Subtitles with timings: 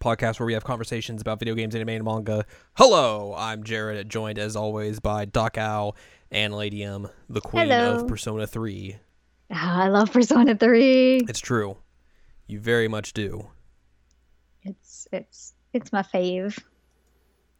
[0.00, 2.44] podcast where we have conversations about video games, anime, and manga.
[2.74, 5.96] Hello, I'm Jared, joined as always by Doc Owl
[6.30, 7.96] and Lady M, the queen Hello.
[7.96, 8.96] of Persona 3.
[9.50, 11.24] Oh, I love Persona 3.
[11.28, 11.78] It's true.
[12.46, 13.48] You very much do.
[14.62, 16.58] It's it's it's my fave.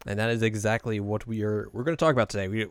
[0.06, 2.48] And that is exactly what we are we're going to talk about today.
[2.48, 2.66] We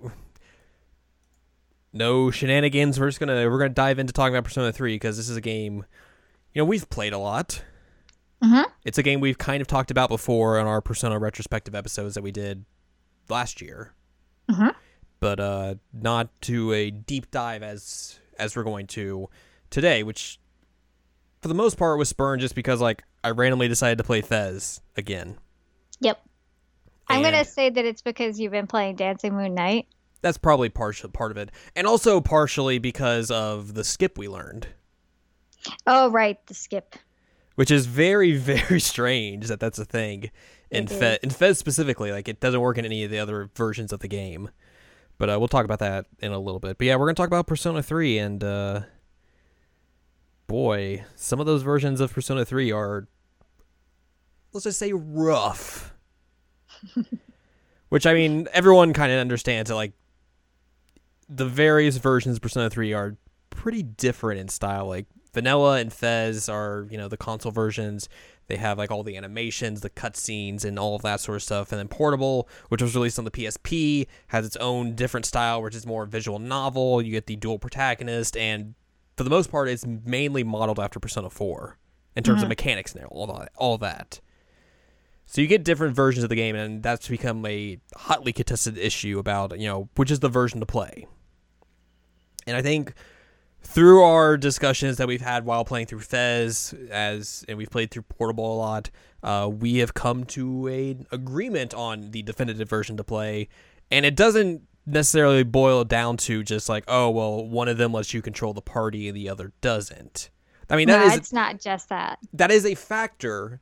[1.94, 3.00] no shenanigans.
[3.00, 5.30] We're just going to we're going to dive into talking about Persona 3 because this
[5.30, 5.86] is a game
[6.58, 7.64] you know, we've played a lot.
[8.44, 8.66] Mhm.
[8.86, 12.22] It's a game we've kind of talked about before on our Persona retrospective episodes that
[12.22, 12.66] we did
[13.30, 13.94] last year.
[14.50, 14.74] Mhm.
[15.20, 19.30] But uh not to a deep dive as as we're going to
[19.72, 20.40] today, which
[21.42, 24.82] for the most part was spurned just because like I randomly decided to play FES
[24.96, 25.38] again.
[26.00, 26.22] Yep.
[27.10, 29.88] I'm gonna say that it's because you've been playing Dancing Moon Night.
[30.22, 34.68] That's probably partial part of it, and also partially because of the skip we learned,
[35.86, 36.96] Oh right, the skip.
[37.58, 40.32] Which is very very strange that that's a thing
[40.70, 42.12] in It FES, in FES specifically.
[42.12, 44.50] Like it doesn't work in any of the other versions of the game,
[45.18, 46.78] but uh, we'll talk about that in a little bit.
[46.78, 48.82] But yeah, we're gonna talk about Persona Three, and uh,
[50.46, 53.08] boy, some of those versions of Persona Three are,
[54.54, 55.94] let's just say, rough.
[57.90, 59.94] Which I mean, everyone kind of understands that like
[61.30, 63.18] the various versions of Persona 3 are
[63.50, 64.88] pretty different in style.
[64.88, 65.06] Like
[65.38, 68.10] Vanilla and FES are, you know, the console versions.
[68.48, 71.72] They have like all the animations, the cutscenes, and all of that sort of stuff.
[71.72, 75.76] And then Portable, which was released on the PSP, has its own different style, which
[75.76, 77.04] is more visual novel.
[77.04, 78.74] You get the dual protagonist, and
[79.16, 81.78] for the most part, it's mainly modeled after Persona 4
[82.16, 82.50] in terms of mm-hmm.
[82.50, 83.52] mechanics and all that.
[83.58, 84.20] All that.
[85.28, 89.20] So you get different versions of the game, and that's become a hotly contested issue
[89.20, 91.06] about you know which is the version to play.
[92.48, 92.96] And I think
[93.68, 98.04] through our discussions that we've had while playing through FES, as and we've played through
[98.04, 98.90] Portable a lot,
[99.24, 103.50] uh, we have come to a agreement on the definitive version to play,
[103.92, 108.14] and it doesn't necessarily boil down to just like oh well one of them lets
[108.14, 110.30] you control the party and the other doesn't.
[110.70, 112.20] I mean that no, is it's not just that.
[112.34, 113.60] that is a factor,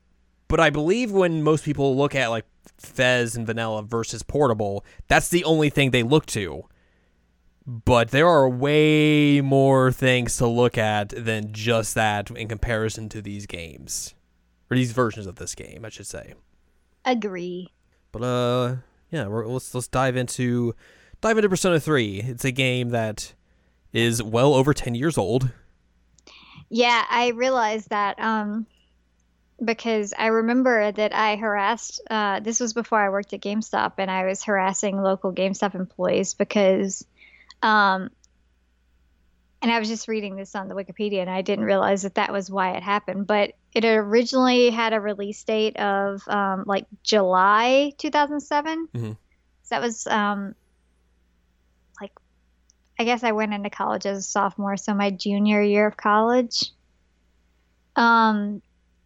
[0.47, 2.45] but I believe when most people look at like
[2.77, 6.65] FES and Vanilla versus Portable, that's the only thing they look to.
[7.67, 13.21] But there are way more things to look at than just that in comparison to
[13.21, 14.13] these games.
[14.69, 16.33] Or these versions of this game, I should say.
[17.05, 17.71] Agree.
[18.11, 18.75] But uh
[19.11, 20.75] yeah, we're, let's let's dive into
[21.21, 22.21] dive into Persona 3.
[22.21, 23.33] It's a game that
[23.93, 25.49] is well over 10 years old.
[26.69, 28.65] Yeah, I realized that um,
[29.63, 32.01] because I remember that I harassed.
[32.09, 36.33] Uh, this was before I worked at GameStop, and I was harassing local GameStop employees
[36.33, 37.05] because,
[37.65, 38.11] um,
[39.61, 42.31] and I was just reading this on the Wikipedia, and I didn't realize that that
[42.31, 43.25] was why it happened.
[43.25, 48.87] But it originally had a release date of um, like July 2007.
[48.93, 49.17] Mhm.
[49.63, 50.53] So that was um,
[51.99, 52.11] like
[52.99, 56.71] I guess I went into college as a sophomore, so my junior year of college.
[57.95, 58.61] Um,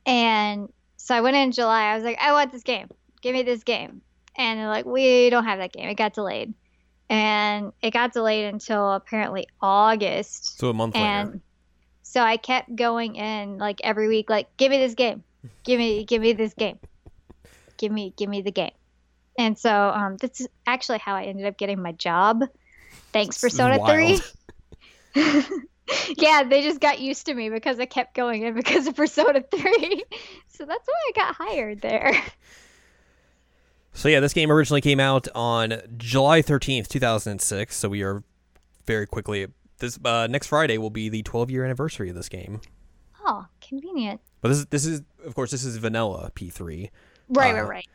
[0.05, 0.67] and
[0.97, 1.83] so I went in July.
[1.83, 2.89] I was like, I want this game.
[3.21, 4.01] Give me this game.
[4.35, 5.87] And they're like, we don't have that game.
[5.87, 6.53] It got delayed.
[7.09, 10.59] And it got delayed until apparently August.
[10.59, 11.05] So a month later.
[11.05, 11.41] And
[12.03, 15.23] so I kept going in like every week, like, give me this game.
[15.63, 16.79] Give me, give me this game.
[17.77, 18.73] Give me, give me the game.
[19.37, 22.43] And so um, that's actually how I ended up getting my job.
[23.13, 24.19] Thanks, Persona 3
[26.17, 29.41] yeah, they just got used to me because I kept going in because of Persona
[29.41, 30.03] 3.
[30.49, 32.13] so that's why I got hired there.
[33.93, 37.75] So yeah, this game originally came out on July 13th, 2006.
[37.75, 38.23] So we are
[38.85, 39.47] very quickly
[39.79, 42.61] this uh, next Friday will be the 12 year anniversary of this game.
[43.25, 44.21] Oh, convenient.
[44.41, 46.89] But this is this is of course this is vanilla P3.
[47.29, 47.87] Right, Uh, right, right.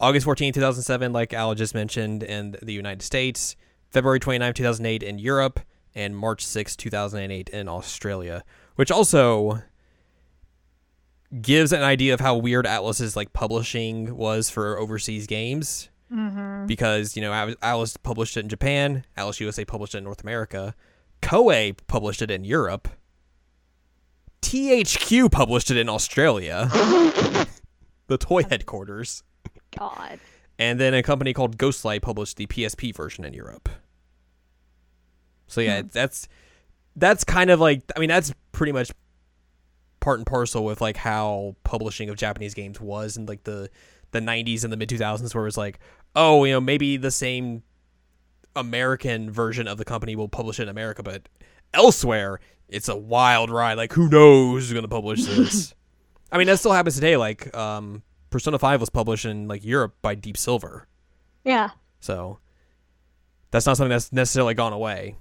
[0.00, 3.54] August 14th, 2007 like Al just mentioned in the United States,
[3.90, 5.60] February 29th, 2008 in Europe,
[5.94, 8.42] and March 6th, 2008 in Australia,
[8.74, 9.62] which also
[11.40, 15.88] gives an idea of how weird Atlus's like publishing was for overseas games.
[16.12, 16.66] Mm-hmm.
[16.66, 17.30] because you know
[17.62, 20.74] Atlus published it in Japan, Atlus USA published it in North America,
[21.22, 22.86] Koei published it in Europe,
[24.42, 26.68] THQ published it in Australia,
[28.08, 29.22] the toy headquarters.
[29.76, 30.18] God.
[30.58, 33.70] And then a company called Ghostlight published the PSP version in Europe.
[35.46, 35.88] So yeah, Hmm.
[35.92, 36.28] that's
[36.94, 38.90] that's kind of like I mean that's pretty much
[40.02, 43.70] part and parcel with like how publishing of Japanese games was in like the
[44.10, 45.78] the 90s and the mid 2000s where it was like
[46.14, 47.62] oh you know maybe the same
[48.54, 51.28] American version of the company will publish it in America but
[51.72, 52.38] elsewhere
[52.68, 53.74] it's a wild ride.
[53.78, 55.74] Like who knows who's going to publish this?
[56.30, 57.16] I mean that still happens today.
[57.16, 60.88] Like um Persona 5 was published in like Europe by Deep Silver.
[61.44, 61.70] Yeah.
[62.00, 62.38] so
[63.50, 65.16] that's not something that's necessarily gone away.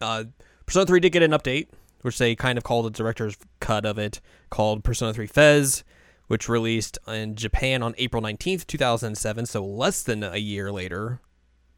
[0.00, 0.24] Uh,
[0.66, 1.68] Persona 3 did get an update,
[2.02, 4.20] which they kind of called the director's cut of it,
[4.50, 5.84] called Persona 3 FES,
[6.26, 9.46] which released in Japan on April 19th, 2007.
[9.46, 11.20] So less than a year later,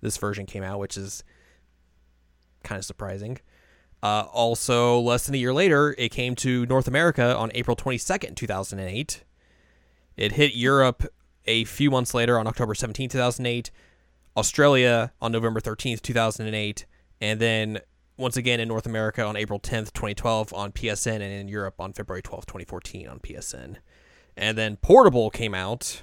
[0.01, 1.25] this version came out, which is
[2.63, 3.39] kind of surprising.
[4.03, 8.37] Uh, also, less than a year later, it came to North America on April 22nd,
[8.37, 9.25] 2008.
[10.17, 11.05] It hit Europe
[11.47, 13.71] a few months later on October 17, 2008,
[14.37, 16.87] Australia on November 13th, 2008,
[17.21, 17.81] and then
[18.17, 21.93] once again in North America on April 10th, 2012 on PSN, and in Europe on
[21.93, 23.77] February 12th, 2014 on PSN.
[24.37, 26.03] And then Portable came out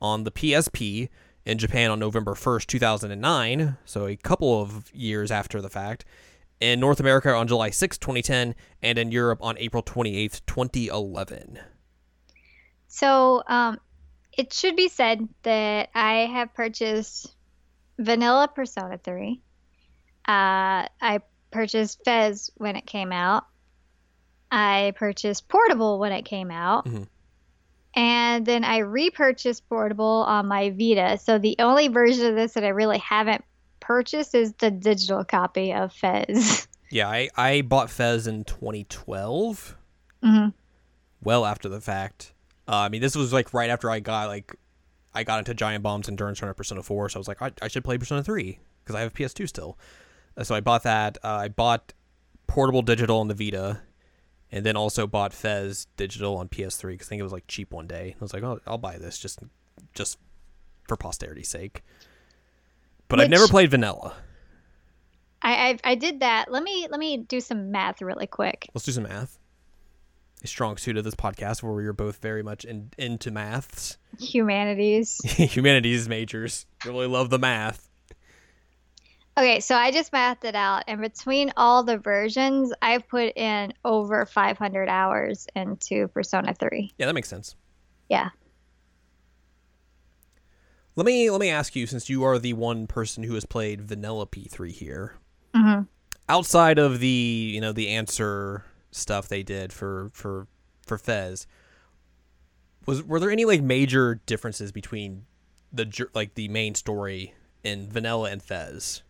[0.00, 1.08] on the PSP
[1.44, 6.04] in Japan on November 1st, 2009, so a couple of years after the fact.
[6.58, 11.58] In North America on July 6th, 2010, and in Europe on April 28th, 2011.
[12.88, 13.78] So, um,
[14.36, 17.34] it should be said that I have purchased
[17.98, 19.40] Vanilla Persona 3.
[20.26, 21.20] Uh, I
[21.56, 23.46] purchased FES when it came out.
[24.50, 26.86] I purchased Portable when it came out.
[26.86, 27.08] Mhm.
[27.94, 31.18] And then I repurchased Portable on my Vita.
[31.18, 33.42] So the only version of this that I really haven't
[33.80, 36.68] purchased is the digital copy of FES.
[36.88, 39.76] Yeah, I, I bought FES in 2012.
[40.22, 40.48] hmm
[41.20, 42.32] well after the fact.
[42.68, 44.54] Uh, I mean, this was like right after I got like
[45.12, 47.50] I got into Giant Bomb's and Endurance Runner Persona 4, so I was like, I,
[47.60, 49.76] I should play Persona 3 because I have PS2 still.
[50.42, 51.18] So I bought that.
[51.22, 51.92] Uh, I bought
[52.46, 53.80] Portable Digital on the Vita,
[54.52, 57.72] and then also bought FES Digital on PS3 because I think it was like cheap
[57.72, 58.14] one day.
[58.18, 59.40] I was like, oh, I'll buy this just
[59.94, 60.18] just
[60.86, 61.82] for posterity's sake.
[63.08, 64.14] But I've never played Vanilla.
[65.42, 66.50] I, I I did that.
[66.50, 68.68] Let me let me do some math really quick.
[68.74, 69.38] Let's do some math.
[70.42, 73.96] A strong suit of this podcast where we are both very much in, into maths.
[74.18, 75.18] Humanities.
[75.24, 77.85] humanities majors really love the math.
[79.38, 83.74] Okay, so I just mathed it out, and between all the versions, I've put in
[83.84, 86.94] over 500 hours into Persona 3.
[86.96, 87.54] Yeah, that makes sense.
[88.08, 88.30] Yeah.
[90.94, 93.82] Let me let me ask you, since you are the one person who has played
[93.82, 95.16] Vanilla P3 here,
[95.54, 95.82] hmm
[96.28, 97.06] outside of the
[97.54, 100.46] you know the answer stuff they did for for
[100.86, 101.46] for FES,
[102.86, 105.26] was were there any like major differences between
[105.70, 109.02] the like the main story in Vanilla and FES?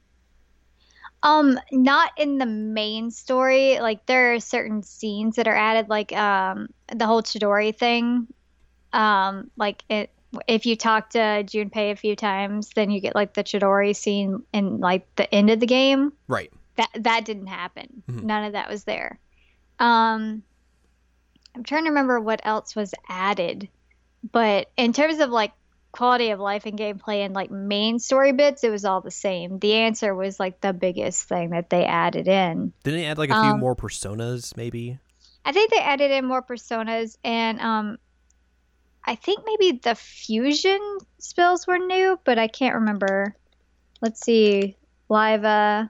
[1.26, 3.80] Um, not in the main story.
[3.80, 8.28] Like there are certain scenes that are added, like um the whole Chidori thing.
[8.92, 10.10] Um, like it
[10.46, 14.42] if you talk to Junpei a few times, then you get like the Chidori scene
[14.52, 16.12] in like the end of the game.
[16.28, 16.52] Right.
[16.76, 18.02] that that didn't happen.
[18.08, 18.22] Mhm.
[18.22, 19.18] None of that was there.
[19.78, 20.42] Um,
[21.54, 23.68] I'm trying to remember what else was added,
[24.30, 25.52] but in terms of like
[25.96, 29.58] quality of life and gameplay and like main story bits, it was all the same.
[29.58, 32.72] The answer was like the biggest thing that they added in.
[32.84, 34.98] Didn't it add like a few Um, more personas, maybe?
[35.44, 37.98] I think they added in more personas and um
[39.04, 40.80] I think maybe the fusion
[41.18, 43.36] spells were new, but I can't remember.
[44.00, 44.76] Let's see.
[45.08, 45.86] Live uh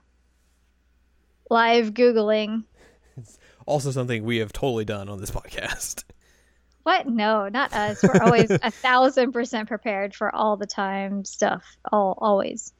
[1.51, 2.65] live googling.
[3.17, 6.05] It's Also, something we have totally done on this podcast.
[6.87, 7.09] What?
[7.09, 8.00] No, not us.
[8.00, 11.64] We're always a thousand percent prepared for all the time stuff.
[11.90, 12.73] All always.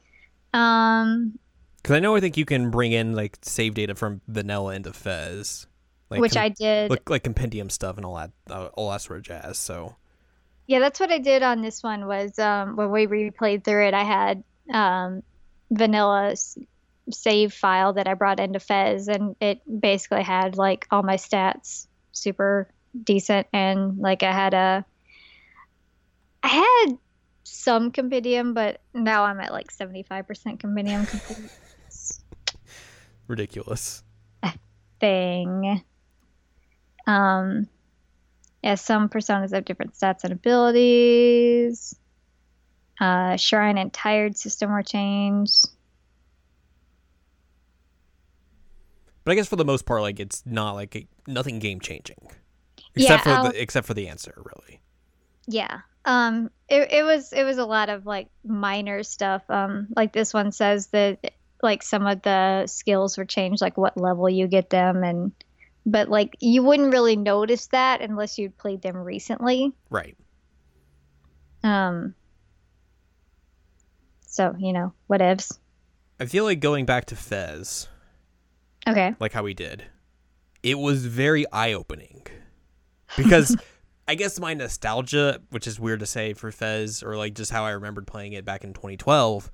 [0.53, 1.37] Um,
[1.75, 4.93] Because I know I think you can bring in like save data from Vanilla into
[4.93, 5.67] FES,
[6.09, 6.89] like which com- I did.
[6.89, 9.57] like, like compendium stuff and all that, uh, all that sort of jazz.
[9.57, 9.97] So
[10.67, 12.07] Yeah, that's what I did on this one.
[12.07, 14.41] Was um, when we replayed through it, I had
[14.73, 15.21] um,
[15.69, 16.33] vanilla
[17.11, 21.87] save file that I brought into FES, and it basically had like all my stats
[22.13, 22.69] super
[23.03, 24.85] decent, and like I had a,
[26.43, 26.97] I had
[27.43, 31.51] some compendium, but now I'm at like seventy five percent compendium complete
[33.27, 34.03] ridiculous.
[34.99, 35.83] thing.
[37.05, 37.67] Um,
[38.63, 41.95] yeah, some personas have different stats and abilities.
[42.99, 45.67] Uh, Shrine and Tired system were changed.
[49.23, 52.31] But I guess for the most part, like it's not like a, nothing game changing,
[52.97, 54.81] except Yeah, for the except for the answer, really.
[55.47, 55.79] Yeah.
[56.05, 59.43] Um it, it was it was a lot of like minor stuff.
[59.49, 63.97] Um like this one says that like some of the skills were changed like what
[63.97, 65.31] level you get them and
[65.85, 69.73] but like you wouldn't really notice that unless you'd played them recently.
[69.89, 70.15] Right.
[71.63, 72.13] Um
[74.21, 75.57] so, you know, whatevs.
[76.19, 77.87] I feel like going back to FES,
[78.87, 79.15] Okay.
[79.19, 79.85] like how we did,
[80.63, 82.25] it was very eye opening.
[83.15, 83.55] Because
[84.07, 87.65] I guess my nostalgia, which is weird to say for FES, or like just how
[87.65, 89.51] I remembered playing it back in 2012,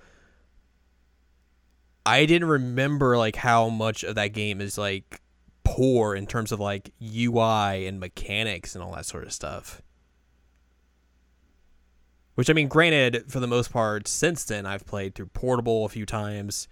[2.05, 5.21] I didn't remember like how much of that game is like
[5.63, 9.81] poor in terms of like UI and mechanics and all that sort of stuff.
[12.35, 15.89] Which I mean, granted, for the most part, since then I've played through Portable a
[15.89, 16.67] few times,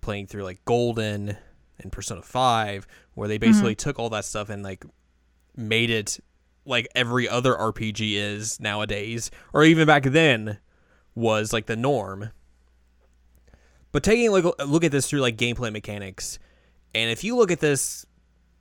[0.00, 1.36] playing through like Golden
[1.78, 3.50] and Persona Five, where they mm-hmm.
[3.50, 4.84] basically took all that stuff and like
[5.56, 6.20] made it
[6.64, 10.58] like every other RPG is nowadays, or even back then
[11.14, 12.30] was like the norm.
[13.92, 16.38] But taking a look, a look at this through like gameplay mechanics,
[16.94, 18.06] and if you look at this,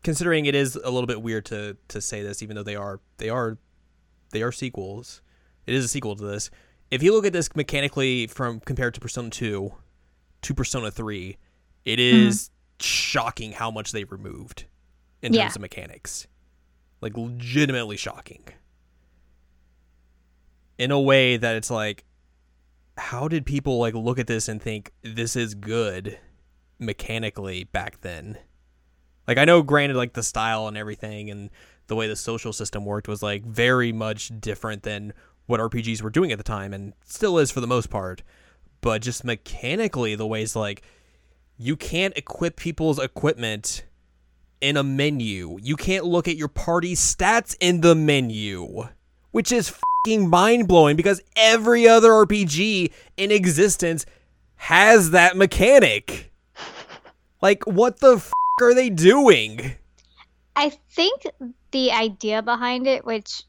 [0.03, 2.99] considering it is a little bit weird to to say this, even though they are
[3.17, 3.57] they are
[4.31, 5.21] they are sequels,
[5.67, 6.49] it is a sequel to this.
[6.89, 9.73] If you look at this mechanically from compared to Persona Two
[10.41, 11.37] to Persona Three,
[11.85, 12.27] it mm-hmm.
[12.27, 14.65] is shocking how much they removed
[15.21, 15.43] in Yeah.
[15.43, 16.27] terms of mechanics,
[17.01, 18.43] like legitimately shocking.
[20.77, 22.05] In a way that it's like,
[22.97, 26.17] how did people like look at this and think this is good
[26.77, 28.37] mechanically back then?
[29.27, 31.49] Like I know granted like the style and everything and
[31.87, 35.13] the way the social system worked was like very much different than
[35.45, 38.21] what RPGs were doing at the time and still is for the most part.
[38.81, 40.83] But just mechanically the ways like
[41.57, 43.83] you can't equip people's equipment
[44.61, 45.57] in a menu.
[45.61, 48.87] You can't look at your party stats in the menu,
[49.31, 49.69] which is
[50.05, 54.05] fucking mind blowing because every other RPG in existence
[54.55, 56.31] has that mechanic.
[57.41, 59.73] Like, what the f- are they doing?
[60.55, 61.23] I think
[61.71, 63.43] the idea behind it, which,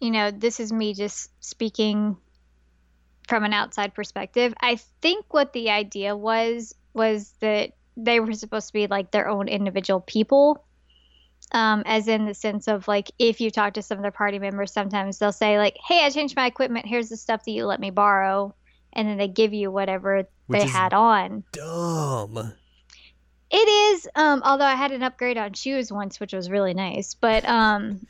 [0.00, 2.16] you know, this is me just speaking
[3.28, 4.54] from an outside perspective.
[4.60, 9.28] I think what the idea was was that they were supposed to be like their
[9.28, 10.64] own individual people.
[11.52, 14.38] Um, as in the sense of like if you talk to some of their party
[14.38, 16.86] members, sometimes they'll say like, "Hey, I changed my equipment.
[16.86, 18.54] Here's the stuff that you let me borrow,"
[18.92, 21.44] and then they give you whatever Which they had on.
[21.52, 22.54] Dumb.
[23.50, 27.14] It is, um, although I had an upgrade on shoes once, which was really nice.
[27.14, 28.00] But um,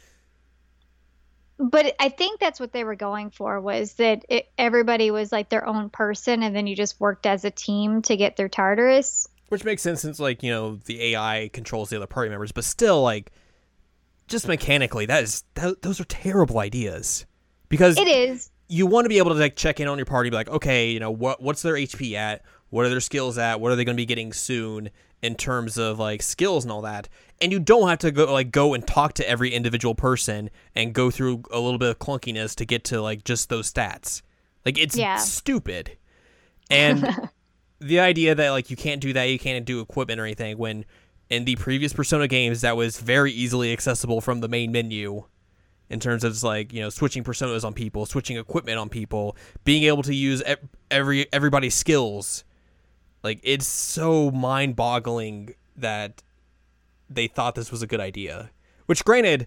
[1.59, 5.49] but I think that's what they were going for was that it, everybody was like
[5.49, 9.29] their own person, and then you just worked as a team to get through Tartarus.
[9.55, 12.65] Which makes sense since, like, you know, the AI controls the other party members, but
[12.65, 13.31] still, like,
[14.27, 17.25] just mechanically, that is, that, those are terrible ideas.
[17.69, 20.29] Because It is, you want to be able to like check in on your party,
[20.31, 22.43] be like, okay, you know, what what's their HP at?
[22.71, 23.61] What are their skills at?
[23.61, 24.91] What are they going to be getting soon
[25.23, 27.09] in terms of like skills and all that?
[27.41, 30.93] And you don't have to go like go and talk to every individual person and
[30.93, 34.21] go through a little bit of clunkiness to get to like just those stats.
[34.67, 35.19] Like it's Yeah.
[35.19, 35.97] stupid.
[36.71, 37.07] And
[37.85, 40.85] the idea that like you can't do that, you can't do equipment or anything when
[41.31, 45.25] in the previous Persona games that was very easily accessible from the main menu
[45.91, 49.85] in terms of like you know switching personas on people, switching equipment on people, being
[49.85, 50.43] able to use
[50.91, 52.45] every everybody's skills.
[53.23, 56.23] Like it's so mind-boggling that
[57.09, 58.51] they thought this was a good idea.
[58.87, 59.47] Which, granted,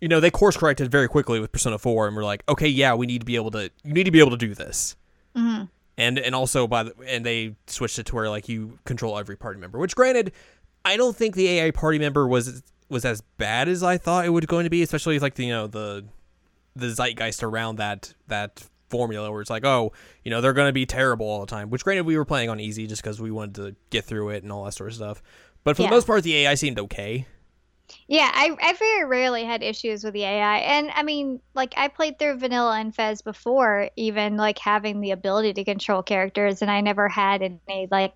[0.00, 2.94] you know they course corrected very quickly with Persona Four, and we're like, okay, yeah,
[2.94, 4.96] we need to be able to, you need to be able to do this.
[5.36, 5.68] Mhm.
[5.96, 9.36] And and also by the and they switched it to where like you control every
[9.36, 9.78] party member.
[9.78, 10.32] Which, granted,
[10.84, 14.30] I don't think the AI party member was was as bad as I thought it
[14.30, 16.04] was going to be, especially like the you know the
[16.74, 19.92] the zeitgeist around that that formula where it's like, oh,
[20.24, 21.70] you know, they're going to be terrible all the time.
[21.70, 24.42] Which, granted, we were playing on easy just because we wanted to get through it
[24.42, 25.22] and all that sort of stuff.
[25.64, 25.88] But for Yeah.
[25.88, 27.26] the most part, the AI seemed okay.
[28.08, 28.30] Yeah.
[28.32, 32.18] I I very rarely had issues with the AI, and I mean, like I played
[32.18, 36.80] through Vanilla and FES before, even like having the ability to control characters, and I
[36.80, 38.14] never had any like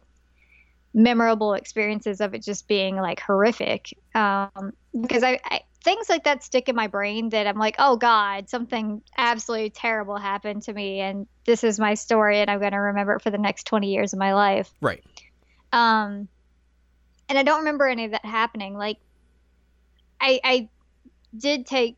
[0.94, 6.42] memorable experiences of it just being like horrific um because I, I things like that
[6.42, 11.00] stick in my brain that i'm like oh god something absolutely terrible happened to me
[11.00, 13.92] and this is my story and i'm going to remember it for the next 20
[13.92, 15.04] years of my life Right.
[15.72, 16.26] um
[17.28, 18.96] and i don't remember any of that happening like
[20.20, 20.68] i i
[21.36, 21.96] did take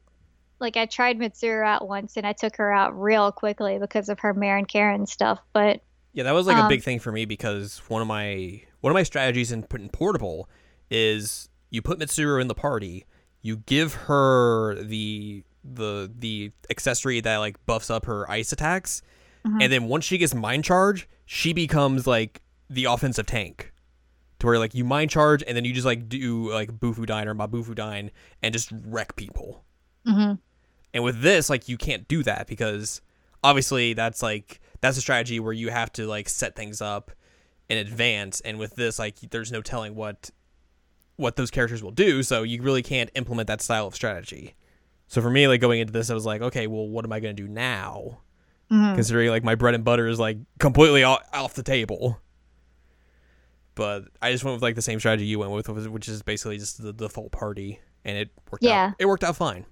[0.58, 4.18] like i tried mitsuru out once and i took her out real quickly because of
[4.20, 5.80] her Marin Karin stuff but
[6.12, 8.90] Yeah, that was like a Um, big thing for me because one of my one
[8.90, 10.48] of my strategies in putting portable
[10.90, 13.04] is you put Mitsuru in the party,
[13.42, 19.02] you give her the the the accessory that like buffs up her ice attacks,
[19.46, 19.62] Mhm.
[19.62, 23.69] and then once she gets mind charge, she becomes like the offensive tank.
[24.40, 27.34] To where like you mind charge and then you just like do like Bufudine or
[27.34, 28.10] Mabufudine
[28.42, 29.64] and just wreck people.
[30.04, 30.32] hmm
[30.92, 33.00] And with this, like you can't do that because
[33.44, 37.10] obviously that's like that's a strategy where you have to like set things up
[37.68, 38.40] in advance.
[38.40, 40.30] And with this, like there's no telling what
[41.16, 44.54] what those characters will do, so you really can't implement that style of strategy.
[45.06, 47.20] So for me, like going into this, I was like, okay, well, what am I
[47.20, 48.20] gonna do now?
[48.70, 52.18] hmm Considering like my bread and butter is like completely off the table.
[53.74, 56.58] But I just went with like the same strategy you went with, which is basically
[56.58, 58.88] just the default party, and it worked Yeah.
[58.88, 58.94] out.
[58.98, 59.64] It worked out fine.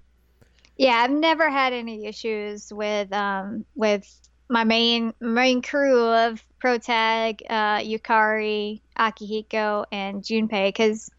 [0.77, 4.05] Yeah, I've never had any issues with um with
[4.49, 11.09] my main main crew of Protag, uh, Yukari, Akihiko, and Junpei because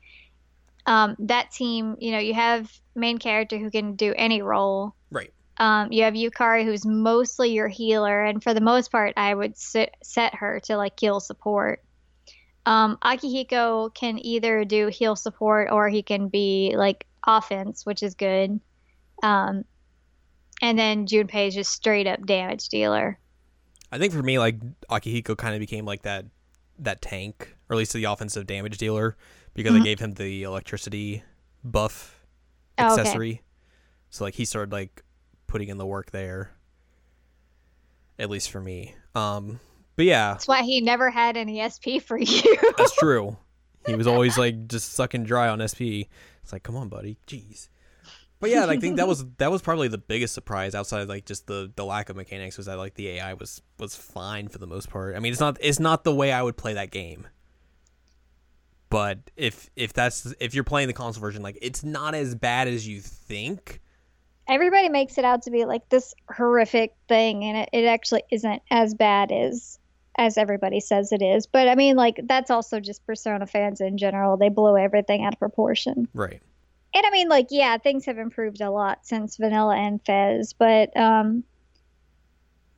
[0.86, 4.94] um that team, you know, you have main character who can do any role.
[5.10, 5.32] Right.
[5.58, 9.58] Um, you have Yukari who's mostly your healer, and for the most part, I would
[9.58, 11.82] sit, set her to like heal support.
[12.66, 18.14] Um, Akihiko can either do heal support or he can be like offense, which is
[18.14, 18.60] good.
[19.22, 19.64] Um,
[20.62, 23.18] and then Junpei is just straight up damage dealer.
[23.90, 26.26] I think for me, like Akihiko kind of became like that
[26.78, 29.16] that tank, or at least the offensive damage dealer,
[29.54, 29.84] because I Mhm.
[29.84, 31.22] gave him the electricity
[31.64, 32.24] buff
[32.78, 33.00] Oh, okay.
[33.00, 33.42] accessory.
[34.10, 35.02] So like he started like
[35.46, 36.52] putting in the work there.
[38.18, 38.94] At least for me.
[39.14, 39.60] Um
[40.00, 42.56] but yeah, That's why he never had any SP for you.
[42.78, 43.36] that's true.
[43.84, 46.08] He was always like just sucking dry on SP.
[46.42, 47.18] It's like, come on, buddy.
[47.26, 47.68] Jeez.
[48.40, 51.26] But yeah, I think that was that was probably the biggest surprise outside of, like
[51.26, 54.56] just the the lack of mechanics was that like the AI was was fine for
[54.56, 55.16] the most part.
[55.16, 57.28] I mean, it's not it's not the way I would play that game.
[58.88, 62.68] But if if that's if you're playing the console version, like it's not as bad
[62.68, 63.82] as you think.
[64.48, 68.62] Everybody makes it out to be like this horrific thing, and it, it actually isn't
[68.70, 69.76] as bad as
[70.16, 71.46] as everybody says it is.
[71.46, 74.36] But I mean, like that's also just Persona fans in general.
[74.36, 76.08] They blow everything out of proportion.
[76.14, 76.42] Right.
[76.92, 80.96] And I mean, like, yeah, things have improved a lot since Vanilla and FES, but
[80.96, 81.44] um,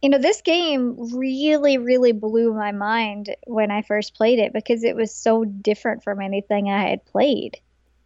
[0.02, 4.84] you know, this game really, really blew my mind when I first played it because
[4.84, 7.58] it was so different from anything I had played.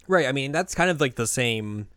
[0.07, 0.27] Right.
[0.27, 1.89] I mean, that's kind of like the same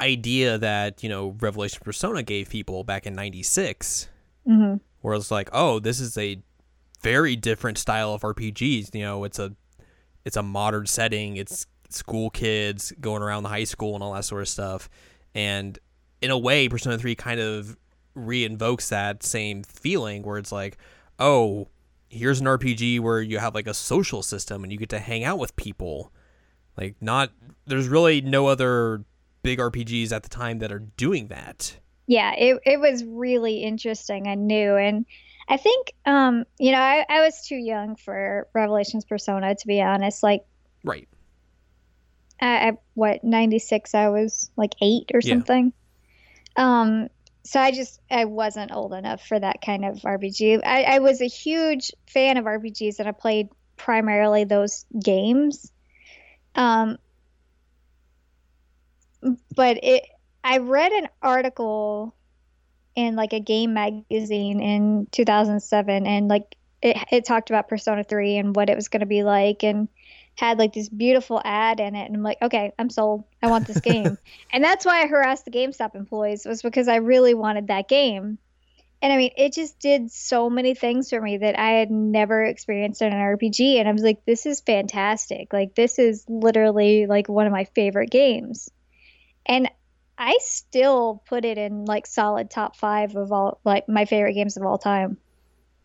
[0.00, 4.08] idea that, you know, Revelation Persona gave people back in 96,
[4.44, 6.42] hmm where it's like, oh, this is a
[7.02, 8.94] very different style of RPGs.
[8.94, 9.54] You know, it's a
[10.24, 11.36] it's a modern setting.
[11.36, 14.88] It's school kids going around the high school and all that sort of stuff.
[15.34, 15.78] And
[16.20, 17.76] in a way, Persona 3 kind of
[18.16, 20.76] reinvokes that same feeling where it's like,
[21.18, 21.68] oh,
[22.08, 25.24] here's an RPG where you have like a social system and you get to hang
[25.24, 26.12] out with people.
[26.76, 27.32] Like not
[27.66, 29.04] there's really no other
[29.42, 31.78] big RPGs at the time that are doing that.
[32.08, 35.06] Yeah, it it was really interesting and new, and
[35.48, 39.80] I think um, you know, I, I was too young for Revelations Persona to be
[39.82, 40.22] honest.
[40.24, 40.42] Like,
[40.84, 41.08] Right.
[42.40, 45.34] I, I what ninety six, I was like eight or Yeah.
[45.34, 45.72] something.
[46.56, 47.08] Um,
[47.44, 50.60] so I just I wasn't old enough for that kind of RPG.
[50.64, 55.72] I, I was a huge fan of RPGs, and I played primarily those games.
[56.54, 56.98] Um,
[59.54, 60.04] but it
[60.48, 62.14] I read an article
[62.96, 68.38] in like a game magazine in 2007, and like it it talked about Persona 3
[68.38, 69.88] and what it was going to be like, and
[70.36, 73.24] had like this beautiful ad in it and I'm like, okay, I'm sold.
[73.42, 74.16] I want this game.
[74.52, 78.38] and that's why I harassed the GameStop employees was because I really wanted that game.
[79.02, 82.44] And I mean, it just did so many things for me that I had never
[82.44, 85.52] experienced in an RPG and I was like, this is fantastic.
[85.52, 88.70] Like this is literally like one of my favorite games.
[89.44, 89.68] And
[90.18, 94.56] I still put it in like solid top 5 of all like my favorite games
[94.56, 95.16] of all time.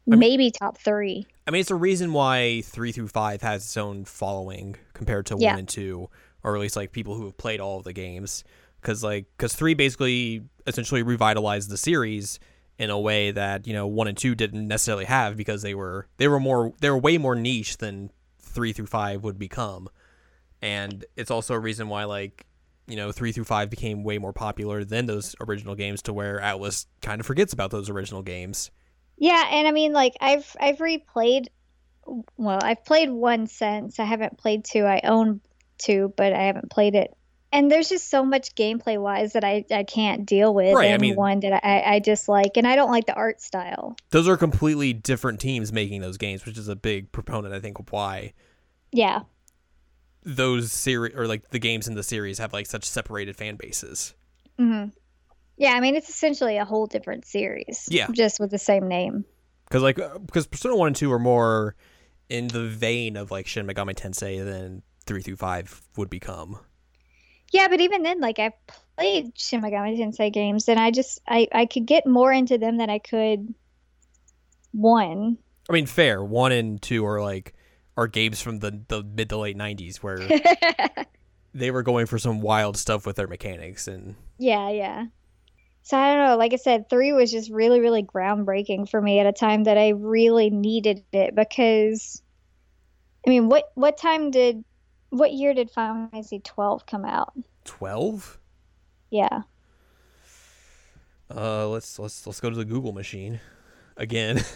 [0.07, 1.25] mean- Maybe top 3.
[1.47, 5.35] I mean, it's a reason why three through five has its own following compared to
[5.37, 5.51] Yeah.
[5.51, 6.09] one and two,
[6.43, 8.43] or at least like people who have played all of the games.
[8.81, 12.39] Because like, because three basically essentially revitalized the series
[12.79, 16.07] in a way that you know one and two didn't necessarily have because they were
[16.17, 19.87] they were more they were way more niche than three through five would become,
[20.61, 22.45] and it's also a reason why like
[22.87, 26.39] you know three through five became way more popular than those original games to where
[26.39, 28.71] Atlus kind of forgets about those original games.
[29.17, 31.47] Yeah, and I mean, like I've I've replayed.
[32.35, 33.99] Well, I've played one since.
[33.99, 34.83] I haven't played two.
[34.83, 35.39] I own
[35.77, 37.15] two, but I haven't played it.
[37.53, 40.73] And there's just so much gameplay wise that I, I can't deal with.
[40.73, 43.95] Right, I mean- one that I, I dislike, and I don't like the art style.
[44.09, 47.77] those are completely different teams making those games, which is a big proponent, I think,
[47.77, 48.33] of why.
[48.91, 49.21] Yeah,
[50.25, 54.13] those series or like the games in the series have like such separated fan bases.
[54.57, 54.85] hmm
[55.57, 57.87] Yeah, I mean it's essentially a whole different series.
[57.89, 58.07] Yeah.
[58.11, 59.25] just with the same name.
[59.65, 61.75] Because like because Persona One and Two are more
[62.29, 66.59] in the vein of like Shin Megami Tensei than three through five would become.
[67.51, 68.53] Yeah, but even then, like I've
[68.97, 72.77] played Shin Megami Tensei games, and I just I I could get more into them
[72.77, 73.53] than I could
[74.71, 75.37] one.
[75.69, 76.23] I mean, fair.
[76.23, 77.52] One and two are like
[77.97, 80.19] are games from the the mid to late '90s where
[81.53, 85.05] they were going for some wild stuff with their mechanics and yeah, yeah.
[85.83, 86.37] So I don't know.
[86.37, 89.77] Like I said, three was just really, really groundbreaking for me at a time that
[89.77, 92.21] I really needed it because,
[93.27, 94.63] I mean, what what time did,
[95.09, 97.33] what year did Final Fantasy twelve come out?
[97.65, 98.39] twelve.
[99.09, 99.41] Yeah.
[101.29, 103.41] Uh, let's let's let's go to the Google machine
[103.97, 104.41] again.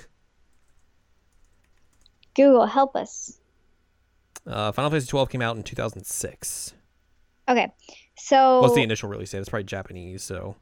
[2.37, 3.39] Google, help us.
[4.45, 6.73] Uh, Final Fantasy twelve came out in 2006.
[7.49, 7.73] Okay,
[8.17, 9.39] so What's the initial release date?
[9.39, 10.55] It's probably Japanese, so.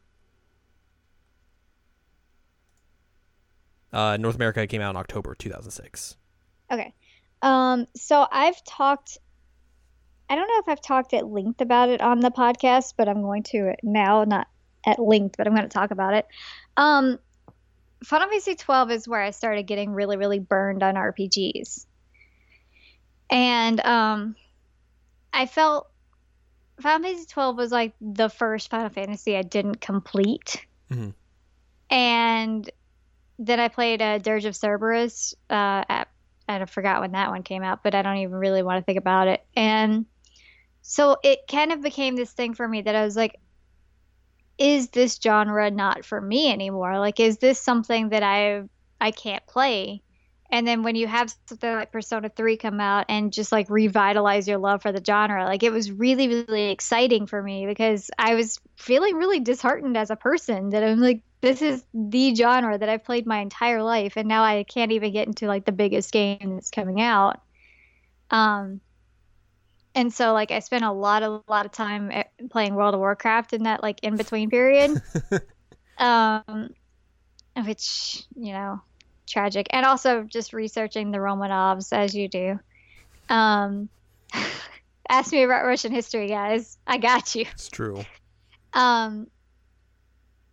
[3.93, 6.17] Uh, North America came out in October 2006.
[6.71, 6.93] Okay.
[7.41, 9.17] Um, so I've talked
[10.29, 13.21] I don't know if I've talked at length about it on the podcast, but I'm
[13.21, 14.47] going to now, not
[14.85, 16.27] at length, but I'm going to talk about it.
[16.77, 17.19] Um
[18.03, 21.85] Final Fantasy 12 is where I started getting really, really burned on RPGs.
[23.29, 24.35] And um
[25.33, 25.87] I felt
[26.81, 30.65] Final Fantasy 12 was like the first Final Fantasy I didn't complete.
[30.91, 31.13] Mhm.
[31.89, 32.69] And
[33.39, 36.07] then I played a Dirge of Cerberus uh, at
[36.47, 38.99] I forgot when that one came out, but I don't even really want to think
[38.99, 39.43] about it.
[39.55, 40.05] And
[40.81, 43.35] so it kind of became this thing for me that I was like,
[44.57, 46.99] is this genre not for me anymore?
[46.99, 48.63] Like, is this something that I
[48.99, 50.01] I can't play?
[50.51, 54.47] And then when you have something like Persona 3 come out and just like revitalize
[54.47, 58.35] your love for the genre, like it was really, really exciting for me because I
[58.35, 62.89] was feeling really disheartened as a person that I'm like, this is the genre that
[62.89, 66.11] I've played my entire life, and now I can't even get into like the biggest
[66.11, 67.41] game that's coming out.
[68.31, 68.81] Um,
[69.95, 72.11] and so like I spent a lot of a lot of time
[72.51, 75.01] playing World of Warcraft in that like in between period,
[75.97, 76.69] um,
[77.65, 78.81] which you know,
[79.27, 82.59] tragic, and also just researching the Romanovs as you do.
[83.29, 83.89] Um,
[85.09, 86.77] ask me about Russian history, guys.
[86.85, 87.45] I got you.
[87.53, 88.03] It's true.
[88.73, 89.27] Um,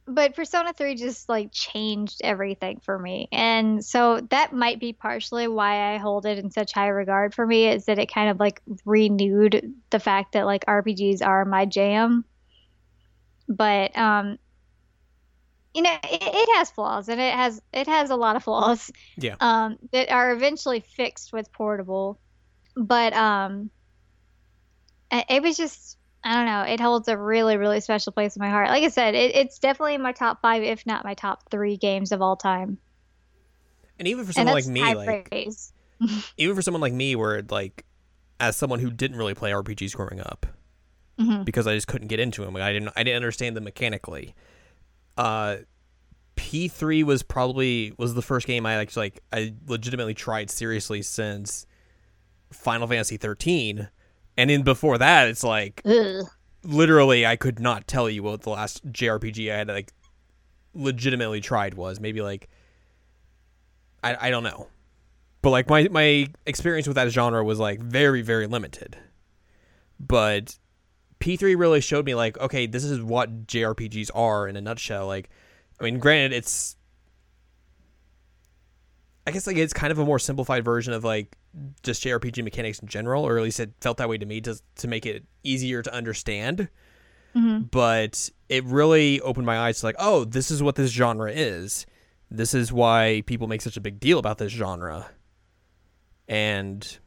[0.06, 3.28] but Persona 3 just like changed everything for me.
[3.30, 7.46] And so that might be partially why I hold it in such high regard for
[7.46, 11.66] me is that it kind of like renewed the fact that like RPGs are my
[11.66, 12.24] jam.
[13.48, 14.38] But um
[15.74, 18.90] you know, it, it has flaws and it has it has a lot of flaws.
[19.16, 19.36] Yeah.
[19.40, 22.18] Um that are eventually fixed with portable.
[22.74, 23.70] But um
[25.12, 26.62] it it was just I don't know.
[26.62, 28.68] It holds a really, really special place in my heart.
[28.68, 32.12] Like I said, it, it's definitely my top five, if not my top three games
[32.12, 32.78] of all time.
[33.98, 35.32] And even for someone like me, like
[36.36, 37.84] even for someone like me, where like
[38.40, 40.46] as someone who didn't really play RPGs growing up
[41.20, 41.44] Mhm.
[41.44, 44.34] because I just couldn't get into them, like, I didn't I didn't understand them mechanically.
[45.16, 45.58] Uh,
[46.36, 51.02] P three was probably was the first game I like like I legitimately tried seriously
[51.02, 51.66] since
[52.50, 53.88] Final Fantasy thirteen,
[54.36, 56.24] and in before that, it's like Ugh.
[56.64, 59.92] literally I could not tell you what the last JRPG I had like
[60.74, 62.00] legitimately tried was.
[62.00, 62.48] Maybe like
[64.02, 64.68] I I don't know.
[65.42, 68.96] But like my my experience with that genre was like very very limited.
[69.98, 70.58] But
[71.20, 75.06] P3 really showed me like okay, this is what JRPGs are in a nutshell.
[75.06, 75.30] Like
[75.80, 76.76] I mean, granted it's
[79.26, 81.36] I guess like it's kind of a more simplified version of like
[81.82, 84.58] just JRPG mechanics in general, or at least it felt that way to me to
[84.76, 86.68] to make it easier to understand.
[87.34, 87.70] Mhm.
[87.70, 91.86] But it really opened my eyes to like, oh, this is what this genre is.
[92.30, 95.10] This is why people make such a big deal about this genre.
[96.28, 96.98] And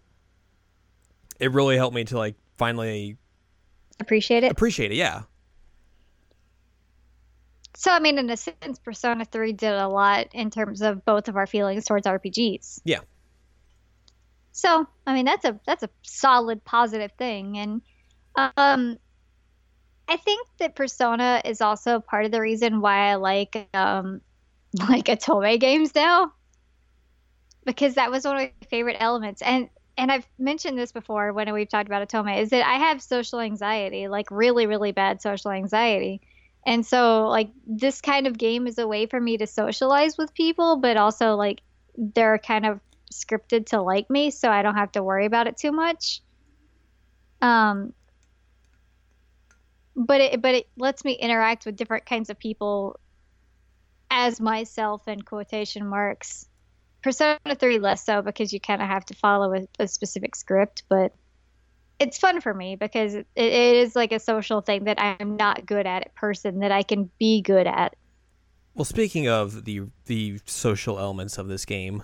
[1.39, 3.17] it really helped me to like finally
[3.99, 4.51] Appreciate it.
[4.51, 4.95] appreciate it.
[4.95, 5.23] Yeah.
[7.77, 11.27] So, I mean, in a sense, Persona 3 did a lot in terms of both
[11.27, 12.81] of our feelings towards RPGs.
[12.85, 12.99] Yeah.
[14.55, 17.81] So, I mean, that's a that's a solid positive thing, and
[18.37, 18.97] um,
[20.07, 24.21] I think that Persona is also part of the reason why I like um,
[24.89, 26.31] like otome games now,
[27.65, 31.51] because that was one of my favorite elements, and and I've mentioned this before when
[31.53, 35.51] we've talked about otome, is that I have social anxiety, like really really bad social
[35.51, 36.21] anxiety.
[36.65, 40.33] And so, like, this kind of game is a way for me to socialize with
[40.33, 41.61] people, but also, like,
[41.97, 42.79] they're kind of
[43.13, 46.21] scripted to like me, so I don't have to worry about it too much.
[47.41, 47.93] Um,
[49.95, 52.99] but it but it lets me interact with different kinds of people
[54.09, 56.47] as myself in quotation marks.
[57.01, 60.83] Persona 3 less so because you kind of have to follow a, a, specific script,
[60.89, 61.13] but
[61.99, 65.67] it's fun for me because it, it is like a social thing that I'm not
[65.67, 67.95] good at at person that I can be good at.
[68.73, 72.03] Well, speaking of the the social elements of this game,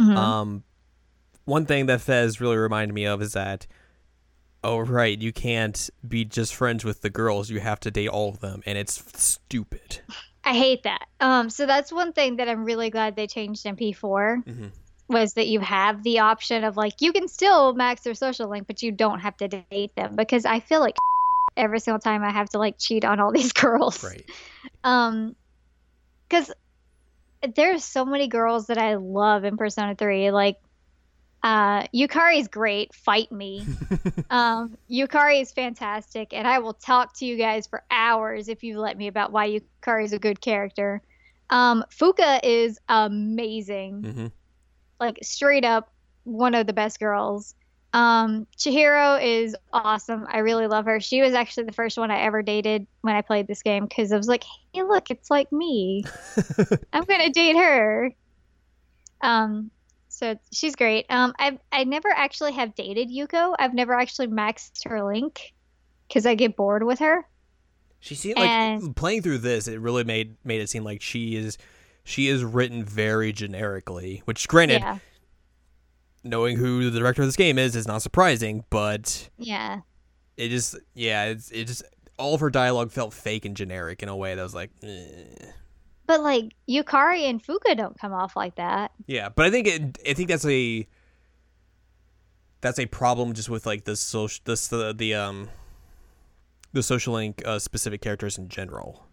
[0.00, 0.16] mm-hmm.
[0.16, 0.64] um,
[1.44, 3.66] one thing that FES really reminded me of is that
[4.64, 7.50] oh right, you can't be just friends with the girls.
[7.50, 10.00] You have to date all of them, and it's stupid.
[10.44, 11.06] I hate that.
[11.20, 14.66] Um, so that's one thing that I'm really glad they changed in P4 mm-hmm.
[15.08, 18.66] was that you have the option of like you can still max their social link,
[18.66, 20.96] but you don't have to date them because I feel like
[21.56, 24.02] every single time I have to like cheat on all these girls.
[24.02, 24.24] Right.
[24.84, 25.36] Um,
[26.28, 26.52] because
[27.54, 30.30] there's so many girls that I love in Persona 3.
[30.30, 30.56] Like
[31.42, 32.94] uh, Yukari is great.
[32.94, 33.64] Fight me.
[34.30, 38.80] um, Yukari is fantastic, and I will talk to you guys for hours if you
[38.80, 41.00] let me about why Yukari is a good character.
[41.50, 44.02] Um, Fuuka is amazing.
[44.02, 44.26] Mm-hmm.
[45.00, 45.92] Like straight up
[46.24, 47.54] one of the best girls.
[47.94, 50.26] Um, Chihiro is awesome.
[50.30, 51.00] I really love her.
[51.00, 54.12] She was actually the first one I ever dated when I played this game because
[54.12, 56.04] I was like, hey, look, it's like me.
[56.92, 58.12] I'm gonna date her.
[59.22, 59.70] Um,
[60.08, 61.06] so she's great.
[61.08, 63.54] Um, I I never actually have dated Yuko.
[63.58, 65.54] I've never actually maxed her link
[66.06, 67.26] because I get bored with her.
[68.00, 69.66] She seemed and, like playing through this.
[69.66, 71.56] It really made made it seem like she is
[72.04, 74.22] she is written very generically.
[74.24, 74.98] Which, granted, yeah.
[76.24, 79.80] Knowing who the director of this game is is not surprising, but yeah,
[80.36, 81.82] it just yeah, it's it just
[82.18, 84.70] all of her dialogue felt fake and generic in a way that was like.
[84.82, 85.46] Eh.
[86.06, 88.92] But like Yukari and Fuuka don't come off like that.
[89.06, 90.86] Yeah, but I think it, I think that's a
[92.60, 95.48] that's a problem just with like the social this the the um
[96.72, 99.04] the social link uh, specific characters in general.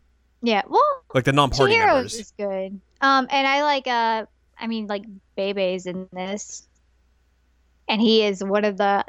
[0.41, 2.80] Yeah, well, like the non-party Chihiro's members is good.
[3.02, 4.26] Um, and I like uh,
[4.60, 6.68] I mean like Bebe's in this,
[7.88, 9.06] and he is one of the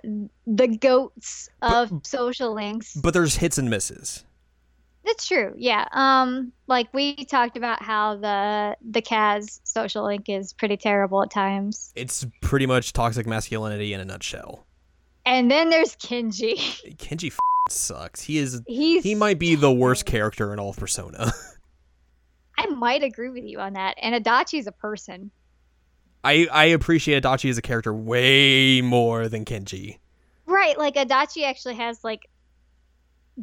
[0.46, 2.94] the goats of but, social links.
[2.94, 4.24] But there's hits and misses.
[5.04, 5.54] That's true.
[5.56, 5.86] Yeah.
[5.92, 11.30] Um, like we talked about how the the Kaz social link is pretty terrible at
[11.30, 11.92] times.
[11.94, 14.66] It's pretty much toxic masculinity in a nutshell.
[15.24, 16.56] And then there's Kenji.
[16.96, 17.38] Kenji f-
[17.70, 18.20] sucks.
[18.20, 18.62] He is.
[18.66, 21.32] He's he might be the worst character in all of Persona.
[22.58, 23.96] I might agree with you on that.
[24.00, 25.30] And Adachi is a person.
[26.26, 29.98] I I appreciate Adachi as a character way more than Kenji.
[30.44, 32.28] Right, like Adachi actually has like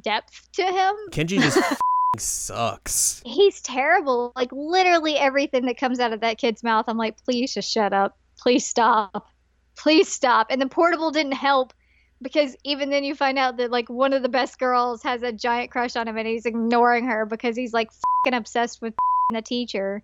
[0.02, 0.96] depth to him.
[1.12, 1.58] Kenji just
[2.18, 3.22] sucks.
[3.26, 4.34] He's terrible.
[4.36, 7.94] Like literally everything that comes out of that kid's mouth, I'm like, please just shut
[7.94, 8.18] up.
[8.38, 9.30] Please stop.
[9.78, 10.48] Please stop.
[10.50, 11.74] And the portable didn't help
[12.22, 15.32] because even then you find out that like one of the best girls has a
[15.32, 18.94] giant crush on him and he's ignoring her because he's like fucking obsessed with
[19.32, 20.04] the teacher.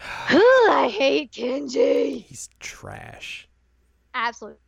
[0.00, 2.24] I hate Kenji.
[2.24, 3.48] He's trash.
[4.14, 4.60] Absolutely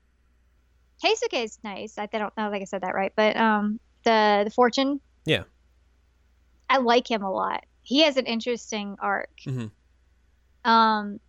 [1.03, 1.99] Keisuke is nice.
[1.99, 5.01] I don't know, like I said that right, but um, the the fortune.
[5.25, 5.45] Yeah.
[6.71, 7.65] I like him a lot.
[7.83, 9.31] He has an interesting arc.
[9.47, 10.71] Mm-hmm.
[10.71, 11.21] Um.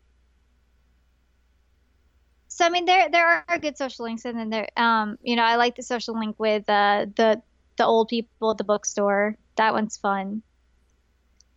[2.48, 5.44] So I mean, there there are good social links, and then there, um, you know,
[5.44, 7.42] I like the social link with uh, the
[7.78, 9.36] the old people at the bookstore.
[9.56, 10.44] That one's fun.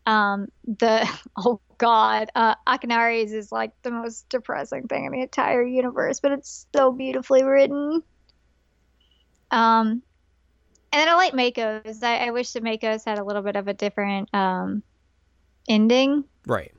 [0.07, 5.63] Um, the oh god, uh, Akinari's is like the most depressing thing in the entire
[5.63, 8.03] universe, but it's so beautifully written.
[9.51, 10.03] Um,
[10.93, 12.03] and then I like Mako's.
[12.03, 14.83] I, I wish that Mako's had a little bit of a different um,
[15.69, 16.25] ending.
[16.47, 16.73] Right.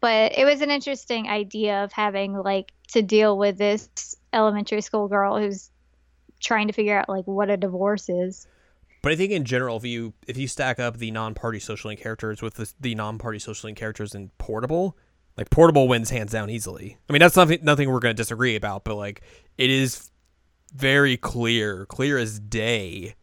[0.00, 5.08] But it was an interesting idea of having like to deal with this elementary school
[5.08, 5.70] girl who's
[6.40, 8.46] trying to figure out like what a divorce is.
[9.02, 12.00] But I think in general, if you if you stack up the non-party social link
[12.00, 14.96] characters with the, the non-party social link characters in Portable,
[15.36, 16.98] like Portable wins hands down easily.
[17.08, 19.22] I mean, that's nothing nothing we're going to disagree about, but like
[19.56, 20.10] it is
[20.74, 23.14] very clear, clear as day,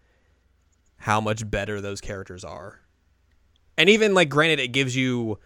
[0.97, 2.81] how much better those characters are.
[3.77, 5.37] And even like, granted, it gives you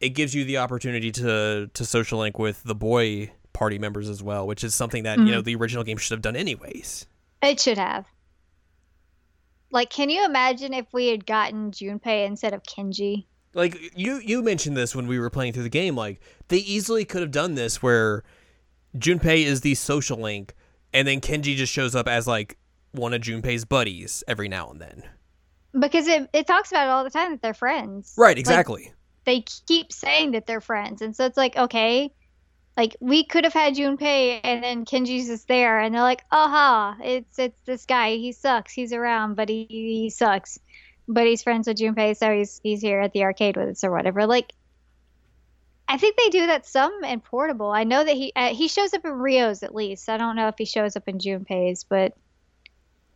[0.00, 4.22] it gives you the opportunity to to social link with the boy party members as
[4.22, 5.26] well, which is something that mm-hmm.
[5.26, 7.06] you know the original game should have done anyways.
[7.42, 8.06] It should have.
[9.70, 13.26] Like, can you imagine if we had gotten Junpei instead of Kenji?
[13.52, 15.96] Like you you mentioned this when we were playing through the game.
[15.96, 18.22] Like they easily could have done this where
[18.96, 20.54] Junpei is the social link,
[20.92, 22.58] and then Kenji just shows up as like
[22.92, 25.02] one of Junpei's buddies every now and then.
[25.78, 28.14] Because it it talks about it all the time that they're friends.
[28.16, 28.38] Right.
[28.38, 28.84] Exactly.
[28.84, 32.12] Like, they keep saying that they're friends, and so it's like okay,
[32.76, 36.96] like we could have had Junpei and then Kenji's just there and they're like, aha,
[37.02, 38.16] it's it's this guy.
[38.16, 38.72] He sucks.
[38.72, 40.58] He's around, but he, he sucks.
[41.08, 43.90] But he's friends with Junpei, so he's he's here at the arcade with us or
[43.90, 44.26] whatever.
[44.26, 44.52] Like
[45.88, 47.72] I think they do that some in Portable.
[47.72, 50.08] I know that he uh, he shows up in Rio's at least.
[50.08, 52.14] I don't know if he shows up in Junpei's, but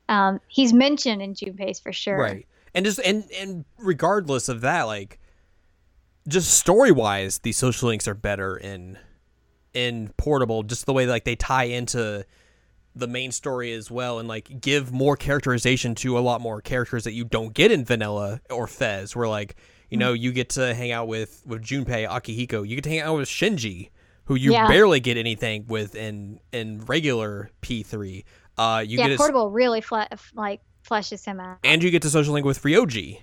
[0.09, 2.19] um, he's mentioned in Junpei's for sure.
[2.19, 2.47] Right.
[2.75, 5.21] And just and and regardless of that, like
[6.27, 8.99] just story wise, the social links are better in
[9.75, 10.63] in Portable.
[10.63, 12.25] Just the way like they tie into
[12.97, 17.05] the main story as well, and like give more characterization to a lot more characters
[17.05, 19.15] that you don't get in Vanilla or FES.
[19.17, 19.57] Where like
[19.91, 22.67] you know you get to hang out with with Junpei, Akihiko.
[22.67, 23.91] You get to hang out with Shinji,
[24.27, 24.69] who you Yeah.
[24.69, 28.25] barely get anything with in in regular P three.
[28.57, 30.03] Uh, you yeah, get a, Portable really fle-
[30.35, 33.21] like fleshes him out, and you get to social link with Ryoji.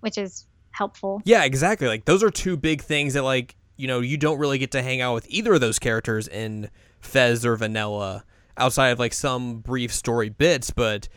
[0.00, 1.22] which is helpful.
[1.24, 1.88] Yeah, exactly.
[1.88, 4.82] Like those are two big things that like you know you don't really get to
[4.82, 8.24] hang out with either of those characters in FES or Vanilla
[8.56, 11.08] outside of like some brief story bits, but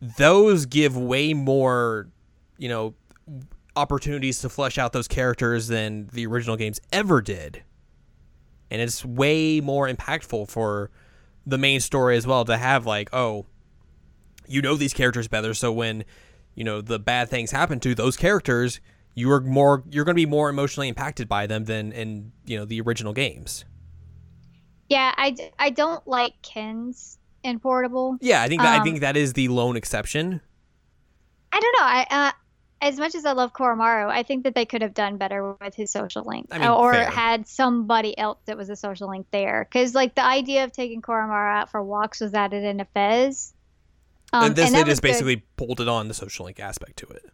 [0.00, 2.08] those give way more
[2.58, 2.94] you know
[3.76, 7.62] opportunities to flesh out those characters than the original games ever did.
[8.70, 10.90] And it's way more impactful for
[11.46, 13.46] the main story as well to have like, oh,
[14.46, 16.04] you know these characters better, so when
[16.54, 18.80] you know the bad things happen to those characters,
[19.14, 22.58] you are more you're going to be more emotionally impacted by them than in you
[22.58, 23.64] know the original games.
[24.88, 28.18] Yeah, I, I don't like Ken's in Portable.
[28.20, 30.42] Yeah, I think that, I Um, think that is the lone exception.
[31.50, 31.84] I don't know.
[31.86, 32.32] I uh,
[32.82, 35.74] as much as I love Koromaru, I think that they could have done better with
[35.74, 37.08] his social link, I mean, or fair.
[37.08, 39.64] had somebody else that was a social link there.
[39.70, 43.54] Because like the idea of taking Koromaru out for walks was added into FES.
[44.32, 45.08] Um, and this and they just good.
[45.08, 47.30] basically bolted on the social link aspect to it.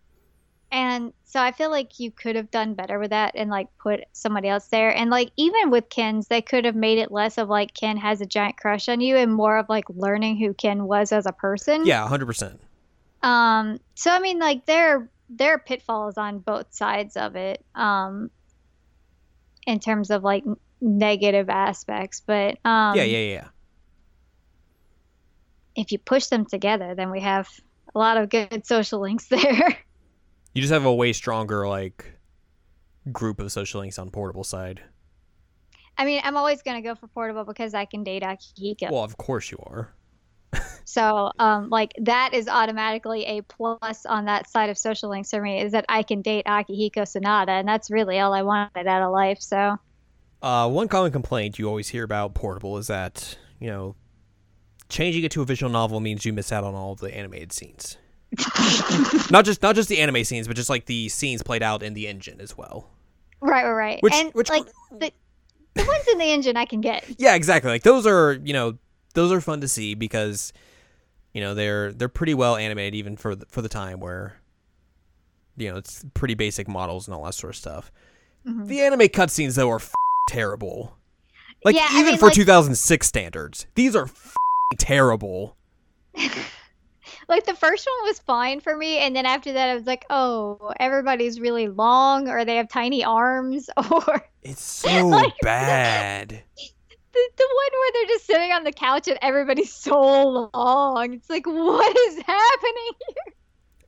[0.70, 4.00] And so I feel like you could have done better with that and like put
[4.12, 4.94] somebody else there.
[4.94, 8.20] And like even with Ken's, they could have made it less of like Ken has
[8.20, 11.33] a giant crush on you and more of like learning who Ken was as a
[11.33, 11.87] person.
[11.87, 12.61] Yeah, hundred percent.
[13.22, 17.64] Um so I mean like there there are pitfalls on both sides of it.
[17.74, 18.31] Um
[19.66, 20.44] in terms of like
[20.81, 23.48] negative aspects, but um Yeah, yeah, yeah.
[25.74, 27.48] if you push them together, then we have
[27.94, 29.78] a lot of good social links there.
[30.54, 32.12] You just have a way stronger like
[33.12, 34.80] group of social links on portable side.
[35.96, 38.90] I mean, I'm always gonna go for portable because I can date Akihiko.
[38.90, 39.94] Well, of course you are.
[40.84, 45.42] So, um, like that is automatically a plus on that side of social links for
[45.42, 49.02] me is that I can date Akihiko Sanada, and that's really all I wanted out
[49.02, 49.38] of life.
[49.42, 49.76] So,
[50.40, 53.96] Uh, one common complaint you always hear about portable is that you know
[54.88, 57.98] changing it to a visual novel means you miss out on all the animated scenes.
[59.31, 61.95] Not just not just the anime scenes, but just like the scenes played out in
[61.95, 62.91] the engine as well.
[63.41, 65.12] right, right, right, Which- and which- like the
[65.75, 67.05] the ones in the engine I can get.
[67.19, 67.71] Yeah, exactly.
[67.71, 68.79] Like those are you know
[69.14, 70.53] those are fun to see because
[71.33, 74.37] you know they're they're pretty well animated even for the, for the time where
[75.57, 77.91] you know it's pretty basic models and all that sort of stuff.
[78.47, 78.67] Mhm.
[78.67, 79.93] The anime cutscenes though are f-
[80.29, 80.97] terrible.
[81.64, 84.35] Like Yeah, I even mean, for like- 2006 standards, these are f-
[84.79, 85.57] terrible.
[87.29, 90.07] Like the first one was fine for me, and then after that, I was like,
[90.09, 96.29] oh, everybody's really long, or they have tiny arms, or It's so Like- bad.
[96.31, 96.35] the,
[97.37, 101.12] the one where they're just sitting on the couch and everybody's so long.
[101.12, 102.93] It's like, what is happening?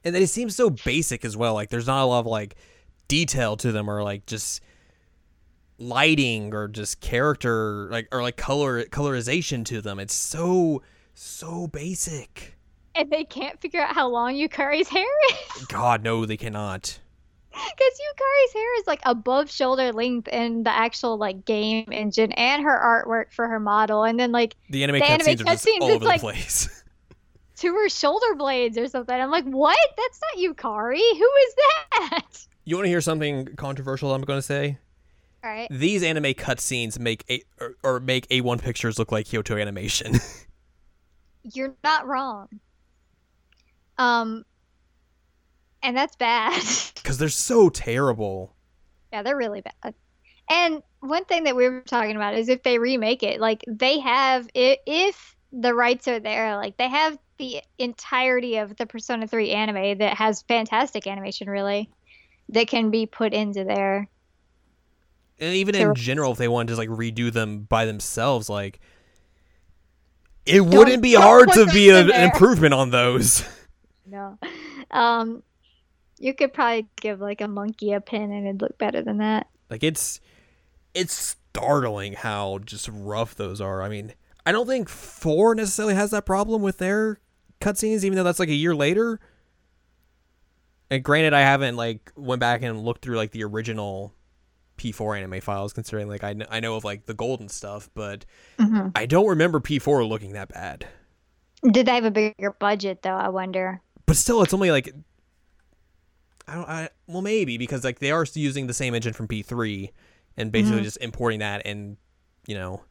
[0.04, 1.54] And they seem so basic as well.
[1.54, 2.56] Like there's not a lot of like
[3.08, 4.60] detail to them or like just
[5.78, 9.98] lighting or just character like or like color colorization to them.
[9.98, 10.82] It's so
[11.14, 12.56] so basic.
[12.94, 15.06] And they can't figure out how long Yukari's hair
[15.56, 15.64] is.
[15.68, 16.98] God no, they cannot.
[17.50, 22.62] Because Yukari's hair is like above shoulder length in the actual like game engine and
[22.62, 24.04] her artwork for her model.
[24.04, 26.20] And then like The anime The anime cutscenes are just cutscenes, all it's over like-
[26.20, 26.84] the place.
[27.56, 29.14] to her shoulder blades or something.
[29.14, 29.76] I'm like, what?
[29.96, 30.98] That's not Yukari.
[30.98, 32.22] Who is that?
[32.64, 34.14] you want to hear something controversial?
[34.14, 34.78] I'm going to say
[35.44, 35.68] All right.
[35.70, 40.14] these anime cutscenes make a or, or make A1 pictures look like Kyoto Animation.
[41.52, 42.48] You're not wrong.
[44.00, 44.46] Um,
[45.82, 46.62] and that's bad.
[46.94, 48.54] because they're so terrible.
[49.12, 49.94] Yeah, they're really bad.
[50.48, 54.00] And one thing that we were talking about is if they remake it, like they
[54.00, 59.50] have, if the rights are there, like they have the entirety of the Persona 3
[59.50, 61.90] anime that has fantastic animation, really,
[62.48, 64.08] that can be put into there.
[65.38, 68.80] and even in general, if they wanted to like redo them by themselves, like
[70.46, 73.44] it wouldn't be hard to be a, an improvement on those.
[74.10, 74.38] No.
[74.90, 75.42] Um,
[76.18, 79.46] you could probably give like a monkey a pin and it'd look better than that.
[79.70, 80.20] Like it's
[80.94, 81.14] it's
[81.52, 83.82] startling how just rough those are.
[83.82, 87.20] I mean, I don't think four necessarily has that problem with their
[87.60, 89.20] cutscenes, even though that's like a year later.
[90.90, 94.12] And granted, I haven't like went back and looked through like the original
[94.76, 98.24] P4 anime files, considering like I, kn- I know of like the golden stuff, but
[98.58, 100.86] hmm I don't remember P4 looking that bad.
[101.62, 103.10] Did they have a bigger budget though?
[103.16, 103.80] I wonder.
[104.10, 104.92] But still, it's only like
[106.48, 106.68] I don't.
[106.68, 109.90] I well maybe because like they are using the same engine from P3
[110.36, 110.82] and basically Mhm.
[110.84, 111.96] just importing that and
[112.44, 112.82] you know.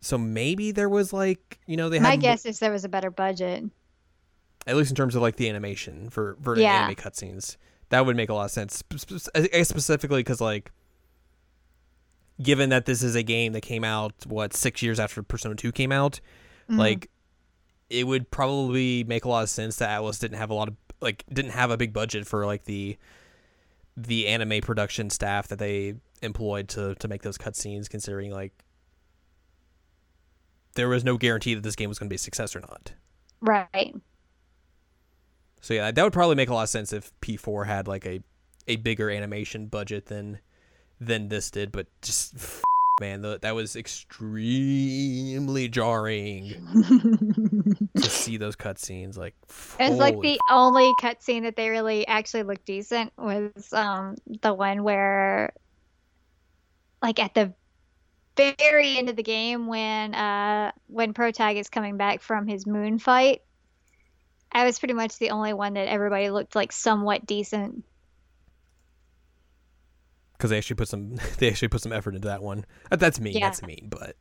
[0.00, 2.84] So maybe there was like you know they had My mo- guess is there was
[2.84, 3.64] a better budget.
[4.64, 6.84] at least in terms of like the animation for for Yeah.
[6.84, 7.56] anime cutscenes.
[7.88, 8.84] That would make a lot of sense,
[9.34, 10.70] I guess specifically because like,
[12.40, 15.72] given that this is a game that came out what six years after Persona Two
[15.72, 16.20] came out,
[16.70, 16.78] Mhm.
[16.78, 17.10] like,
[17.90, 20.76] it would probably make a lot of sense that Atlus didn't have a lot of
[21.00, 22.96] like didn't have a big budget for like the
[23.96, 28.52] the anime production staff that they employed to to make those cutscenes, considering like
[30.74, 32.92] there was no guarantee that this game was going to be a success or not.
[33.40, 33.94] right.
[35.60, 38.20] So yeah, that would probably make a lot of sense if P4 had like a
[38.68, 40.38] a bigger animation budget than
[41.00, 42.62] than this did, but just f-
[43.00, 46.54] man, the, that was extremely jarring
[47.96, 49.16] to see those cutscenes.
[49.16, 49.34] Like,
[49.78, 54.82] It's like the only cutscene that they really actually looked decent was um the one
[54.82, 55.52] where
[57.02, 57.54] like at the
[58.36, 62.98] very end of the game when uh when Protag is coming back from his moon
[62.98, 63.42] fight.
[64.50, 67.84] I was pretty much the only one that everybody looked like somewhat decent.
[70.38, 72.64] Because they actually put some they actually put some effort into that one.
[72.90, 73.34] Uh, That's mean.
[73.36, 73.46] Yeah.
[73.46, 74.16] That's mean, but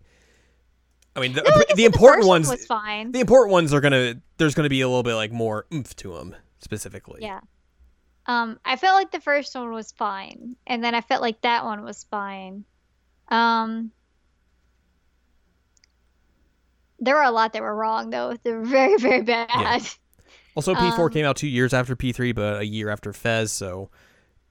[1.15, 3.11] I mean the, No, I the the important one ones was fine.
[3.11, 6.13] the important ones are gonna there's gonna be a little bit like more oomph to
[6.15, 7.19] them specifically.
[7.21, 7.39] Yeah.
[8.25, 11.63] Um, I felt like the first one was fine, and then I felt like that
[11.63, 12.65] one was fine.
[13.29, 13.91] Um,
[16.99, 18.35] there were a lot that were wrong though.
[18.43, 19.83] They were very, very bad.
[20.55, 23.91] Also, P4 Um, came out two years after P3, but a year after FES, so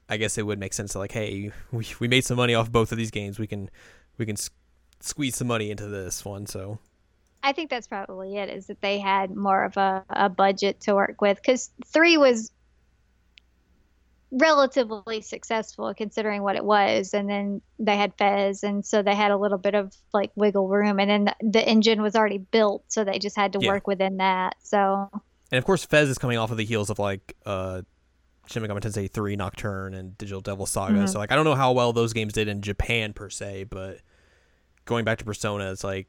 [0.08, 2.70] I guess it would make sense to like, hey, we, we made some money off
[2.70, 3.38] both of these games.
[3.38, 3.70] We can
[4.18, 4.50] we can s-
[5.00, 6.46] squeeze some money into this one.
[6.46, 6.78] So
[7.42, 8.48] I think that's probably it.
[8.48, 12.50] Is that they had more of a, a budget to work with because three was
[14.32, 19.30] relatively successful considering what it was, and then they had FES, and so they had
[19.30, 22.84] a little bit of like wiggle room, and then the, the engine was already built,
[22.88, 23.68] so they just had to Yeah.
[23.72, 24.56] work within that.
[24.62, 25.08] So
[25.52, 27.82] and of course, FES is coming off of the heels of like uh,
[28.46, 30.94] Shin Megami Tensei 3 Nocturne and Digital Devil Saga.
[30.94, 31.08] Mhm.
[31.08, 33.98] So like, I don't know how well those games did in Japan per se, but
[34.84, 36.08] going back to Persona, it's like.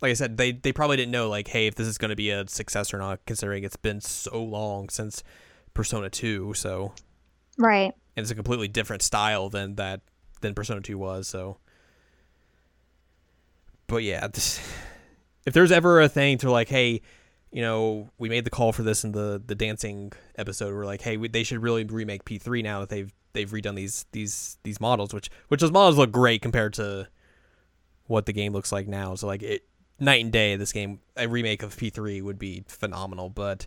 [0.00, 2.14] Like I said, they, they probably didn't know like, hey, if this is going to
[2.16, 5.24] be a success or not, considering it's been so long since
[5.74, 6.54] Persona 2.
[6.54, 6.92] So
[7.56, 7.92] right.
[8.16, 10.02] and it's a completely different style than that
[10.40, 11.26] than Persona 2 was.
[11.26, 11.58] So,
[13.88, 14.60] but yeah, this,
[15.46, 17.02] if there's ever a thing to like, hey,
[17.52, 20.74] you know, we made the call for this in the the dancing episode.
[20.74, 24.06] We're like, hey, we, they should really remake P3 now that they've they've redone these
[24.12, 27.08] these these models, which which those models look great compared to
[28.06, 29.14] what the game looks like now.
[29.14, 29.64] So like it
[29.98, 30.56] night and day.
[30.56, 33.66] This game a remake of P3 would be phenomenal, but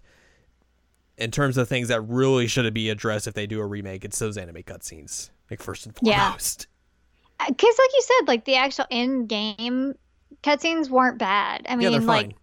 [1.18, 4.18] in terms of things that really should be addressed if they do a remake, it's
[4.18, 6.68] those anime cutscenes, like first and foremost.
[7.40, 9.96] Uh, because, like you said, like the actual in-game
[10.44, 11.66] cutscenes weren't bad.
[11.68, 12.36] I mean, they're like.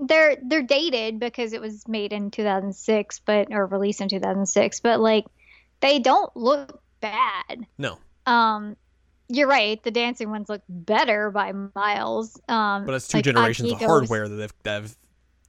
[0.00, 5.00] They're they're dated because it was made in 2006, but or released in 2006, but
[5.00, 5.26] like
[5.80, 7.66] they don't look bad.
[7.78, 8.76] No, Um,
[9.28, 9.82] you're right.
[9.82, 12.38] The dancing ones look better by miles.
[12.48, 14.96] Um, but it's two like generations of hardware that have, that have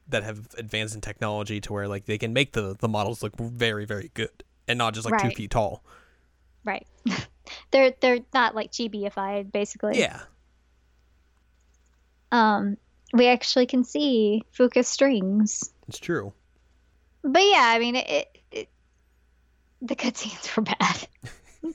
[0.09, 3.35] that have advanced in technology to where like they can make the the models look
[3.37, 5.83] very very good and not just like two feet tall.
[6.63, 6.85] Right.
[7.71, 9.99] they're they're not like chibiified, basically.
[9.99, 10.21] Yeah,
[12.31, 12.77] Um,
[13.13, 15.73] we actually can see Fuuka strings.
[15.87, 16.33] it's true.
[17.23, 18.69] But yeah, I mean, it, it, it
[19.81, 21.07] the cutscenes were bad.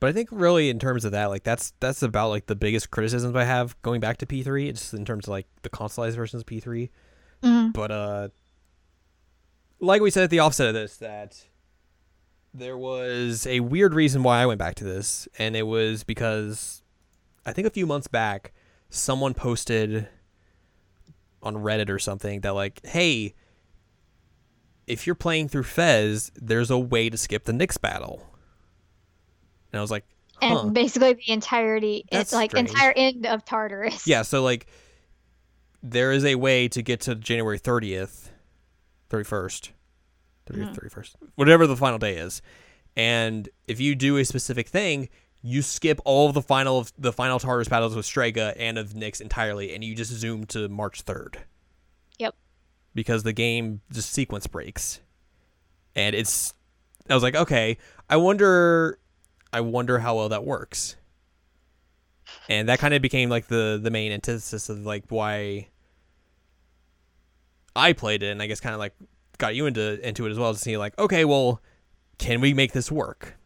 [0.00, 2.92] But I think really in terms of that, like that's that's about like the biggest
[2.92, 4.68] criticisms I have going back to P3.
[4.68, 6.88] It's in terms of like the consoleized versions of P3.
[7.42, 7.72] Mhm.
[7.72, 8.28] But uh
[9.80, 11.46] like we said at the offset of this that
[12.54, 16.80] there was a weird reason why I went back to this and it was because
[17.44, 18.52] I think a few months back
[18.90, 20.08] someone posted
[21.42, 23.34] on Reddit or something that like, "Hey,
[24.86, 28.26] if you're playing through FES, there's a way to skip the Nyx battle."
[29.72, 30.04] And I was like,
[30.40, 32.70] And basically the entirety, it's like strange.
[32.70, 34.06] entire end of Tartarus.
[34.06, 34.66] Yeah, so like
[35.82, 38.30] there is a way to get to January 30th,
[39.10, 39.70] 31st,
[40.46, 40.74] 30th, Mhm.
[40.74, 42.40] 31st, whatever the final day is.
[42.96, 45.08] And if you do a specific thing,
[45.42, 48.90] you skip all of the final of the final Tartarus battles with Strega and of
[48.90, 51.38] Nyx entirely, and you just zoom to March third.
[52.18, 52.34] Yep.
[52.94, 55.00] Because the game just sequence breaks,
[55.94, 56.54] and it's.
[57.08, 57.78] I was like, okay,
[58.10, 58.98] I wonder,
[59.50, 60.96] I wonder how well that works.
[62.50, 65.68] And that kind of became like the the main antithesis of like why
[67.74, 68.94] I played it, and I guess kind of like
[69.38, 71.62] got you into into it as well to see like, okay, well,
[72.18, 73.37] can we make this work?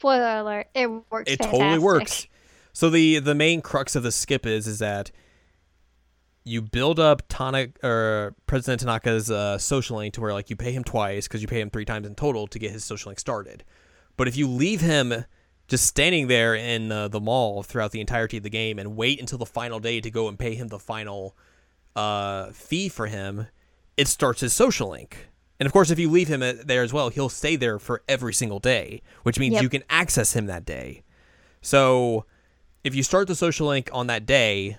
[0.00, 1.30] Spoiler alert: it works.
[1.30, 1.60] It fantastic.
[1.60, 2.26] totally works.
[2.72, 5.10] So the the main crux of the skip is is that
[6.44, 10.72] you build up Tana or President Tanaka's uh, social link to where like you pay
[10.72, 13.20] him twice because you pay him three times in total to get his social link
[13.20, 13.62] started.
[14.16, 15.26] But if you leave him
[15.68, 19.20] just standing there in uh, the mall throughout the entirety of the game and wait
[19.20, 21.36] until the final day to go and pay him the final
[21.94, 23.48] uh, fee for him,
[23.96, 25.29] it starts his social link.
[25.60, 28.02] And of course, if you leave him uh, there as well, he'll stay there for
[28.08, 29.62] every single day, which means Yep.
[29.62, 31.02] you can access him that day.
[31.60, 32.24] So
[32.82, 34.78] if you start the social link on that day,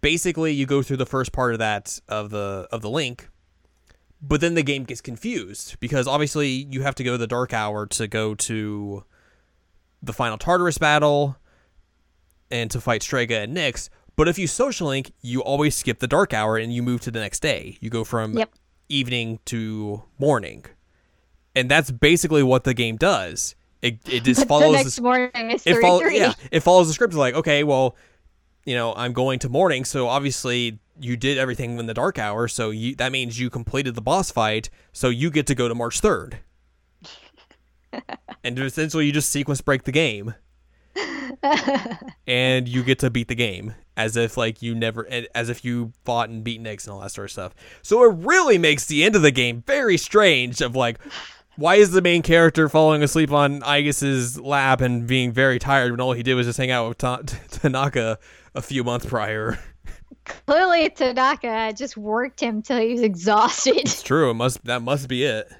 [0.00, 3.28] basically you go through the first part of that of the of the link,
[4.20, 7.52] but then the game gets confused because obviously you have to go to the dark
[7.54, 9.04] hour to go to
[10.02, 11.36] the final Tartarus battle
[12.50, 13.88] and to fight Strega and Nyx.
[14.16, 17.10] But if you social link, you always skip the dark hour and you move to
[17.12, 17.78] the next day.
[17.80, 18.50] You go from Yep.
[18.94, 20.64] Evening to morning.
[21.54, 23.54] And that's basically what the game does.
[23.82, 26.16] It, it just But follows the the morning is it three.
[26.16, 27.96] yeah it follows the script like okay well
[28.64, 32.46] you know i'm going to morning so obviously you did everything in the dark hour
[32.46, 35.74] so you that means you completed the boss fight so you get to go to
[35.74, 36.34] march 3rd
[38.44, 40.34] and essentially you just sequence break the game
[42.28, 45.92] and you get to beat the game as if like you never as if you
[46.04, 49.04] fought and beat Nyx and all that sort of stuff so it really makes the
[49.04, 50.98] end of the game very strange of like
[51.56, 56.00] why is the main character falling asleep on Aegis's lap and being very tired when
[56.00, 57.20] all he did was just hang out with Ta-
[57.50, 58.18] Tanaka
[58.54, 59.58] a few months prior?
[60.24, 63.76] Clearly, Tanaka just worked him till he was exhausted.
[63.76, 64.30] It's true.
[64.30, 65.52] It must that must be it.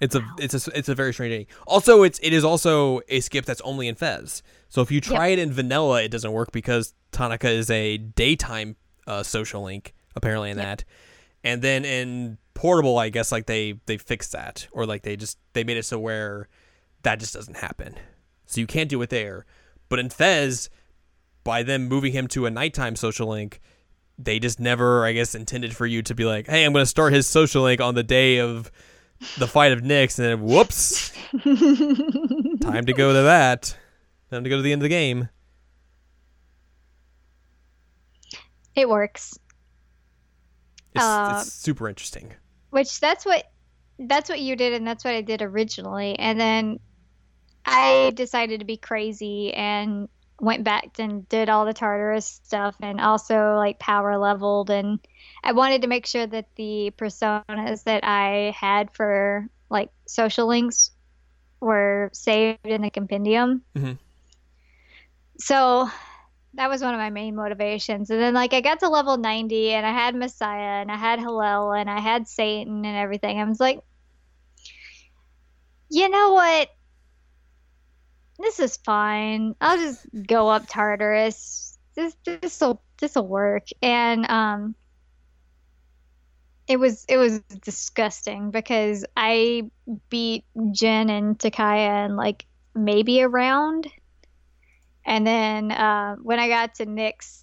[0.00, 1.46] It's a it's a it's a very strange thing.
[1.66, 4.42] Also, it's it is also a skip that's only in FES.
[4.68, 8.76] So if you try it in vanilla, it doesn't work because Tanaka is a daytime
[9.06, 10.84] uh, social link apparently in that.
[11.42, 15.38] And then in portable, I guess like they they fixed that or like they just
[15.52, 16.48] they made it so where
[17.02, 17.94] that just doesn't happen.
[18.46, 19.46] So you can't do it there.
[19.88, 20.68] But in FES,
[21.44, 23.60] by them moving him to a nighttime social link,
[24.18, 26.86] they just never, I guess, intended for you to be like, hey, I'm going to
[26.86, 28.70] start his social link on the day of
[29.38, 31.12] the fight of Nyx, and then whoops,
[32.60, 33.76] time to go to that.
[34.30, 35.28] Time to go to the end of the game.
[38.74, 39.38] It works.
[40.94, 42.34] It's, Uh, it's super interesting.
[42.70, 43.50] Which that's what
[43.98, 46.16] that's what you did and that's what I did originally.
[46.18, 46.78] And then
[47.64, 50.08] I decided to be crazy and
[50.40, 55.00] went back and did all the Tartarus stuff and also like power leveled and
[55.42, 60.92] I wanted to make sure that the personas that I had for like social links
[61.60, 63.62] were saved in the compendium.
[63.74, 63.98] Mm Mhm.
[65.40, 65.88] So
[66.54, 68.10] that was one of my main motivations.
[68.10, 71.20] And then like I got to level 90 and I had Messiah and I had
[71.20, 73.38] Helel and I had Satan and everything.
[73.38, 73.80] I was like,
[75.90, 76.68] you know what?
[78.38, 79.54] This is fine.
[79.60, 81.78] I'll just go up Tartarus.
[81.94, 83.68] This this'll this'll work.
[83.82, 84.74] And um
[86.68, 89.70] it was it was disgusting because I
[90.10, 93.88] beat Jin and Takaya in like maybe a round.
[95.08, 97.42] And then uh, when I got to Nyx,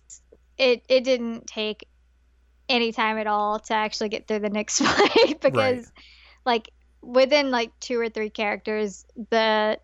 [0.55, 1.88] it it didn't take
[2.70, 5.91] any time at all to actually get through the Nyx fight because
[6.45, 6.70] like
[7.01, 9.80] within like two or three characters the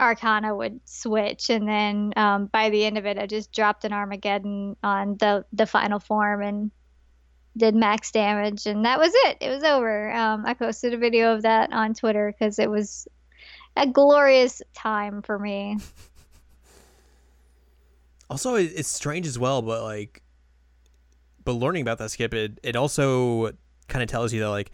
[0.00, 1.50] arcana would switch.
[1.50, 5.44] And then um, by the end of it i just dropped an armageddon on the
[5.52, 6.70] the final form and
[7.58, 8.64] did max damage.
[8.64, 9.36] And that was it.
[9.42, 10.10] It was over.
[10.10, 13.06] Um, i posted a video of that on twitter because it was
[13.76, 15.76] a glorious time for me
[18.32, 20.22] Also, it's strange as well, but like,
[21.44, 23.52] but learning about that skip, it it also
[23.88, 24.70] kind of tells you that like,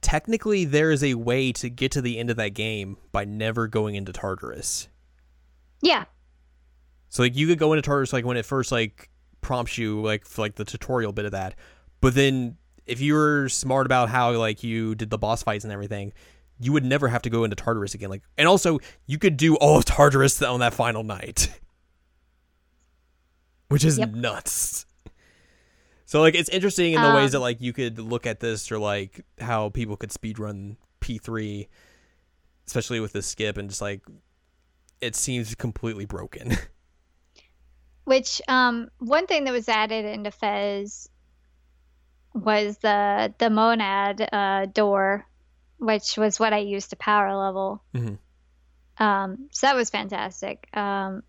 [0.00, 3.68] technically there is a way to get to the end of that game by never
[3.68, 4.88] going into Tartarus.
[5.80, 6.04] yeah
[7.08, 9.08] So like you could go into Tartarus like when it first like
[9.40, 11.54] prompts you like for like the tutorial bit of that,
[12.00, 12.56] but then
[12.86, 16.12] if you were smart about how like you did the boss fights and everything,
[16.58, 18.10] you would never have to go into Tartarus again.
[18.10, 21.48] Like and also you could do all of Tartarus on that final night,
[23.72, 24.10] which is Yep.
[24.10, 24.86] nuts.
[26.04, 28.70] So like it's interesting in the ways that Um, like you could look at this
[28.70, 31.68] or like how people could speedrun P three,
[32.66, 34.02] especially with the skip and just like
[35.00, 36.56] it seems completely broken.
[38.04, 41.08] Which um, one thing that was added into FES
[42.34, 45.26] was the the monad uh, door,
[45.78, 47.82] which was what I used to power level.
[47.94, 48.18] Mhm.
[48.98, 50.68] Um, so that was fantastic.
[50.76, 51.22] Um,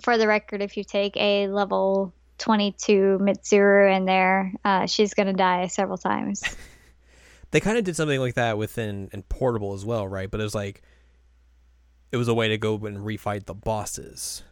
[0.00, 5.32] for the record, if you take a level 22 Mitsuru in there, uh, she's gonna
[5.32, 6.42] die several times.
[7.52, 10.30] they kind of did something like that within in Portable as well, right?
[10.30, 10.82] But it was like
[12.12, 14.42] it was a way to go and refight the bosses.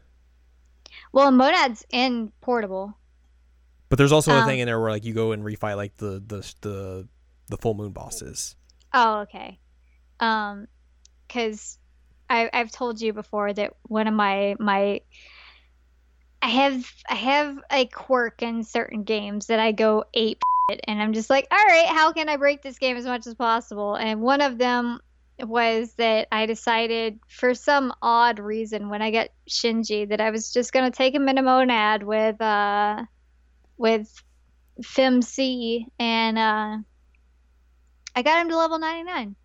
[1.12, 2.96] well, monad's in portable.
[3.88, 5.96] But there's also a Um, thing in there where like you go and refight like
[5.96, 7.08] the the the
[7.48, 8.56] the full moon bosses.
[8.94, 9.58] Oh, okay.
[10.20, 10.66] Um,
[11.26, 11.78] because
[12.32, 15.02] I I've told you before that one of my my
[16.40, 20.42] I have I have a quirk in certain games that I go ape
[20.84, 23.34] and I'm just like, all right, how can I break this game as much as
[23.34, 23.94] possible?
[23.94, 25.00] And one of them
[25.38, 30.52] was that I decided for some odd reason when I got Shinji that I was
[30.52, 33.04] just gonna take him in a monad with uh
[33.76, 34.10] with
[34.82, 36.78] Fem C and uh
[38.16, 39.36] I got him to level 99.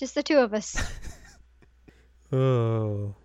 [0.00, 0.76] Just the two of us.
[2.32, 3.16] Oh.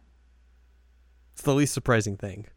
[1.33, 2.47] It's the least surprising thing.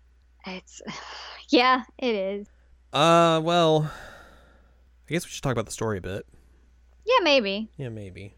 [0.46, 0.80] It's
[1.50, 2.46] yeah, it is.
[2.90, 3.92] Uh, well,
[5.08, 6.26] I guess we should talk about the story a bit.
[7.04, 7.68] Yeah, maybe.
[7.76, 8.34] Yeah, maybe.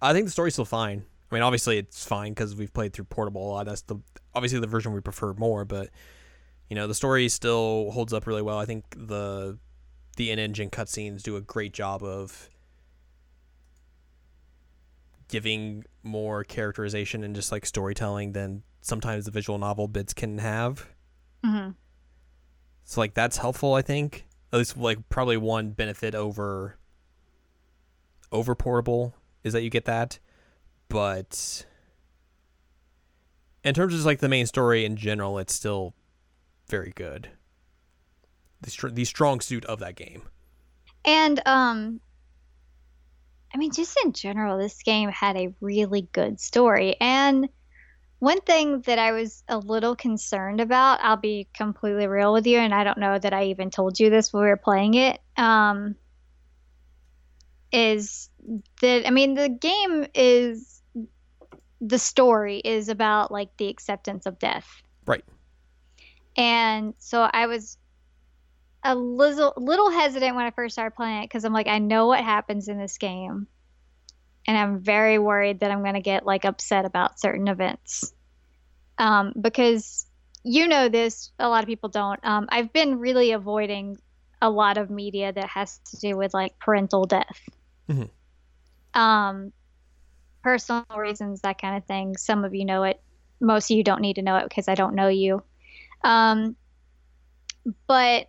[0.00, 1.04] I think the story's still fine.
[1.30, 3.66] I mean, obviously it's fine because we've played through Portable a lot.
[3.66, 3.96] That's the
[4.36, 5.90] obviously the version we prefer more, but
[6.70, 8.58] you know the story still holds up really well.
[8.58, 9.58] I think the
[10.16, 12.50] the in-engine cutscenes do a great job of
[15.32, 20.86] giving more characterization and just like storytelling than sometimes the visual novel bits can have.
[21.42, 21.70] hmm
[22.84, 24.26] So like that's helpful, I think.
[24.52, 26.76] At least like probably one benefit over
[28.30, 30.18] over portable is that you get that.
[30.90, 31.64] But
[33.64, 35.94] in terms of just like the main story in general, it's still
[36.68, 37.30] very good.
[38.60, 40.24] The, str- the strong suit of that game.
[41.06, 42.02] And um
[43.54, 47.48] I mean just in general this game had a really good story and
[48.18, 52.58] one thing that I was a little concerned about, I'll be completely real with you
[52.58, 55.20] and I don't know that I even told you this when we were playing it,
[55.36, 55.96] um
[57.72, 58.28] is
[58.80, 60.82] that I mean the game is
[61.80, 64.68] the story is about like the acceptance of death.
[65.06, 65.24] Right.
[66.36, 67.76] And so I was
[68.84, 72.06] a little little hesitant when I first started playing it because I'm like, I know
[72.06, 73.46] what happens in this game,
[74.46, 78.12] and I'm very worried that I'm going to get like upset about certain events.
[78.98, 80.06] Um, because
[80.44, 82.20] you know this, a lot of people don't.
[82.24, 83.96] Um, I've been really avoiding
[84.40, 87.48] a lot of media that has to do with like parental death.
[87.88, 88.10] Mhm.
[88.94, 89.52] Um,
[90.42, 92.16] personal reasons, that kind of thing.
[92.16, 93.00] Some of you know it.
[93.40, 95.42] Most of you don't need to know it because I don't know you.
[96.04, 96.56] Um,
[97.86, 98.28] but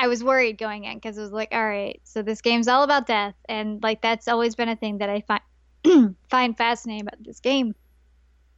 [0.00, 2.84] I was worried going in because it was like, all right, so this game's all
[2.84, 7.22] about death, and like that's always been a thing that I find find fascinating about
[7.22, 7.74] this game.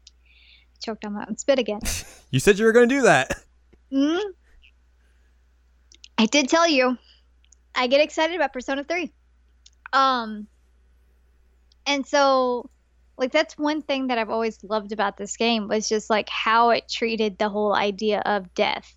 [0.08, 1.80] I Choked on my own spit again.
[2.30, 3.44] You said you were going to do that.
[3.92, 4.18] mm
[6.16, 6.96] I did tell you,
[7.74, 9.12] I get excited about Persona Three.
[9.92, 10.46] Um,
[11.86, 12.70] and so
[13.18, 16.70] like that's one thing that I've always loved about this game was just like how
[16.70, 18.94] it treated the whole idea of death.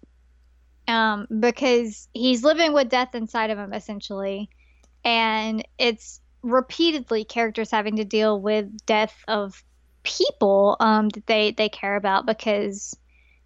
[0.88, 4.50] Um, because he's living with death inside of him essentially,
[5.04, 9.64] and it's repeatedly characters having to deal with death of
[10.04, 12.96] people um, that they they care about because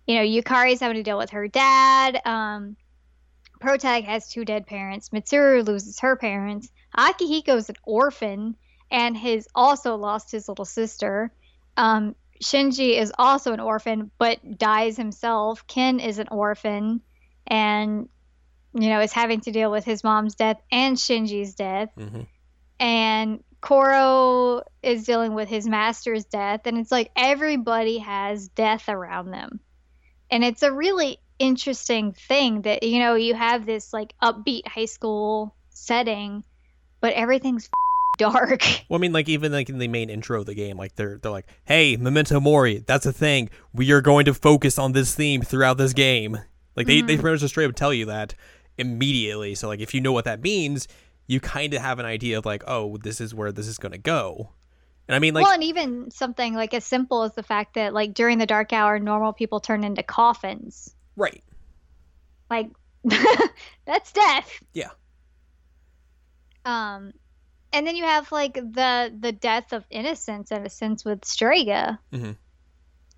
[0.05, 2.21] you know Yukari's having to deal with her dad.
[2.25, 2.75] Um,
[3.59, 5.09] Protag has two dead parents.
[5.09, 6.69] Mitsuru loses her parents.
[6.97, 8.55] Akihiko's an orphan
[8.89, 11.31] and has also lost his little sister.
[11.75, 15.67] Um, Shinji is also an orphan, but dies himself.
[15.67, 17.01] Ken is an orphan,
[17.49, 18.07] and
[18.73, 21.89] you know is having to deal with his mom's death and Shinji's death.
[21.97, 22.21] Mm-hmm.
[22.79, 29.31] And Koro is dealing with his master's death, and it's like everybody has death around
[29.31, 29.59] them,
[30.31, 34.85] and it's a really interesting thing that you know you have this like upbeat high
[34.85, 36.43] school setting,
[37.01, 37.69] but everything's
[38.17, 38.61] dark.
[38.87, 41.17] Well, I mean, like even like in the main intro of the game, like they're
[41.17, 43.49] they're like, "Hey, Memento Mori, that's a thing.
[43.73, 46.37] We are going to focus on this theme throughout this game."
[46.75, 48.35] Like they they pretty much just straight up tell you that
[48.77, 49.55] immediately.
[49.55, 50.87] So like if you know what that means,
[51.27, 53.91] you kind of have an idea of like, oh, this is where this is going
[53.91, 54.51] to go.
[55.07, 57.93] And I mean, like, well, and even something like as simple as the fact that
[57.93, 60.95] like during the dark hour, normal people turn into coffins.
[61.15, 61.43] right?
[62.49, 62.69] Like
[63.85, 64.51] that's death.
[64.73, 64.89] Yeah.
[66.65, 67.13] Um,
[67.73, 71.99] and then you have like the the death of innocence in a sense with Strega.
[72.13, 72.35] Mhm.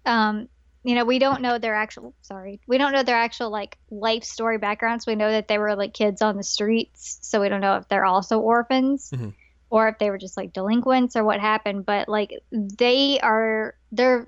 [0.05, 0.47] Um,
[0.84, 4.23] you know, we don't know their actual sorry, we don't know their actual like life
[4.23, 5.05] story backgrounds.
[5.05, 7.88] We know that they were like kids on the streets, so we don't know if
[7.88, 9.34] they're also orphans Mhm.
[9.69, 11.86] or if they were just like delinquents or what happened.
[11.86, 14.27] But like they are their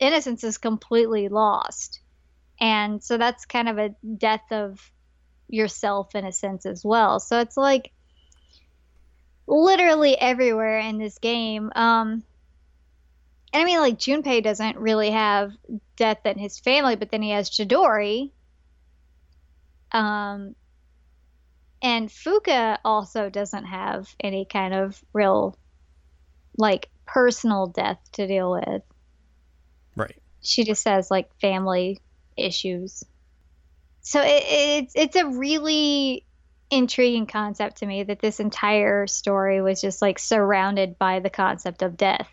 [0.00, 2.00] innocence is completely lost,
[2.60, 4.78] and so that's kind of a death of
[5.48, 7.18] yourself in a sense as well.
[7.18, 7.92] So it's like
[9.46, 11.72] literally everywhere in this game.
[11.74, 12.22] Um,
[13.52, 15.52] and I mean, like Junpei doesn't really have
[15.96, 18.30] death in his family, but then he has Chidori.
[19.92, 20.54] Um,
[21.80, 25.56] and Fuuka also doesn't have any kind of real,
[26.56, 28.82] like, personal death to deal with.
[29.96, 30.20] Right.
[30.42, 32.00] She just has like family
[32.36, 33.02] issues.
[34.02, 36.24] So it, it's it's a really
[36.70, 41.82] intriguing concept to me that this entire story was just like surrounded by the concept
[41.82, 42.28] of death.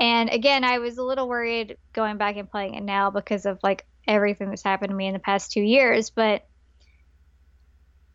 [0.00, 3.58] And again, I was a little worried going back and playing it now because of
[3.62, 6.08] like everything that's happened to me in the past two years.
[6.10, 6.46] But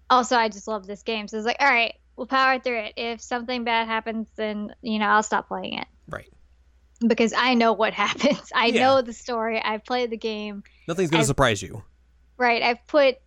[0.10, 1.28] also, I just love this game.
[1.28, 2.94] So it's like, all right, we'll power through it.
[2.98, 6.30] If something bad happens, then, you know, I'll stop playing it Right.
[7.06, 8.52] because I know what happens.
[8.54, 8.82] I Yeah.
[8.82, 9.62] know the story.
[9.62, 10.64] I've played the game.
[10.88, 11.84] Nothing's going to surprise you.
[12.38, 12.62] Right.
[12.64, 13.18] I've put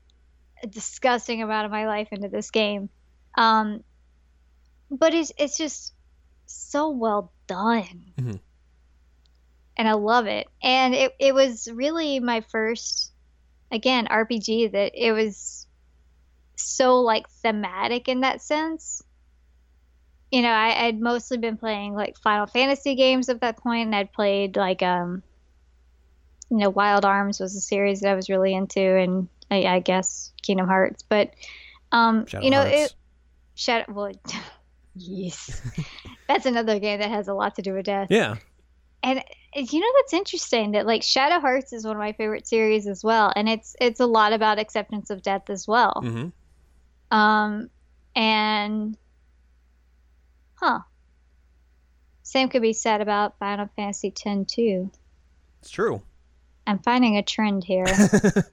[0.62, 2.90] a disgusting amount of my life into this game.
[3.36, 3.84] Um,
[4.90, 5.94] but it's it's just
[6.46, 8.14] so well done.
[8.18, 8.40] Mhm.
[9.78, 10.48] And I love it.
[10.62, 13.12] And it, it was really my first
[13.70, 15.66] again RPG that it was
[16.56, 19.02] so like thematic in that sense.
[20.32, 23.94] You know, I, I'd mostly been playing like Final Fantasy games at that point, and
[23.94, 25.22] I'd played like um
[26.50, 29.80] you know, Wild Arms was a series that I was really into, and I, I
[29.80, 31.02] guess Kingdom Hearts.
[31.02, 31.34] But
[31.92, 32.92] um, Shadow you know, Hearts.
[32.92, 32.94] it
[33.54, 33.92] Shadow.
[33.92, 34.12] Well,
[34.94, 35.60] yes,
[36.28, 38.08] that's another game that has a lot to do with death.
[38.10, 38.36] yeah.
[39.02, 39.22] And
[39.60, 43.02] you know that's interesting that like Shadow Hearts is one of my favorite series as
[43.04, 46.00] well, and it's it's a lot about acceptance of death as well.
[46.02, 46.28] hmm
[47.16, 47.70] Um,
[48.14, 48.96] and
[50.54, 50.80] huh,
[52.22, 54.90] same could be said about Final Fantasy X too.
[55.60, 56.02] It's true.
[56.66, 57.86] I'm finding a trend here.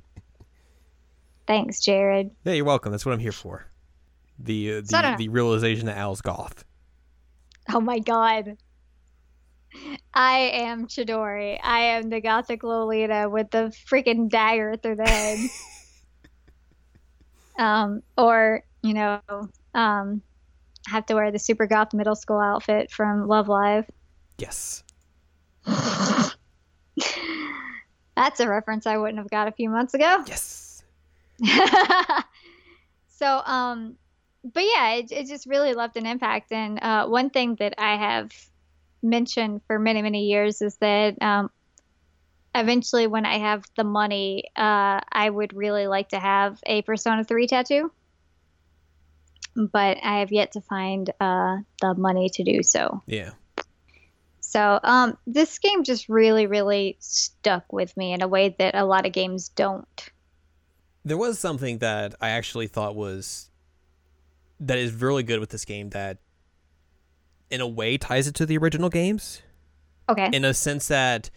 [1.48, 2.32] Thanks, Jared.
[2.44, 2.92] Yeah, you're welcome.
[2.92, 3.68] That's what I'm here for.
[4.40, 6.64] The uh, So I don't the, the realization that Al's goth.
[7.74, 8.58] Oh my god.
[10.14, 11.60] I am Chidori.
[11.62, 15.40] I am the gothic Lolita with the freaking dagger through the head.
[17.60, 19.22] um, or, you know,
[19.74, 20.22] um,
[20.88, 23.90] have to wear the super goth middle school outfit from Love Live.
[24.38, 24.84] Yes.
[28.16, 30.24] That's a reference I wouldn't have got a few months ago.
[30.28, 30.84] Yes.
[33.10, 33.96] so um
[34.54, 37.98] but yeah it, it just really left an impact and uh, one thing that i
[37.98, 38.32] have
[39.06, 41.50] mentioned for many many years is that um,
[42.54, 47.24] eventually when i have the money uh, i would really like to have a persona
[47.24, 47.92] 3 tattoo.
[49.56, 53.02] But i have yet to find uh, the money to do so.
[53.08, 53.32] Yeah.
[54.42, 58.86] so um, this game just really really stuck with me in a way that a
[58.86, 60.10] lot of games don't.
[61.06, 63.50] There was something that I actually thought was
[64.60, 66.18] that is really good with this game that
[67.56, 69.42] in a way ties it to the original games
[70.10, 71.30] okay in a sense that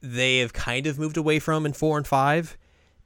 [0.00, 2.58] they have kind of moved away from in 4 and 5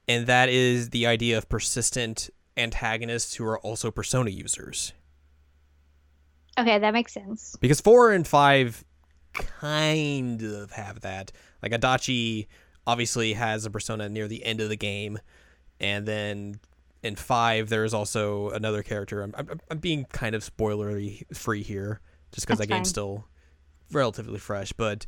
[0.07, 4.93] and that is the idea of persistent antagonists who are also persona users.
[6.57, 8.83] okay that makes sense because four and five
[9.33, 11.31] kind of have that.
[11.61, 12.47] Like Adachi
[12.87, 15.19] obviously has a persona near the end of the game,
[15.79, 16.59] and then
[17.03, 19.21] in five there's also another character.
[19.21, 23.25] I'm I'm, I'm being kind of spoilery free here, just because that game's still
[23.91, 25.05] relatively fresh, but.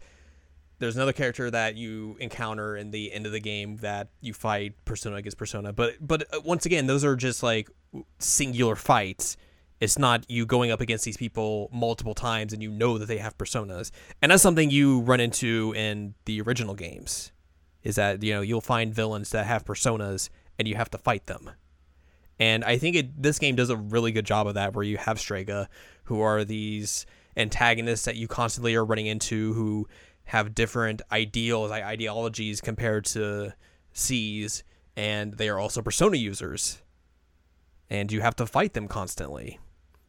[0.80, 4.74] There's another character that you encounter in the end of the game that you fight
[4.84, 7.70] persona against persona, but but uh, once again, those are just like
[8.18, 9.38] singular fights.
[9.80, 13.18] It's not you going up against these people multiple times and you know that they
[13.18, 13.92] have personas.
[14.22, 17.32] And that's something you run into in the original games.
[17.84, 20.30] Is that, you know, you'll find villains that have personas
[20.60, 21.50] and you have to fight them.
[22.42, 24.98] And I think it this game does a really good job of that where you
[24.98, 25.70] have Strega
[26.06, 27.06] who are these
[27.38, 29.88] antagonists that you constantly are running into who
[30.24, 33.54] have different ideals, ideologies compared to
[33.94, 34.64] SEES
[34.98, 36.82] and they are also persona users.
[37.92, 39.60] And you have to fight them constantly.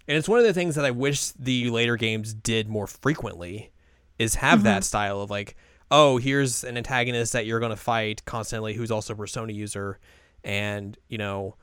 [0.09, 3.73] And it's one of the things that I wish the later games did more frequently
[4.19, 4.65] is have mm-hmm.
[4.65, 5.55] that style of like,
[5.91, 9.99] oh, here's an antagonist that you're going to fight constantly who's also a persona user
[10.43, 11.57] and, you know,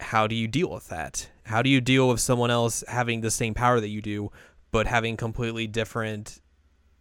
[0.00, 1.28] how do you deal with that?
[1.44, 4.30] How do you deal with someone else having the same power that you do,
[4.70, 6.40] but having completely different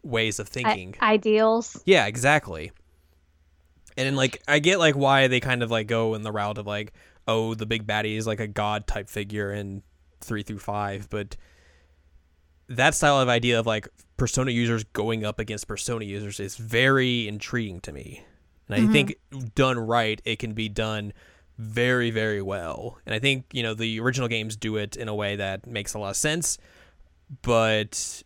[0.03, 0.95] ways of thinking?
[0.99, 1.81] I- ideals.
[1.85, 2.71] Yeah, exactly.
[3.97, 6.57] And then, like, I get like why they kind of like go in the route
[6.57, 6.93] of like,
[7.27, 9.81] oh, the big baddie is like a god type figure in
[10.21, 11.35] three through five, but
[12.69, 13.87] that style of idea of like
[14.17, 18.23] persona users going up against persona users is very intriguing to me.
[18.67, 18.91] And I Mhm.
[18.91, 19.15] think
[19.55, 21.13] done right, it can be done
[21.57, 22.99] very, very well.
[23.05, 25.93] And I think, you know, the original games do it in a way that makes
[25.93, 26.57] a lot of sense.
[27.41, 28.23] But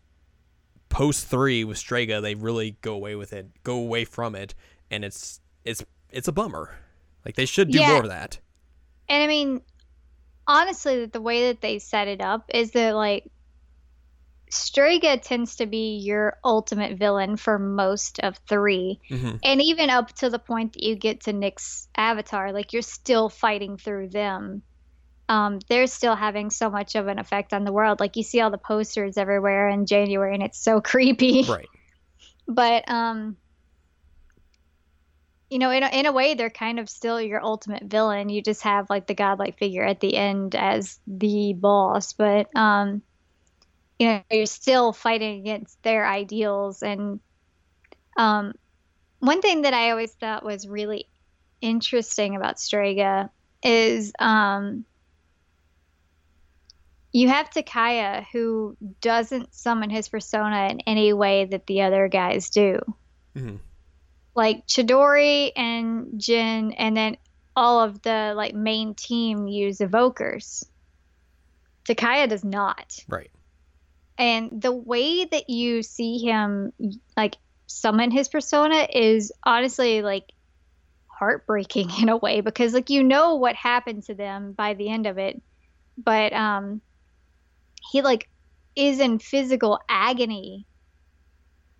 [0.89, 4.53] post three with Strega, they really go away with it, go away from it,
[4.89, 6.75] and it's it's it's a bummer.
[7.25, 7.93] Like they should do Yeah.
[7.93, 8.39] more of that.
[9.09, 9.61] And I mean,
[10.47, 13.31] honestly, the way that they set it up is that like
[14.51, 18.99] Strega tends to be your ultimate villain for most of three.
[19.09, 22.81] hmm And even up to the point that you get to Nyx avatar, like you're
[22.81, 24.61] still fighting through them.
[25.29, 28.01] Um, they're still having so much of an effect on the world.
[28.01, 31.43] Like you see all the posters everywhere in January, and it's so creepy.
[31.43, 31.69] Right.
[32.45, 33.37] But um,
[35.49, 38.27] you know, in a, in a way, they're kind of still your ultimate villain.
[38.27, 43.01] You just have like the godlike figure at the end as the boss, but um,
[44.01, 46.81] you know, you're still fighting against their ideals.
[46.81, 47.19] And
[48.17, 48.53] um,
[49.19, 51.07] one thing that I always thought was really
[51.61, 53.29] interesting about Strega
[53.61, 54.85] is um,
[57.11, 62.49] you have Takaya who doesn't summon his persona in any way that the other guys
[62.49, 62.79] do.
[63.35, 63.57] hmm
[64.33, 67.17] Like Chidori and Jin, and then
[67.55, 70.65] all of the like main team use evokers.
[71.87, 72.97] Takaya does not.
[73.07, 73.29] Right.
[74.17, 76.73] And the way that you see him
[77.17, 77.37] like
[77.67, 80.25] summon his persona is honestly like
[81.07, 85.07] heartbreaking in a way because like you know what happened to them by the end
[85.07, 85.41] of it.
[85.97, 86.81] But um
[87.91, 88.29] he like
[88.75, 90.65] is in physical agony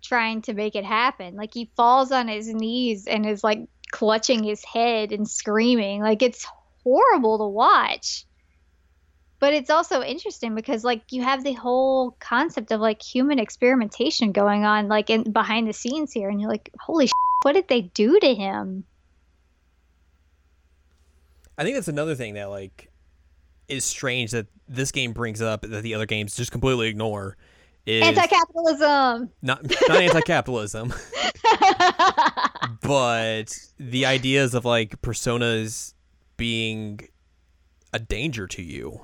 [0.02, 1.36] trying to make it happen.
[1.36, 6.02] Like he falls on his knees and is like clutching his head and screaming.
[6.02, 6.46] Like it's
[6.82, 8.26] horrible to watch
[9.42, 14.30] but it's also interesting because like you have the whole concept of like human experimentation
[14.30, 17.12] going on like in behind the scenes here and you're like holy sh-
[17.42, 18.84] what did they do to him?
[21.58, 22.92] I think that's another thing that like
[23.66, 27.36] is strange that this game brings up that the other games just completely ignore
[27.84, 29.28] is anti-capitalism.
[29.42, 30.94] Not not anti-capitalism,
[32.80, 35.94] but the ideas of like personas
[36.36, 37.00] being
[37.92, 39.00] a danger to you.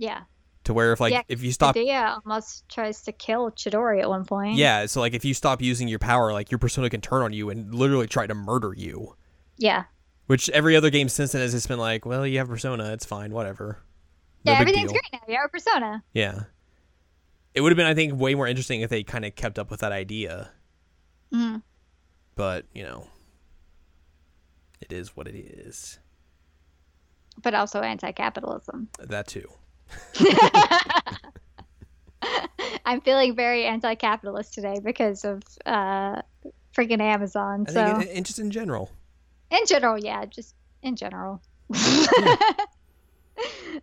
[0.00, 0.22] Yeah
[0.64, 4.08] To where if like Yeah, if you stop Dia almost tries to kill Chidori at
[4.08, 7.00] one point Yeah, so like if you stop using your power, like your persona can
[7.00, 9.14] turn on you and literally try to murder you.
[9.58, 9.84] yeah
[10.26, 13.04] Which every other game since then has just been like, well, you have persona, it's
[13.06, 13.78] fine, whatever.
[14.44, 15.00] No yeah everything's deal.
[15.00, 16.44] great now you have a persona Yeah.
[17.54, 19.70] It would have been, I think, way more interesting if they kind of kept up
[19.70, 20.52] with that idea.
[21.34, 21.62] Mhm.
[22.36, 23.08] But, you know,
[24.80, 25.98] it is what it is.
[27.42, 29.48] but also anti-capitalism That too.
[32.84, 36.20] I'm feeling very anti-capitalist today because of uh
[36.76, 37.98] freaking amazon I so.
[38.00, 38.90] it, just in general.
[39.50, 41.42] in general yeah just in general.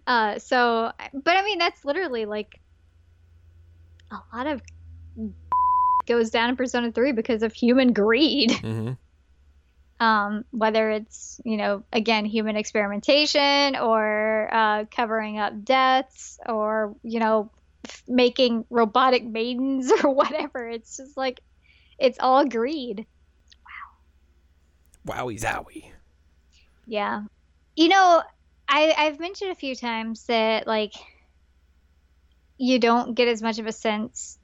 [0.06, 2.60] Uh so but i mean that's literally like
[4.12, 4.62] a lot of
[6.06, 8.52] goes down in persona 3 because of human greed.
[8.52, 8.92] Hmm
[10.00, 17.20] um whether it's you know again human experimentation or uh covering up deaths or you
[17.20, 17.52] know
[17.88, 21.42] f- making robotic maidens or whatever it's just like
[21.98, 23.06] it's all greed
[23.66, 23.98] wow
[25.08, 25.92] Wowie zowie.
[26.86, 27.24] Yeah.
[27.76, 28.24] You know,
[28.68, 30.94] I I've mentioned a few times that like
[32.58, 34.38] you don't get as much of a sense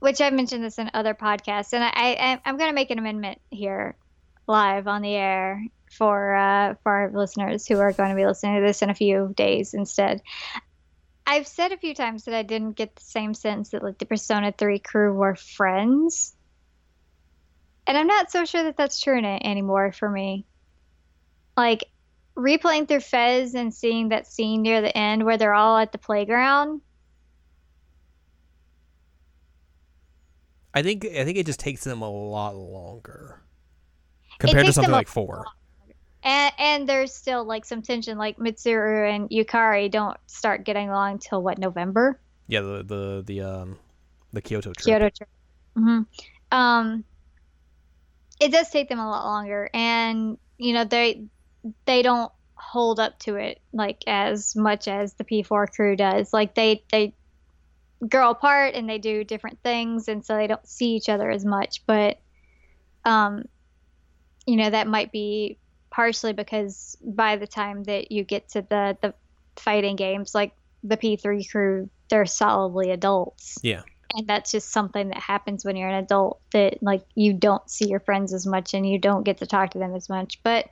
[0.00, 3.40] which I've mentioned this in other podcasts and I, I I'm gonna make an amendment
[3.50, 3.96] here
[4.48, 8.56] live on the air for uh for our listeners who are going to be listening
[8.56, 10.20] to this in a few days instead.
[11.26, 14.06] I've said a few times that I didn't get the same sense that like the
[14.06, 16.34] Persona 3 crew were friends.
[17.86, 20.46] And I'm not so sure that that's true anymore for me
[21.58, 21.84] like
[22.36, 25.98] replaying through FES and seeing that scene near the end where they're all at the
[25.98, 26.80] playground.
[30.72, 33.42] I think I think it just takes them a lot longer
[34.38, 35.44] compared to something like four.
[36.22, 41.20] And and there's still like some tension like Mitsuru and Yukari don't start getting along
[41.20, 42.20] till what November?
[42.48, 43.78] Yeah, the the the um
[44.32, 44.84] the Kyoto trip.
[44.84, 45.28] Kyoto trip.
[45.76, 46.00] hmm
[46.50, 47.04] Um
[48.40, 51.24] it does take them a lot longer and you know they
[51.86, 56.32] they don't hold up to it like as much as the P4 crew does.
[56.32, 57.14] Like they they
[58.08, 61.44] grow apart and they do different things and so they don't see each other as
[61.44, 62.18] much, but
[63.04, 63.44] um
[64.48, 65.58] you know that might be
[65.90, 69.14] partially because by the time that you get to the the
[69.56, 73.58] fighting games like the P3 crew they're solidly adults.
[73.62, 73.82] Yeah.
[74.14, 77.88] And that's just something that happens when you're an adult that like you don't see
[77.88, 80.42] your friends as much and you don't get to talk to them as much.
[80.42, 80.70] But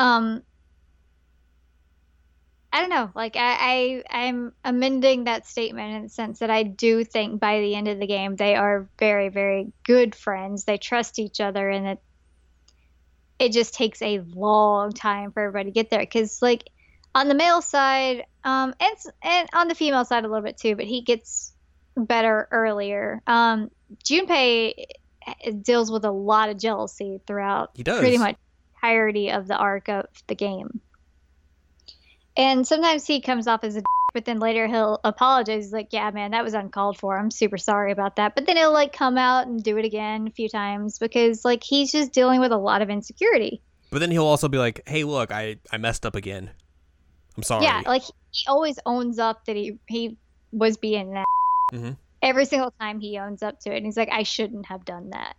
[0.00, 0.42] um
[2.72, 3.10] I don't know.
[3.14, 7.60] Like I, I I'm amending that statement in the sense that I do think by
[7.60, 10.64] the end of the game they are very, very good friends.
[10.64, 11.98] They trust each other and it
[13.42, 16.00] it just takes a long time for everybody to get there.
[16.00, 16.70] Because like
[17.14, 20.76] on the male side, um, and and on the female side a little bit too,
[20.76, 21.52] but he gets
[21.96, 23.20] better earlier.
[23.26, 23.70] Um,
[24.04, 24.84] Junpei
[25.62, 27.98] deals with a lot of jealousy throughout He does.
[27.98, 28.36] pretty much
[28.76, 30.80] entirety of the arc of the game.
[32.36, 33.82] And sometimes he comes off as a,
[34.14, 35.64] but then later he'll apologize.
[35.64, 37.18] He's like, "Yeah, man, that was uncalled for.
[37.18, 40.26] I'm super sorry about that." But then he'll like come out and do it again
[40.28, 43.60] a few times because like he's just dealing with a lot of insecurity.
[43.90, 46.50] But then he'll also be like, "Hey, look, I I messed up again.
[47.36, 50.16] I'm sorry." Yeah, like he always owns up that he he
[50.52, 51.26] was being that.
[51.72, 51.96] Mhm.
[52.22, 55.10] Every single time he owns up to it, and he's like, "I shouldn't have done
[55.10, 55.36] that."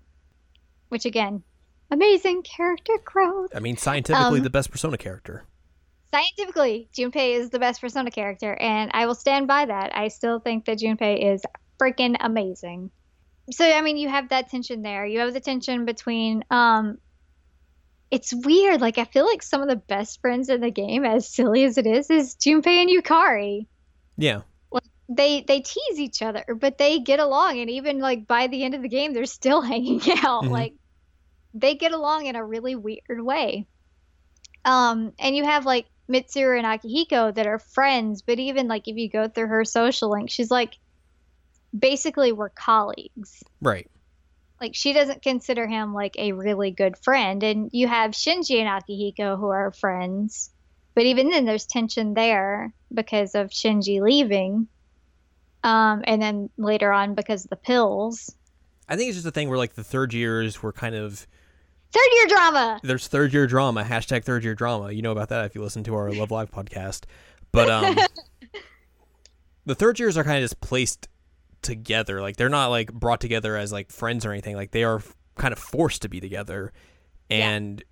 [0.89, 1.43] Which again,
[1.89, 3.55] amazing character growth.
[3.55, 5.45] I mean, scientifically, Um, the best Persona character.
[6.13, 9.97] Scientifically, Junpei is the best Persona character, and I will stand by that.
[9.97, 11.41] I still think that Junpei is
[11.81, 12.91] freaking amazing.
[13.49, 15.07] So I mean, you have that tension there.
[15.07, 16.99] You have the tension between um
[18.11, 18.79] it's weird.
[18.79, 21.79] Like I feel like some of the best friends in the game, as silly as
[21.79, 23.65] it is, is Junpei and Yukari.
[24.15, 24.41] Yeah.
[25.09, 28.75] They they tease each other, but they get along, and even like by the end
[28.75, 30.43] of the game, they're still hanging out.
[30.43, 30.51] Mhm.
[30.51, 30.73] Like
[31.55, 33.65] they get along in a really weird way.
[34.63, 38.97] Um, and you have like Mitsuru and Akihiko that are friends, but even like if
[38.97, 40.77] you go through her social link, she's like
[41.77, 43.89] basically we're colleagues Right.
[44.61, 48.69] like she doesn't consider him like a really good friend and you have shinji and
[48.69, 50.51] akihiko who are friends
[50.93, 54.67] but even then there's tension there because of shinji leaving
[55.63, 58.35] um, and then later on because of the pills
[58.87, 61.25] I think it's just a thing where like the third years were kind of
[61.93, 64.91] third year drama there's third year drama hashtag third year drama.
[64.91, 67.03] You know about that if you listen to our Love Live podcast.
[67.51, 67.95] But um,
[69.65, 71.07] the third years are kind of just placed
[71.61, 72.21] together.
[72.21, 74.55] Like they're not like brought together as like friends or anything.
[74.55, 76.71] Like they are f- kind of forced to be together,
[77.29, 77.49] Yeah.
[77.49, 77.83] and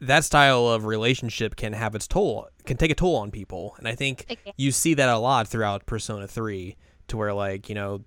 [0.00, 3.74] that style of relationship can have its toll, can take a toll on people.
[3.78, 4.54] And I think Okay.
[4.56, 6.74] you see that a lot throughout Persona 3
[7.08, 8.04] to where like, you know,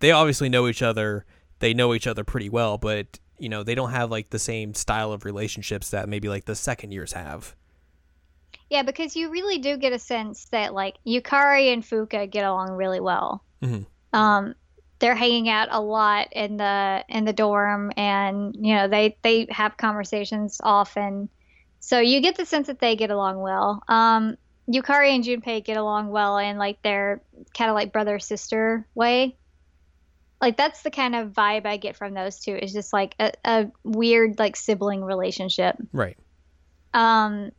[0.00, 1.24] they obviously know each other,
[1.60, 4.74] they know each other pretty well, but you know, they don't have like the same
[4.74, 7.54] style of relationships that maybe like the second years have.
[8.70, 12.70] yeah because you really do get a sense that like yukari and Fuuka get along
[12.72, 13.86] really well Mhm.
[14.12, 14.54] um
[14.98, 19.46] they're hanging out a lot in the in the dorm and you know they they
[19.50, 21.28] have conversations often
[21.80, 24.36] so you get the sense that they get along well um
[24.68, 27.20] yukari and junpei get along well in like their
[27.56, 29.36] kind of like brother sister way
[30.40, 33.32] like that's the kind of vibe i get from those two It's just like a,
[33.44, 36.16] a weird like sibling relationship Right.
[36.94, 37.50] um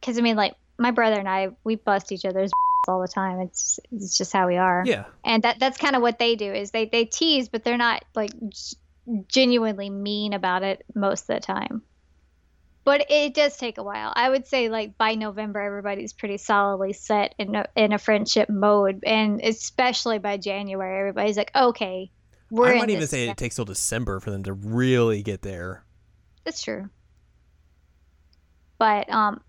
[0.00, 2.50] because i mean like my brother and i we bust each other's
[2.88, 5.04] all the time it's it's just how we are Yeah.
[5.24, 8.04] and that that's kind of what they do is they they tease but they're not
[8.14, 8.76] like g-
[9.28, 11.82] genuinely mean about it most of the time
[12.84, 14.12] but it does take a while.
[14.14, 18.48] I would say like by november everybody's pretty solidly set in a, in a friendship
[18.48, 19.02] mode.
[19.04, 22.10] And especially by january everybody's like okay
[22.50, 25.84] we're I might even say it takes till December for them to really get there.
[26.44, 26.88] that's true.
[28.78, 29.40] But um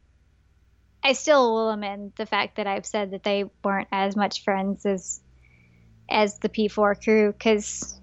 [1.04, 4.88] i still will amend the fact that i've said that they weren't as much friends
[4.88, 5.22] as
[6.10, 8.00] as the p4 crew because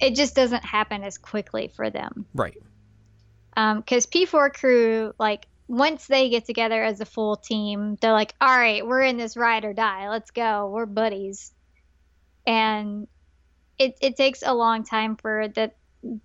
[0.00, 2.26] it just doesn't happen as quickly for them.
[2.34, 2.56] Right.
[3.56, 8.34] Um, because P4 crew, like, once they get together as a full team, they're like,
[8.40, 10.08] all right, we're in this ride or die.
[10.08, 10.68] Let's go.
[10.72, 11.52] We're buddies.
[12.46, 13.06] And
[13.78, 15.70] it, it takes a long time for the,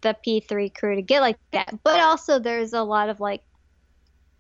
[0.02, 1.78] the P3 crew to get like that.
[1.84, 3.44] But also, there's a lot of, like,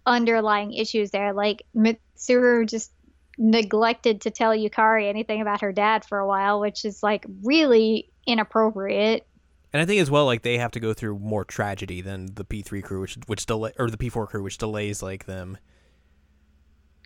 [0.05, 1.33] underlying issues there.
[1.33, 2.91] Like, Mitsuru just
[3.37, 8.09] neglected to tell Yukari anything about her dad for a while, which is, like, really
[8.25, 9.27] inappropriate.
[9.75, 12.45] And I think as well, like they have to go through more tragedy than the
[12.45, 15.57] P three crew, which which delay or the P four crew, which delays like them.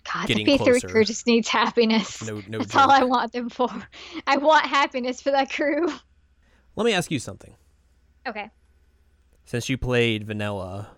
[0.04, 2.24] God, the P3 crew just needs happiness.
[2.24, 2.58] No, no.
[2.58, 2.80] That's joke.
[2.82, 3.68] all I want them for.
[4.24, 5.88] I want happiness for that crew.
[6.76, 7.56] Let me ask you something.
[8.24, 8.48] Okay.
[9.46, 10.90] Since you played vanilla,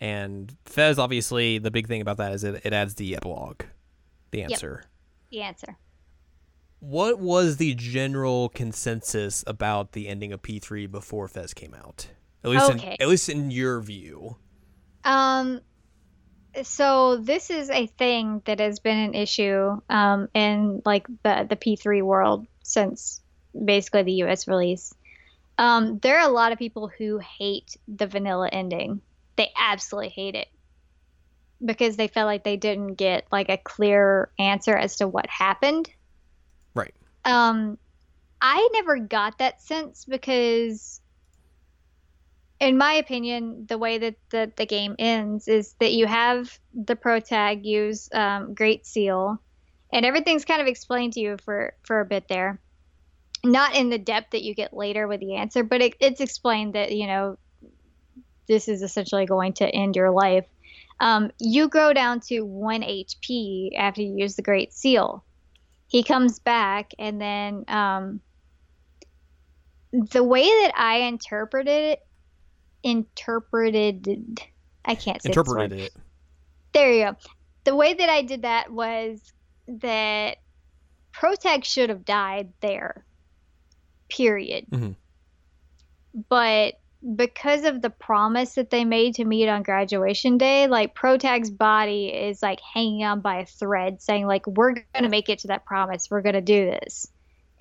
[0.00, 3.64] And FES, obviously, the big thing about that is it, it adds the epilogue,
[4.30, 4.50] the Yep.
[4.50, 4.84] answer.
[5.30, 5.76] The answer.
[6.80, 12.08] What was the general consensus about the ending of P3 before FES came out?
[12.44, 12.96] At least, Okay.
[12.98, 14.36] in, at least in your view.
[15.04, 15.60] Um,
[16.62, 21.56] so this is a thing that has been an issue um, in like the the
[21.56, 23.20] P3 world since
[23.64, 24.94] basically the US release.
[25.58, 29.00] Um, there are a lot of people who hate the vanilla ending.
[29.36, 30.48] They absolutely hate it
[31.64, 35.90] because they felt like they didn't get like a clear answer as to what happened.
[37.26, 37.76] Um,
[38.40, 41.00] I never got that sense because,
[42.60, 46.94] in my opinion, the way that the, the game ends is that you have the
[46.94, 49.42] pro tag use um, Great Seal,
[49.92, 52.60] and everything's kind of explained to you for for a bit there.
[53.44, 56.74] Not in the depth that you get later with the answer, but it, it's explained
[56.74, 57.38] that you know
[58.46, 60.46] this is essentially going to end your life.
[61.00, 65.24] Um, you go down to one HP after you use the Great Seal
[65.88, 68.20] he comes back and then um,
[69.92, 72.06] the way that I interpreted it,
[72.82, 74.40] interpreted,
[74.84, 75.28] I can't say.
[75.28, 75.92] Interpreted it.
[76.72, 77.16] There you go.
[77.64, 79.20] The way that I did that was
[79.68, 80.38] that
[81.12, 83.04] Protag should have died there.
[84.08, 84.66] Period.
[84.70, 84.96] Mhm.
[86.28, 86.74] But
[87.14, 92.08] because of the promise that they made to meet on graduation day, like Protag's body
[92.08, 95.64] is like hanging on by a thread, saying like we're gonna make it to that
[95.64, 96.08] promise.
[96.10, 97.06] We're gonna do this,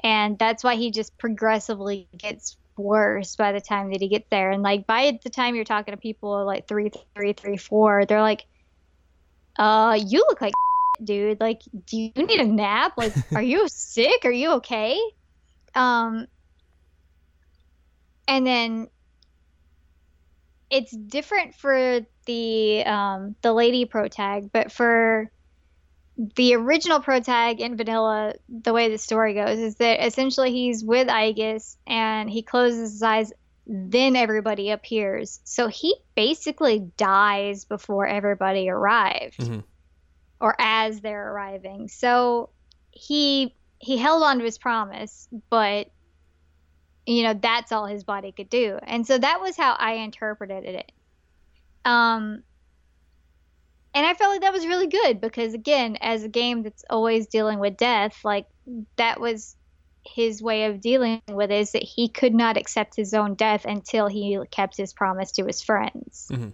[0.03, 4.49] and that's why he just progressively gets worse by the time that he gets there.
[4.49, 8.21] And like by the time you're talking to people like three, three, three, four, they're
[8.21, 8.45] like,
[9.59, 10.53] "Uh, you look like
[11.03, 11.39] dude.
[11.39, 12.93] Like, do you need a nap?
[12.97, 14.25] Like, are you sick?
[14.25, 14.99] Are you okay?"
[15.75, 16.27] Um,
[18.27, 18.87] and then
[20.75, 25.31] it's different for the um, the lady pro tag, but for
[26.35, 30.83] the original pro tag in vanilla, the way the story goes is that essentially he's
[30.83, 33.33] with Aigis and he closes his eyes,
[33.67, 35.41] then everybody appears.
[35.43, 39.63] So he basically dies before everybody arrived, Mhm.
[40.39, 41.89] or as they're arriving.
[41.89, 42.49] So
[42.91, 45.89] he he held on to his promise, but
[47.05, 48.79] you know that's all his body could do.
[48.83, 50.91] And so that was how i interpreted it.
[51.83, 52.43] Um
[53.93, 57.27] and i felt like that was really good because again as a game that's always
[57.27, 58.45] dealing with death like
[58.97, 59.55] that was
[60.05, 63.65] his way of dealing with it is that he could not accept his own death
[63.65, 66.27] until he kept his promise to his friends.
[66.31, 66.53] Mhm.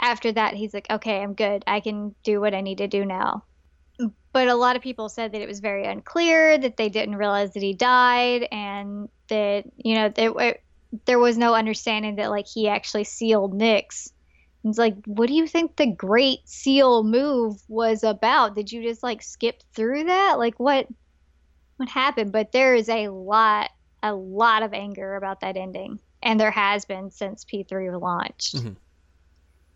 [0.00, 1.64] after that he's like okay i'm good.
[1.66, 3.44] I can do what i need to do now
[4.32, 7.52] but a lot of people said that it was very unclear that they didn't realize
[7.52, 10.58] that he died and that you know there,
[11.04, 14.10] there was no understanding that like he actually sealed Nyx.
[14.64, 18.54] It's like, what do you think the great seal move was about?
[18.54, 20.38] Did you just like skip through that?
[20.38, 20.86] Like what
[21.76, 22.32] what happened?
[22.32, 23.70] But there is a lot
[24.02, 26.00] a lot of anger about that ending.
[26.22, 28.56] And there has been since P3 launched.
[28.56, 28.76] Mhm.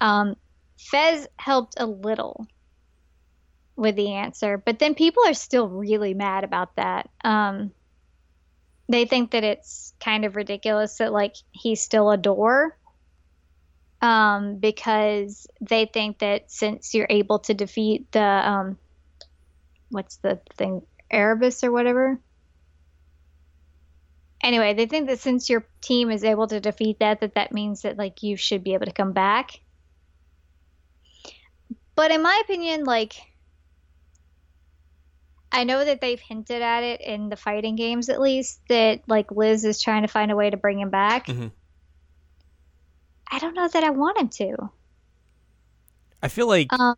[0.00, 0.36] Um
[0.78, 2.46] FES helped a little
[3.76, 7.10] with the answer, but then people are still really mad about that.
[7.22, 7.72] Um,
[8.88, 12.76] they think that it's kind of ridiculous that like he's still a door,
[14.00, 18.78] um, because they think that since you're able to defeat the um,
[19.90, 22.18] what's the thing, Erebus or whatever.
[24.42, 27.82] Anyway, they think that since your team is able to defeat that, that that means
[27.82, 29.50] that like you should be able to come back.
[31.94, 33.14] But in my opinion, like
[35.56, 39.30] I know that they've hinted at it in the fighting games at least that like
[39.32, 41.26] Liz is trying to find a way to bring him back.
[41.26, 41.50] Mhm.
[43.32, 44.70] I don't know that I want him to.
[46.22, 46.94] I feel like Um,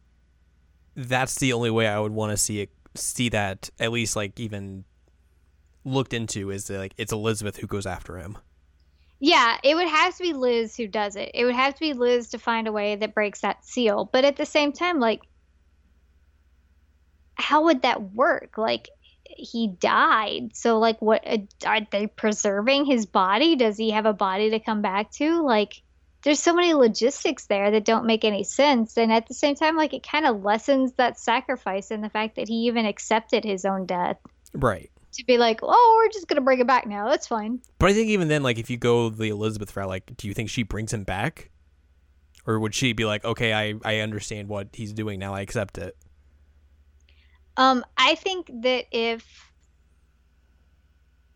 [0.96, 4.38] that's the only way I would want to see it, see that at least like
[4.40, 4.84] even
[5.84, 8.36] looked into is that, like it's Elizabeth who goes after him.
[9.20, 11.30] Yeah, it would have to be Liz who does it.
[11.34, 14.08] It would have to be Liz to find a way that breaks that seal.
[14.12, 15.22] But at the same time, like,
[17.38, 18.58] how would that work?
[18.58, 18.88] Like,
[19.24, 20.50] he died.
[20.54, 23.56] So, like, what uh, are they preserving his body?
[23.56, 25.42] Does he have a body to come back to?
[25.42, 25.82] Like,
[26.22, 28.96] there's so many logistics there that don't make any sense.
[28.96, 32.36] And at the same time, like, it kind of lessens that sacrifice and the fact
[32.36, 34.16] that he even accepted his own death
[34.52, 34.90] Right.
[35.12, 37.08] to be like, oh, we're just going to bring it back now.
[37.08, 37.60] That's fine.
[37.78, 40.34] But I think even then, like if you go the Elizabeth route, like do you
[40.34, 41.50] think she brings him back?
[42.46, 45.78] Or would she be like, Okay, I, I understand what he's doing now, I accept
[45.78, 45.96] it.
[47.58, 49.26] Um, I think that if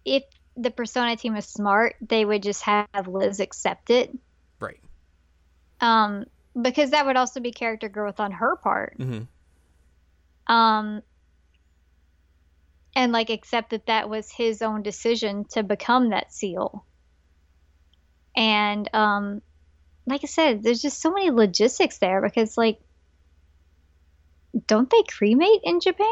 [0.05, 0.23] if
[0.57, 4.17] the Persona team is smart, they would just have Liz accept it.
[4.61, 4.81] Right.
[5.81, 6.27] Um,
[6.61, 8.95] because that would also be character growth on her part.
[8.97, 9.23] hmm
[10.47, 11.03] Um,
[12.95, 16.87] and like accept that that was his own decision to become that seal.
[18.37, 19.43] And um,
[20.07, 22.79] like I said, there's just so many logistics there because like,
[24.67, 26.07] don't they cremate in Japan?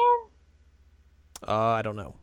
[1.47, 2.17] Uh, I don't know.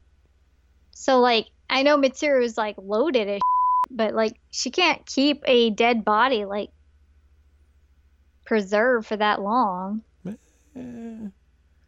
[0.92, 3.42] So like, I know Mitsuru is like loaded as,
[3.90, 6.70] but like she can't keep a dead body like
[8.46, 10.02] preserved for that long.
[10.26, 10.32] Eh,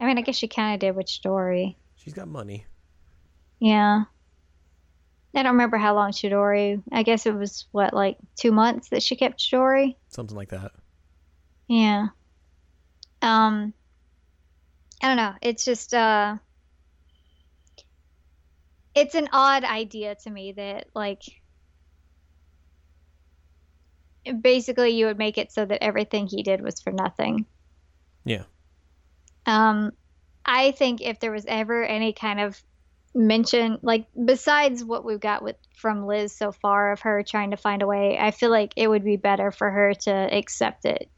[0.02, 1.76] I mean, I guess she kind of did with Chidori.
[1.96, 2.66] she's got money.
[3.60, 4.04] Yeah.
[5.36, 6.82] I don't remember how long Chidori.
[6.92, 9.96] I guess it was what, like two months that she kept Chidori.
[10.10, 10.72] Something like that.
[11.68, 12.08] Yeah.
[13.22, 13.74] Um.
[15.02, 15.34] I don't know.
[15.42, 16.38] It's just uh.
[18.96, 21.22] It's an odd idea to me that like.
[24.42, 27.46] Basically, you would make it so that everything he did was for nothing.
[28.26, 28.44] Yeah.
[29.46, 29.92] Um,
[30.46, 32.62] I think if there was ever any kind of
[33.16, 37.58] mention, like besides what we've got with from Liz so far of her trying to
[37.58, 41.10] find a way, I feel like it would be better for her to accept it.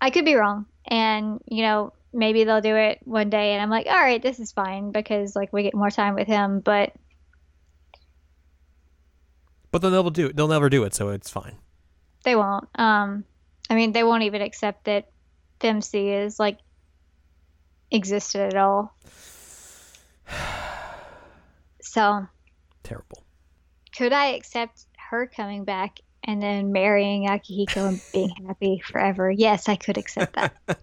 [0.00, 3.70] I could be wrong, and you know maybe they'll do it one day, and I'm
[3.70, 6.92] like, all right, this is fine because like we get more time with him, but
[9.70, 10.36] But they'll never do it.
[10.36, 11.56] They'll never do it, so it's fine.
[12.24, 12.66] they won't.
[12.74, 13.24] Um,
[13.70, 15.10] I mean, they won't even accept that
[15.60, 15.92] Femc
[16.24, 16.58] is like
[17.90, 18.94] existed at all.
[21.80, 22.26] So,
[22.82, 23.24] Terrible.
[23.96, 29.30] could I accept her coming back and then marrying Akihiko and being happy forever?
[29.30, 30.52] Yes, I could accept that.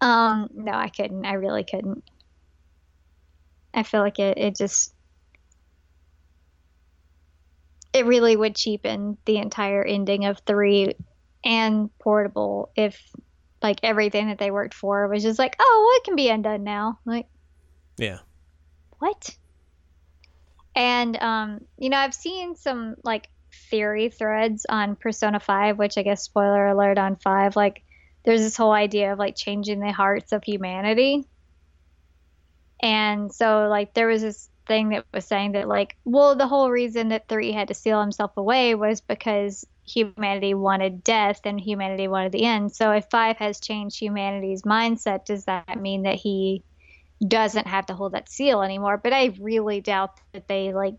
[0.00, 1.24] um, no, I couldn't.
[1.24, 2.04] I really couldn't.
[3.72, 4.94] I feel like it, it just
[7.92, 10.94] it really would cheapen the entire ending of three
[11.44, 13.00] and portable if
[13.62, 16.64] like everything that they worked for was just like, oh, well, it can be undone
[16.64, 16.98] now.
[17.06, 17.26] Like
[17.96, 18.18] Yeah.
[18.98, 19.30] what?
[20.74, 23.28] And um, you know, I've seen some like
[23.70, 27.82] theory threads on Persona 5, which I guess spoiler alert on 5, like
[28.24, 31.26] there's this whole idea of like changing the hearts of humanity.
[32.82, 36.70] And so like there was this thing that was saying that like, well, the whole
[36.70, 42.08] reason that 3 had to seal himself away was because humanity wanted death and humanity
[42.08, 42.72] wanted the end.
[42.74, 46.62] So if 5 has changed humanity's mindset, does that mean that he
[47.26, 48.98] doesn't have to hold that seal anymore.
[48.98, 50.94] But I really doubt that they like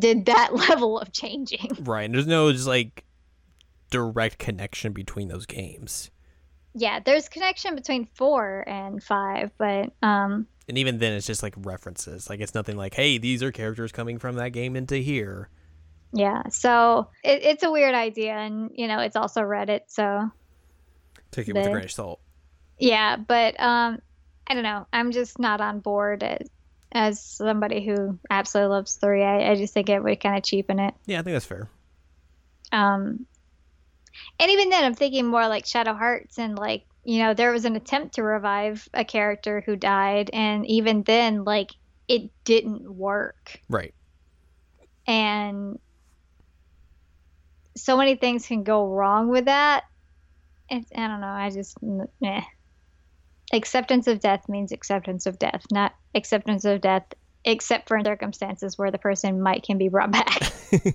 [0.00, 1.70] did that level of changing.
[1.80, 2.04] Right.
[2.04, 3.04] And there's no just like
[3.90, 6.10] direct connection between those games.
[6.74, 11.54] Yeah, there's connection between four and five, but um And even then, it's just like
[11.56, 12.28] references.
[12.28, 15.48] Like it's nothing like, hey, these are characters coming from that game into here.
[16.12, 16.42] yeah.
[16.50, 20.30] So it, it's a weird idea, and you know it's also Reddit, so
[21.30, 22.20] Take it with a grain of salt.
[22.78, 23.16] yeah.
[23.16, 24.00] But um,
[24.48, 24.86] I don't know.
[24.92, 26.48] I'm just not on board as,
[26.90, 29.22] as somebody who absolutely loves three.
[29.22, 30.94] I, I just think it would kind of cheapen it.
[31.06, 31.68] Yeah, I think that's fair.
[32.72, 33.26] Um,
[34.40, 37.64] and even then, I'm thinking more like Shadow Hearts, and like you know, there was
[37.64, 41.70] an attempt to revive a character who died, and even then, like
[42.08, 43.94] it didn't work, Right.
[45.06, 45.78] and
[47.76, 49.84] so many things can go wrong with that.
[50.68, 51.26] It's, I don't know.
[51.28, 51.76] I just
[52.20, 52.42] meh.
[53.52, 57.04] Acceptance of death means acceptance of death, not acceptance of death,
[57.44, 60.52] except for circumstances where the person might can be brought back.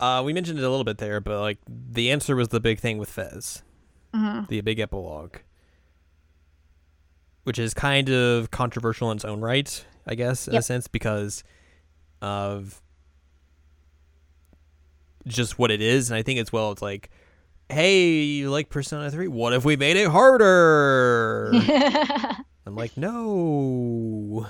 [0.00, 2.80] Uh, we mentioned it a little bit there, but like the answer was the big
[2.80, 3.62] thing with FES,
[4.12, 4.48] Mhm.
[4.48, 5.36] the big epilogue,
[7.44, 11.44] which is kind of controversial in its own right, I guess, in a sense, because
[12.20, 12.82] of
[15.26, 16.10] just what it is.
[16.10, 17.08] And I think as well, it's like,
[17.68, 19.28] hey, you like Persona 3?
[19.28, 21.50] What if we made it harder?
[22.66, 24.46] I'm like, no.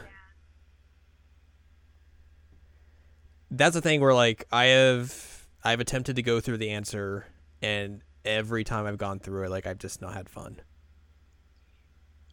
[3.51, 7.27] That's the thing where like I have I've attempted to go through the answer
[7.63, 10.61] and every time I've gone through it, like I've just not had fun.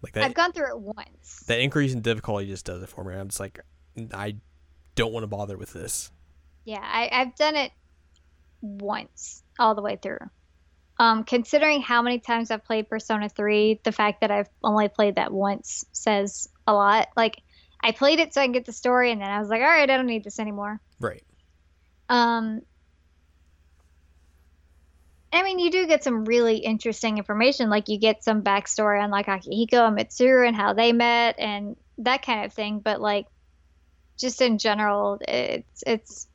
[0.01, 1.43] Like that I've gone through it once.
[1.47, 3.13] that increase in difficulty just does it for me.
[3.13, 3.59] I'm just like
[4.13, 4.37] I
[4.95, 6.11] don't want to bother with this.
[6.65, 7.71] Yeah, I, I've done it
[8.61, 10.19] once all the way through.
[11.01, 15.15] Um, considering how many times I've played Persona 3, the fact that I've only played
[15.15, 17.07] that once says a lot.
[17.17, 17.41] Like,
[17.83, 19.67] I played it so I can get the story, and then I was like, all
[19.67, 20.79] right, I don't need this anymore.
[20.99, 21.23] Right.
[22.07, 22.61] Um,
[25.33, 27.71] I mean, you do get some really interesting information.
[27.71, 31.77] Like, you get some backstory on, like, Akihiko and Mitsuru and how they met and
[31.97, 32.79] that kind of thing.
[32.79, 33.25] But, like,
[34.19, 36.27] just in general, it's, it's,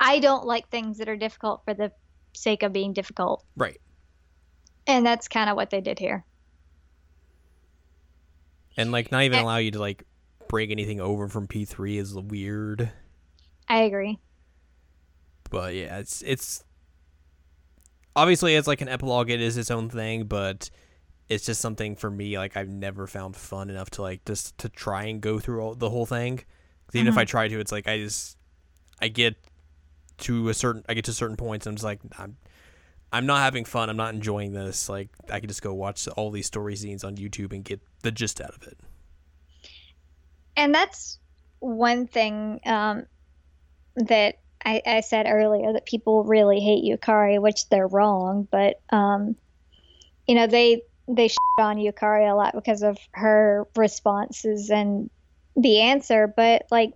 [0.00, 1.92] I don't like things that are difficult for the
[2.34, 3.44] sake of being difficult.
[3.56, 3.78] Right.
[4.88, 6.24] And that's kind of what they did here.
[8.76, 10.04] And like not even allow you to like
[10.48, 12.90] break anything over from P3 is weird.
[13.68, 14.18] I agree.
[15.50, 16.64] But yeah, it's it's
[18.16, 20.70] obviously it's like an epilogue it is its own thing, but
[21.28, 24.70] it's just something for me like I've never found fun enough to like just to
[24.70, 26.40] try and go through all, the whole thing.
[26.94, 27.08] Even mm-hmm.
[27.08, 28.38] if I try to, it's like I just
[29.02, 29.36] I get
[30.18, 32.36] to a certain I get to certain points and I'm just like I'm
[33.12, 33.88] I'm not having fun.
[33.88, 34.88] I'm not enjoying this.
[34.88, 38.10] Like I could just go watch all these story scenes on YouTube and get the
[38.10, 38.78] gist out of it.
[40.56, 41.18] And that's
[41.60, 43.06] one thing um,
[43.96, 48.46] that I, I, said earlier that people really hate Yukari, which they're wrong.
[48.50, 49.36] But um,
[50.26, 55.08] you know they they shit on Yukari a lot because of her responses and
[55.56, 56.26] the answer.
[56.26, 56.92] But like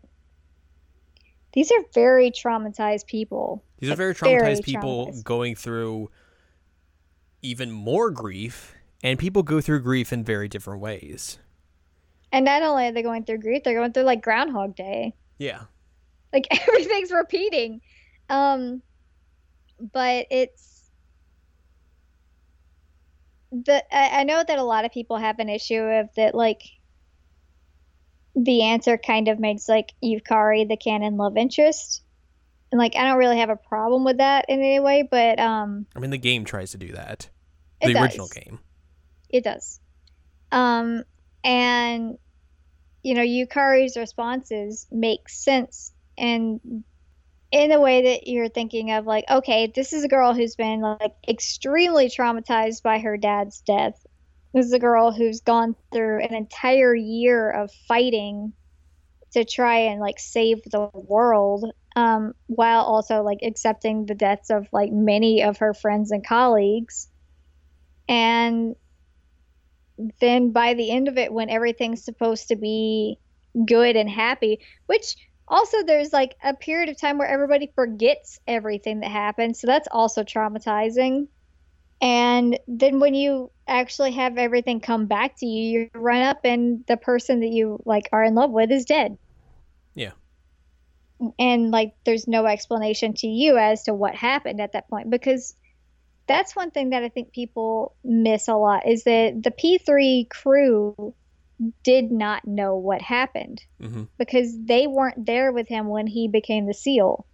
[1.52, 3.64] these are very traumatized people.
[3.82, 5.24] These are very traumatized very people traumatized.
[5.24, 6.08] going through
[7.42, 11.40] even more grief, and people go through grief in very different ways.
[12.30, 15.14] And not only are they going through grief, they're going through like Groundhog Day.
[15.36, 15.62] Yeah.
[16.32, 17.80] Like everything's repeating.
[18.30, 18.82] Um
[19.92, 20.84] but it's
[23.50, 26.62] the I, I know that a lot of people have an issue of that like
[28.36, 32.01] the answer kind of makes like Yukari the canon love interest.
[32.72, 35.86] And like I don't really have a problem with that in any way, but um
[35.94, 37.28] I mean the game tries to do that.
[37.80, 38.58] The original game.
[39.28, 39.80] It does.
[40.50, 41.04] Um
[41.44, 42.18] and
[43.02, 46.84] you know, Yukari's responses make sense and
[47.50, 50.80] in a way that you're thinking of like, okay, this is a girl who's been
[50.80, 54.02] like extremely traumatized by her dad's death
[54.52, 58.52] this is a girl who's gone through an entire year of fighting
[59.32, 64.66] to try and like save the world um, while also like accepting the deaths of
[64.72, 67.08] like many of her friends and colleagues
[68.08, 68.74] and
[70.20, 73.18] then by the end of it when everything's supposed to be
[73.66, 75.16] good and happy which
[75.46, 79.88] also there's like a period of time where everybody forgets everything that happened so that's
[79.92, 81.26] also traumatizing
[82.02, 86.84] and then when you actually have everything come back to you, you run up and
[86.88, 89.16] the person that you like are in love with is dead.
[91.38, 95.54] And like there's no explanation to you as to what happened at that point because
[96.26, 101.14] that's one thing that I think people miss a lot is that the P3 crew
[101.84, 104.04] did not know what happened mm-hmm.
[104.18, 107.26] because they weren't there with him when he became the SEAL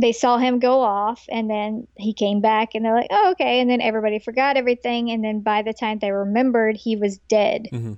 [0.00, 3.60] they saw him go off and then he came back and they're like oh okay
[3.60, 7.66] and then everybody forgot everything and then by the time they remembered he was dead
[7.72, 7.94] mm-hmm.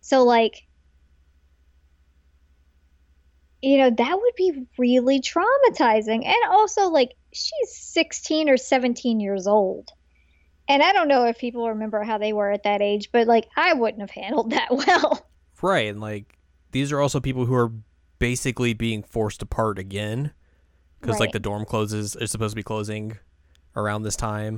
[0.00, 0.66] so like
[3.62, 6.24] you know that would be really traumatizing.
[6.26, 9.90] And also like she's 16 or 17 years old.
[10.68, 13.48] And i don't know if people remember how they were at that age but like
[13.56, 15.26] i wouldn't have handled that well.
[15.62, 16.38] Right and like
[16.72, 17.72] these are also people who are
[18.18, 20.32] basically being forced apart again
[21.00, 21.20] because right.
[21.20, 23.18] like the dorm closes is supposed to be closing
[23.74, 24.56] around this time,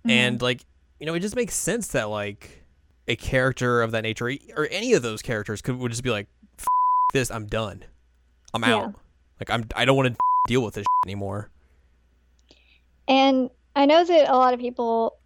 [0.00, 0.10] mm-hmm.
[0.10, 0.64] and like
[1.00, 2.64] you know it just makes sense that like
[3.08, 6.28] a character of that nature or any of those characters could would just be like
[7.12, 7.84] this I'm done,
[8.54, 8.76] I'm yeah.
[8.76, 8.94] out,
[9.40, 10.16] like I'm I don't want to
[10.46, 11.50] deal with this anymore.
[13.06, 15.18] And I know that a lot of people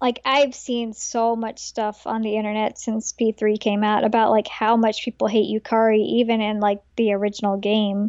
[0.00, 4.46] like I've seen so much stuff on the internet since P3 came out about like
[4.46, 8.08] how much people hate Yukari even in like the original game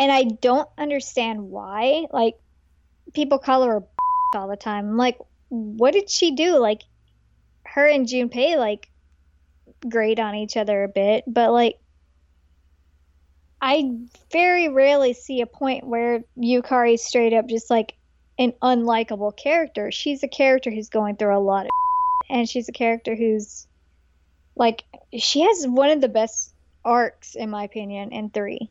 [0.00, 2.06] and I don't understand why.
[2.10, 2.36] Like,
[3.12, 3.82] people call her
[4.34, 4.88] all the time.
[4.88, 5.18] I'm like,
[5.48, 6.56] what did she do?
[6.58, 6.82] Like,
[7.66, 8.88] her and Junpei like
[9.88, 11.78] grate on each other a bit, but like,
[13.62, 13.90] I
[14.32, 17.94] very rarely see a point where Yukari's straight up just like
[18.38, 19.90] an unlikable character.
[19.90, 21.70] She's a character who's going through a lot of,
[22.30, 23.66] and she's a character who's
[24.56, 24.84] like
[25.18, 26.54] she has one of the best
[26.84, 28.70] arcs in my opinion in three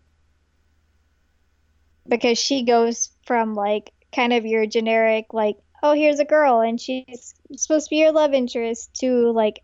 [2.07, 6.81] because she goes from like kind of your generic like oh here's a girl and
[6.81, 9.61] she's supposed to be your love interest to like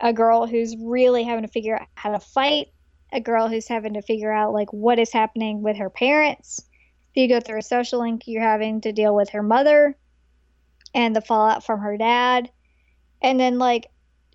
[0.00, 2.68] a girl who's really having to figure out how to fight
[3.12, 6.60] a girl who's having to figure out like what is happening with her parents
[7.10, 9.96] if you go through a social link you're having to deal with her mother
[10.94, 12.50] and the fallout from her dad
[13.22, 13.90] and then like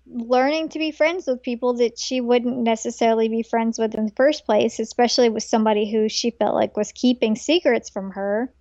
[0.06, 4.12] learning to be friends with people that she wouldn't necessarily be friends with in the
[4.16, 8.52] first place, especially with somebody who she felt like was keeping secrets from her.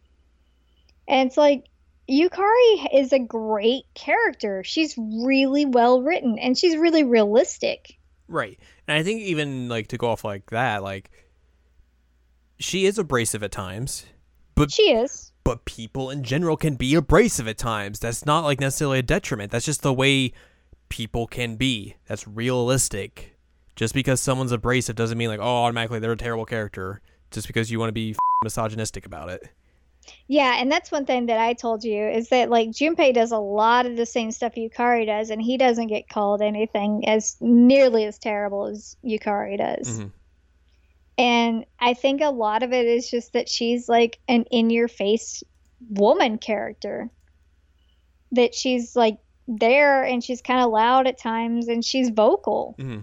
[1.07, 1.65] And it's like
[2.09, 4.63] Yukari is a great character.
[4.63, 7.97] She's really well written and she's really realistic.
[8.27, 8.57] Right.
[8.87, 11.09] And I think even like to go off like that, like
[12.59, 14.05] she is abrasive at times,
[14.55, 15.31] but She is.
[15.43, 17.99] but people in general can be abrasive at times.
[17.99, 19.51] That's not like necessarily a detriment.
[19.51, 20.33] That's just the way
[20.89, 21.95] people can be.
[22.07, 23.37] That's realistic.
[23.75, 27.01] Just because someone's abrasive doesn't mean like oh automatically they're a terrible character.
[27.31, 29.49] Just because you want to be f- misogynistic about it.
[30.27, 33.37] Yeah, and that's one thing that I told you is that like Junpei does a
[33.37, 38.05] lot of the same stuff Yukari does, and he doesn't get called anything as nearly
[38.05, 39.99] as terrible as Yukari does.
[39.99, 40.11] Mhm.
[41.17, 44.87] And I think a lot of it is just that she's like an in your
[44.87, 45.43] face
[45.89, 47.11] woman character.
[48.31, 52.75] That she's like there and she's kind of loud at times and she's vocal.
[52.79, 52.99] hmm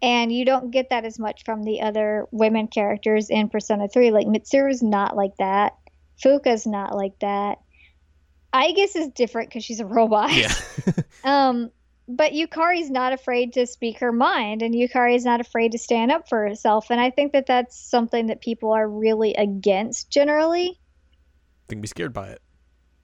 [0.00, 4.10] And you don't get that as much from the other women characters in Persona 3.
[4.12, 5.76] Like Mitsuru's not like that.
[6.22, 7.58] Fuuka's not like that.
[8.52, 10.32] I guess is different because she's a robot.
[10.32, 10.52] Yeah.
[11.24, 11.72] Um,
[12.08, 16.28] but Yukari's not afraid to speak her mind, and Yukari's not afraid to stand up
[16.28, 16.90] for herself.
[16.90, 20.80] And I think that that's something that people are really against generally.
[21.66, 22.40] They can be scared by it.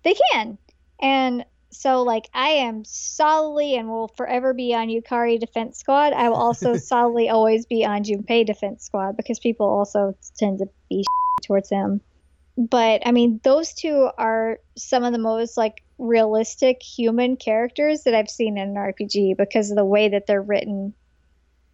[0.05, 0.57] They can.
[1.01, 1.45] And
[1.75, 6.13] so, like, I am solidly and will forever be on Yukari Defense Squad.
[6.13, 10.67] I will also solidly always be on Junpei Defense Squad because people also tend to
[10.89, 11.05] be
[11.47, 12.01] towards him.
[12.57, 18.15] But I mean, those two are some of the most like realistic human characters that
[18.15, 20.95] I've seen in an RPG because of the way that they're written.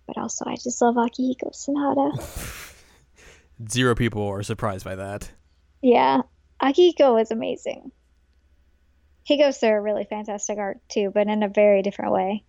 [0.06, 2.74] But also, I just love Akihiko Sanada.
[3.68, 5.30] Zero people are surprised by that.
[5.82, 6.22] Yeah,
[6.62, 7.92] Akihiko is amazing.
[9.22, 12.44] He goes through a really fantastic art too, but in a very different way.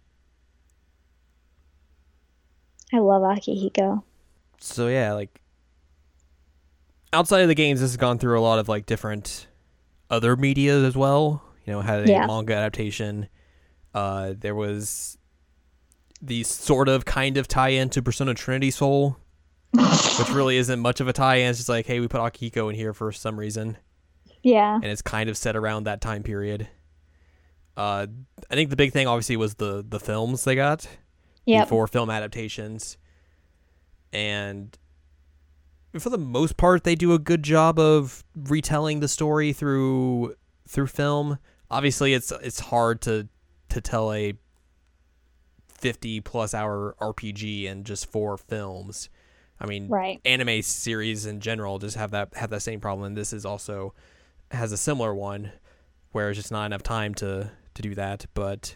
[2.94, 4.04] I love Akihiko.
[4.60, 5.40] So yeah, like
[7.14, 9.48] outside of the games, this has gone through a lot of like different
[10.10, 11.42] other media as well.
[11.66, 12.26] You know, had a Yeah.
[12.26, 13.30] manga adaptation.
[13.94, 15.18] Uh, there was
[16.22, 19.18] the sort of kind of tie-in to Persona Trinity Soul,
[19.74, 21.50] which really isn't much of a tie-in.
[21.50, 23.78] It's just like, hey, we put Akihiko in here for some reason,
[24.44, 26.68] Yeah, and it's kind of set around that time period.
[27.78, 28.08] Uh,
[28.50, 30.88] I think the big thing obviously was the the films they got
[31.46, 32.98] yep, for film adaptations.
[34.14, 34.78] And
[35.98, 40.36] for the most part they do a good job of retelling the story through
[40.68, 41.40] through film.
[41.70, 43.28] Obviously it's it's hard to
[43.70, 44.34] to tell a
[45.70, 49.10] 50 plus hour RPG in just four films.
[49.60, 50.20] I mean, right.
[50.26, 53.94] anime series in general just have that have that same problem and this is also
[54.52, 55.52] has a similar one
[56.12, 58.76] where it's just not enough time to to do that but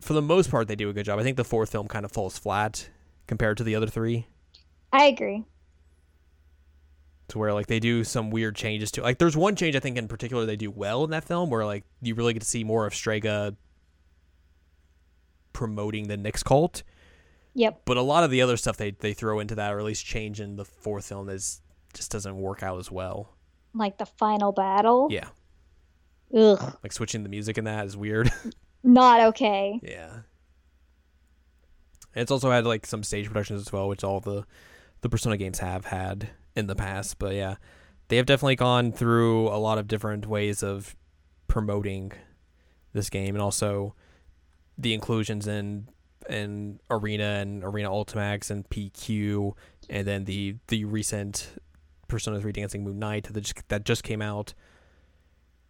[0.00, 2.04] for the most part they do a good job i think the fourth film kind
[2.04, 2.88] of falls flat
[3.26, 4.26] compared to the other three
[4.92, 5.44] I agree.
[7.28, 9.96] to where like they do some weird changes to like there's one change i think
[9.96, 12.64] in particular they do well in that film where like you really get to see
[12.64, 13.56] more of strega
[15.52, 16.82] promoting the Nyx cult
[17.56, 17.82] Yep.
[17.84, 20.04] but a lot of the other stuff they, they throw into that or at least
[20.04, 21.60] change in the fourth film is
[21.92, 23.30] just doesn't work out as well
[23.74, 25.08] Like the final battle.
[25.10, 25.28] yeah
[26.34, 26.76] Ugh.
[26.82, 28.30] like switching the music in that is weird
[28.82, 29.78] Not okay.
[29.82, 30.10] yeah
[32.14, 34.44] and it's also had like some stage productions as well which all the
[35.00, 37.56] the persona games have had in the past but yeah
[38.08, 40.94] they have definitely gone through a lot of different ways of
[41.48, 42.12] promoting
[42.92, 43.94] this game and also
[44.78, 45.88] the inclusions in
[46.28, 49.52] in arena and arena ultimax and pq
[49.90, 51.50] and then the the recent
[52.14, 54.54] persona 3 dancing moon night that just, that just came out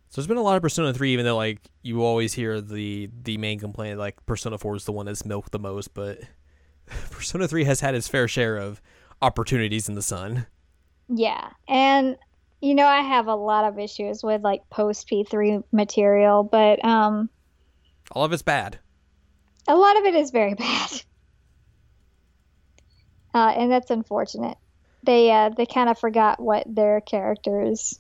[0.09, 3.11] so there's been a lot of persona 3 even though like you always hear the
[3.23, 6.21] the main complaint like persona 4 is the one that's milked the most but
[7.11, 8.81] persona 3 has had its fair share of
[9.23, 10.47] opportunities in the sun
[11.09, 11.51] Yeah.
[11.69, 12.17] And
[12.61, 17.29] you know, I have a lot of issues with like post P3 material, but um
[18.13, 18.79] all of it's bad
[19.67, 21.03] a lot of it is very bad.
[23.33, 24.57] Uh, and that's unfortunate.
[25.05, 27.99] They uh, they kind of forgot what their characters.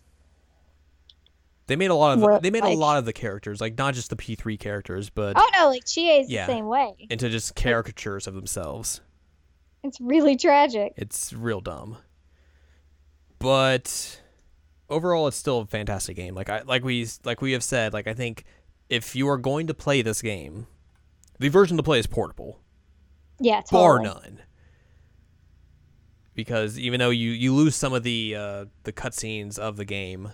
[1.67, 3.95] they made a lot of Were, they made a lot of the characters like not
[3.95, 6.47] just the p3 characters but Oh no, like Chie is Yeah.
[6.47, 6.95] the same way.
[7.11, 9.01] into just caricatures of themselves
[9.83, 10.93] It's really tragic.
[10.97, 11.97] It's real dumb.
[13.39, 14.21] But
[14.89, 16.35] overall it's still a fantastic game.
[16.35, 18.45] Like I like we like we have said, like I think
[18.89, 20.67] if you are going to play this game,
[21.39, 22.61] the version to play is portable.
[23.41, 24.41] Yeah, Bar none.
[26.35, 30.33] Because even though you, you lose some of the uh, the cutscenes of the game,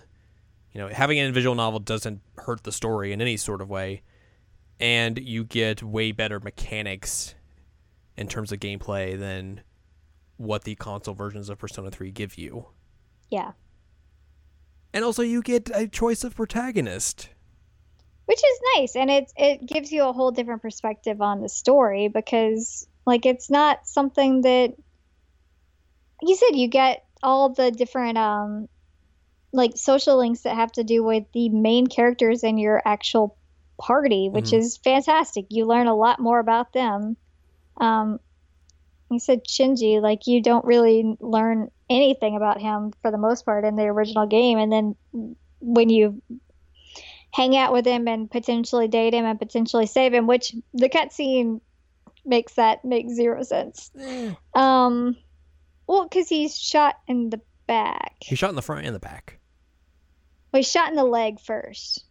[0.73, 4.01] you know, having an individual novel doesn't hurt the story in any sort of way.
[4.79, 7.35] And you get way better mechanics
[8.17, 9.61] in terms of gameplay than
[10.37, 12.65] what the console versions of Persona 3 give you.
[13.29, 13.51] Yeah,
[14.91, 17.29] And also you get a choice of protagonist.
[18.25, 22.07] which is nice, and it it gives you a whole different perspective on the story
[22.07, 24.73] because like it's not something that
[26.21, 28.67] you said you get all the different um
[29.53, 33.37] like social links that have to do with the main characters in your actual
[33.77, 34.57] party, which Mhm.
[34.59, 35.47] is fantastic.
[35.49, 37.17] You learn a lot more about them.
[37.77, 38.19] Um,
[39.09, 43.65] you said Shinji, like you don't really learn anything about him for the most part
[43.65, 44.95] in the original game, and then
[45.59, 46.21] when you
[47.33, 51.59] hang out with him and potentially date him and potentially save him, which the cutscene
[52.25, 53.91] makes that make zero sense.
[54.53, 55.15] Um,
[55.91, 58.15] well, because he's shot in the back.
[58.21, 59.39] He shot in the front and the back.
[60.51, 62.05] Well, he's shot in the leg first,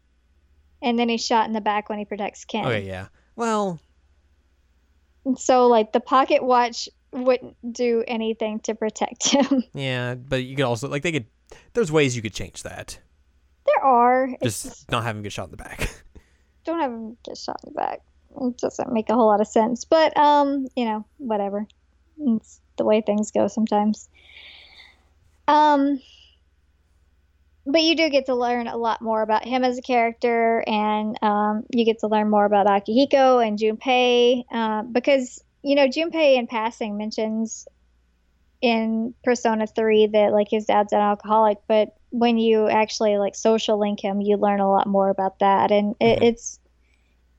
[0.82, 2.66] and then he's shot in the back when he protects Ken.
[2.66, 3.07] Okay, yeah.
[3.36, 3.81] Well,
[5.24, 9.65] And So, like, the pocket watch wouldn't do anything to protect him.
[9.73, 11.27] yeah, but you could also like they could.
[11.73, 12.98] There's ways you could change that.
[13.65, 14.28] there are.
[14.43, 15.90] Just just not have him get shot in the back.
[16.65, 18.02] don't have him get shot in the back.
[18.43, 19.86] It doesn't make a whole lot of sense.
[19.86, 21.66] But, um, you know, whatever.
[22.19, 24.09] It's the way things go sometimes.
[25.47, 26.01] Um,
[27.66, 31.16] but you do get to learn a lot more about him as a character, and
[31.23, 36.36] um, you get to learn more about Akihiko and Junpei, uh, because you know Junpei
[36.36, 37.69] in passing mentions
[38.62, 43.78] in Persona Three that like his dad's an alcoholic, but when you actually like social
[43.78, 46.23] link him, you learn a lot more about that, and it, Mhm.
[46.23, 46.59] it's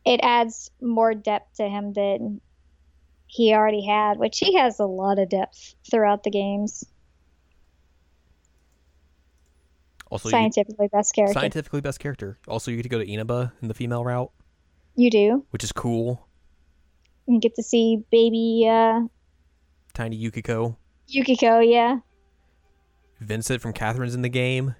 [0.05, 2.41] it adds more depth to him than
[3.33, 6.83] he already had, which he has a lot of depth throughout the games.
[10.09, 11.39] Also, you, Scientifically best character.
[11.39, 12.37] scientifically best character.
[12.45, 14.29] Also, you get to go to Inaba in the female route,
[14.95, 15.45] You do.
[15.51, 16.27] which is cool.
[17.25, 19.03] You get to see baby uh,
[19.93, 20.75] Tiny Yukiko.
[21.07, 21.99] Yukiko, yeah.
[23.21, 24.75] Vincent from Catherine's in the game.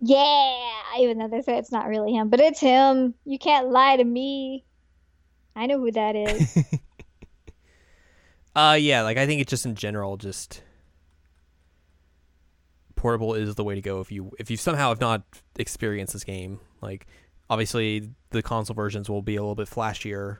[0.00, 0.58] Yeah,
[0.98, 3.12] even though they say it's not really him, but it's him.
[3.26, 4.64] You can't lie to me.
[5.54, 6.56] I know who that is.
[8.54, 10.62] Uh, yeah, like I think it's just in general, just
[12.96, 15.22] portable is the way to go if you if you somehow have not
[15.58, 16.60] experienced this game.
[16.80, 17.06] Like,
[17.48, 20.38] obviously the console versions will be a little bit flashier,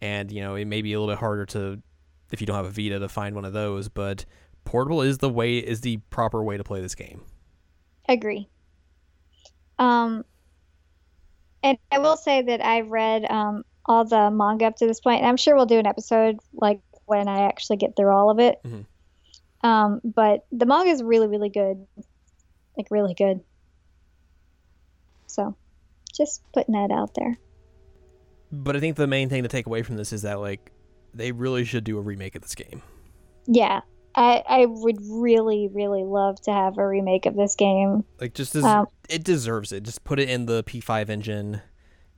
[0.00, 1.82] and you know it may be a little bit harder to
[2.30, 3.88] if you don't have a Vita to find one of those.
[3.88, 4.26] But
[4.64, 7.22] portable is the way is the proper way to play this game.
[8.08, 8.48] Agree.
[9.78, 10.24] Um,
[11.62, 15.20] and I will say that I've read um, all the manga up to this point,
[15.20, 16.80] and I'm sure we'll do an episode like
[17.10, 18.60] when I actually get through all of it.
[18.64, 18.86] Mhm.
[19.62, 21.86] Um, but the manga is really, really good,
[22.78, 23.40] like really good.
[25.26, 25.54] So,
[26.16, 27.36] just putting that out there.
[28.52, 30.72] But I think the main thing to take away from this is that like
[31.14, 32.82] they really should do a remake of this game.
[33.46, 33.80] Yeah,
[34.14, 38.04] I I would really, really love to have a remake of this game.
[38.20, 39.82] Like just as Um, it deserves it.
[39.82, 41.62] Just put it in the P5 engine,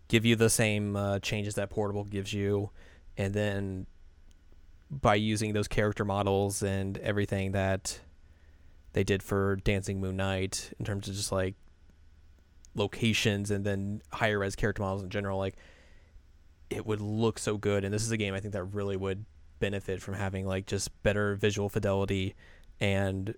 [0.09, 2.70] give you the same uh, changes that Portable gives you,
[3.16, 3.86] and then
[5.01, 8.01] by using those character models and everything that
[8.93, 11.55] they did for Dancing Moon Night in terms of just like
[12.74, 15.56] locations and then higher res character models in general, like
[16.69, 17.85] it would look so good.
[17.85, 19.24] And this is a game I think that really would
[19.60, 22.35] benefit from having like just better visual fidelity
[22.81, 23.35] and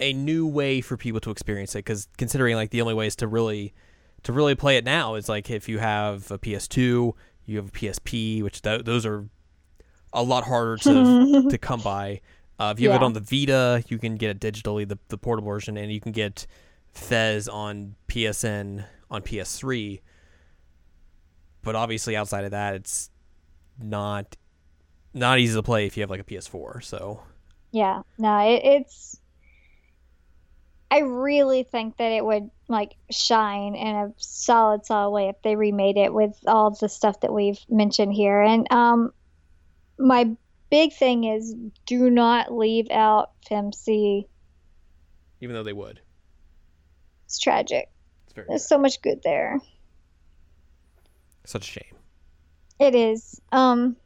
[0.00, 3.28] a new way for people to experience it because considering like the only ways to
[3.28, 3.72] really
[4.24, 7.12] to really play it now is like if you have a PS2,
[7.46, 9.28] you have a PSP, which th- those are
[10.12, 12.20] a lot harder to to come by.
[12.58, 15.18] Uh, if you have it on the Vita, you can get it digitally, the the
[15.18, 16.46] portable version, and you can get
[16.92, 20.00] FES on PSN on PS3.
[21.62, 23.10] But obviously, outside of that, it's
[23.78, 24.36] not
[25.12, 26.82] not easy to play if you have like a PS4.
[26.84, 27.22] So
[27.72, 29.20] Yeah, no, it, it's.
[30.94, 35.56] I really think that it would like shine in a solid, solid way if they
[35.56, 38.40] remade it with all the stuff that we've mentioned here.
[38.40, 39.12] And um,
[39.98, 40.30] my
[40.70, 41.52] big thing is
[41.84, 44.28] do not leave out FemC.
[45.40, 46.00] even though they would,
[47.24, 47.90] It's tragic.
[48.26, 49.58] it's very There's so much good there.
[51.44, 51.96] such a shame.
[52.78, 53.40] It is.
[53.50, 53.96] Um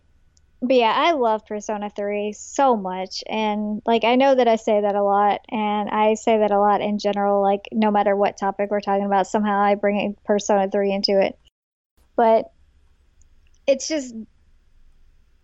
[0.61, 4.81] but yeah, I love Persona 3 so much and like I know that I say
[4.81, 8.37] that a lot and I say that a lot in general like no matter what
[8.37, 11.39] topic we're talking about somehow I bring in Persona 3 into it.
[12.17, 12.51] But
[13.69, 14.15] it's just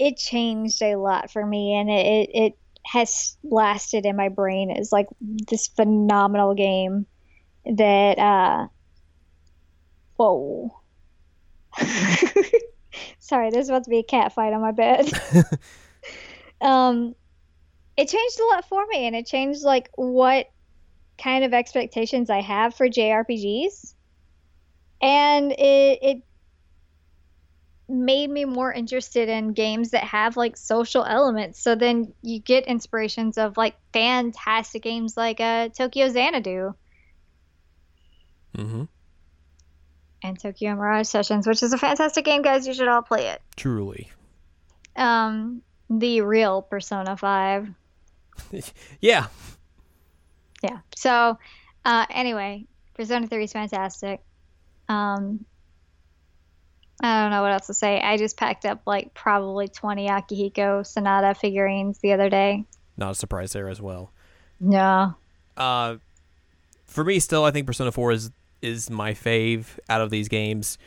[0.00, 4.72] it changed a lot for me and it it, it has lasted in my brain
[4.72, 7.06] as like this phenomenal game
[7.64, 8.66] that uh
[10.16, 10.76] whoa
[13.24, 15.10] Sorry, there's about to be a cat fight on my bed.
[16.60, 17.14] um,
[17.96, 20.46] it changed a lot for me, and it changed like what
[21.16, 23.94] kind of expectations I have for JRPGs,
[25.00, 26.22] and it it
[27.88, 31.62] made me more interested in games that have like social elements.
[31.62, 36.74] So then you get inspirations of like fantastic games like uh, Tokyo Xanadu
[38.56, 38.84] Mm-hmm.
[40.24, 42.66] And Tokyo Mirage Sessions, which is a fantastic game, guys.
[42.66, 43.42] You should all play it.
[43.56, 44.10] Truly.
[44.96, 45.60] Um,
[45.90, 47.68] the real Persona 5.
[49.00, 49.26] Yeah.
[50.62, 50.78] Yeah.
[50.96, 51.38] So,
[51.84, 52.64] uh, anyway,
[52.94, 54.22] Persona 3 is fantastic.
[54.88, 55.44] Um,
[57.02, 58.00] I don't know what else to say.
[58.00, 62.64] I just packed up like probably 20 Akihiko Sanada figurines the other day.
[62.96, 64.10] Not a surprise there as well.
[64.58, 65.14] No.
[65.56, 65.96] Uh,
[66.86, 68.30] for me, still, I think Persona 4 is
[68.64, 70.78] is my fave out of these games,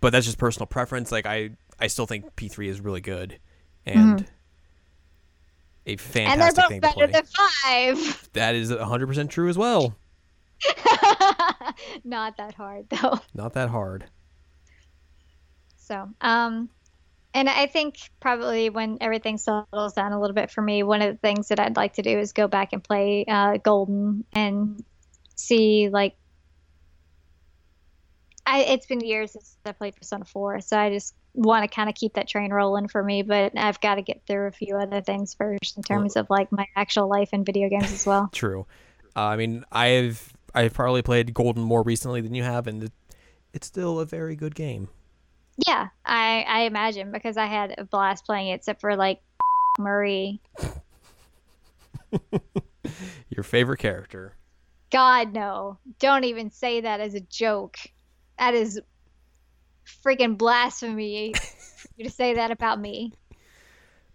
[0.00, 1.10] but that's just personal preference.
[1.12, 3.38] Like I, I still think P3 is really good,
[3.86, 4.26] and
[5.86, 6.28] a Mm-hmm.
[6.28, 8.28] And fantastic they're both better than 5.
[8.34, 9.94] that is 100% true as well.
[12.04, 13.18] Not that hard though.
[13.34, 14.04] Not that hard.
[15.76, 16.68] So, um,
[17.32, 21.14] and I think probably when everything settles down a little bit for me, one of
[21.14, 24.84] the things that I'd like to do is go back and play uh, Golden and
[25.34, 26.14] see like.
[28.50, 31.88] I, it's been years since I played Persona 4, so I just want to kind
[31.88, 34.76] of keep that train rolling for me, but I've got to get through a few
[34.76, 38.28] other things first in terms of like my actual life in video games as well.
[38.32, 38.66] True.
[39.14, 42.92] Uh, I mean, I've I've probably played Golden more recently than you have, and it,
[43.52, 44.88] it's still a very good game.
[45.68, 49.20] Yeah, I, I imagine because I had a blast playing it, except for like
[49.78, 50.40] Marie.
[53.30, 54.34] Your favorite character.
[54.90, 55.78] God, no.
[56.00, 57.78] Don't even say that as a joke.
[58.40, 58.80] That is
[60.04, 63.12] freaking blasphemy for you to say that about me.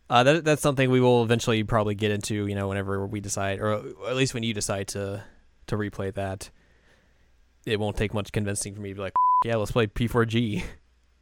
[0.09, 2.47] Uh, that that's something we will eventually probably get into.
[2.47, 3.73] You know, whenever we decide, or
[4.07, 5.23] at least when you decide to
[5.67, 6.49] to replay that,
[7.65, 10.63] it won't take much convincing for me to be like, yeah, let's play P4G.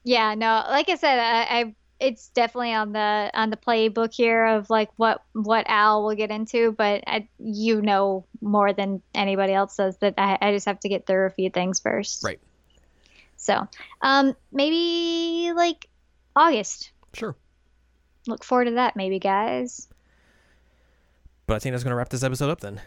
[0.06, 0.64] Yeah, no.
[0.70, 4.90] Like I said, I, I it's definitely on the on the playbook here of like
[4.98, 9.98] what what Al will get into, but I, you know more than anybody else does
[9.98, 12.24] that I, I just have to get through a few things first.
[12.24, 12.40] Right.
[13.44, 13.68] So,
[14.02, 15.90] um, maybe like
[16.34, 16.91] August.
[17.14, 17.36] Sure.
[18.26, 19.90] Look forward to that, maybe, guys.
[21.45, 22.80] But I think that's gonna wrap this episode up then.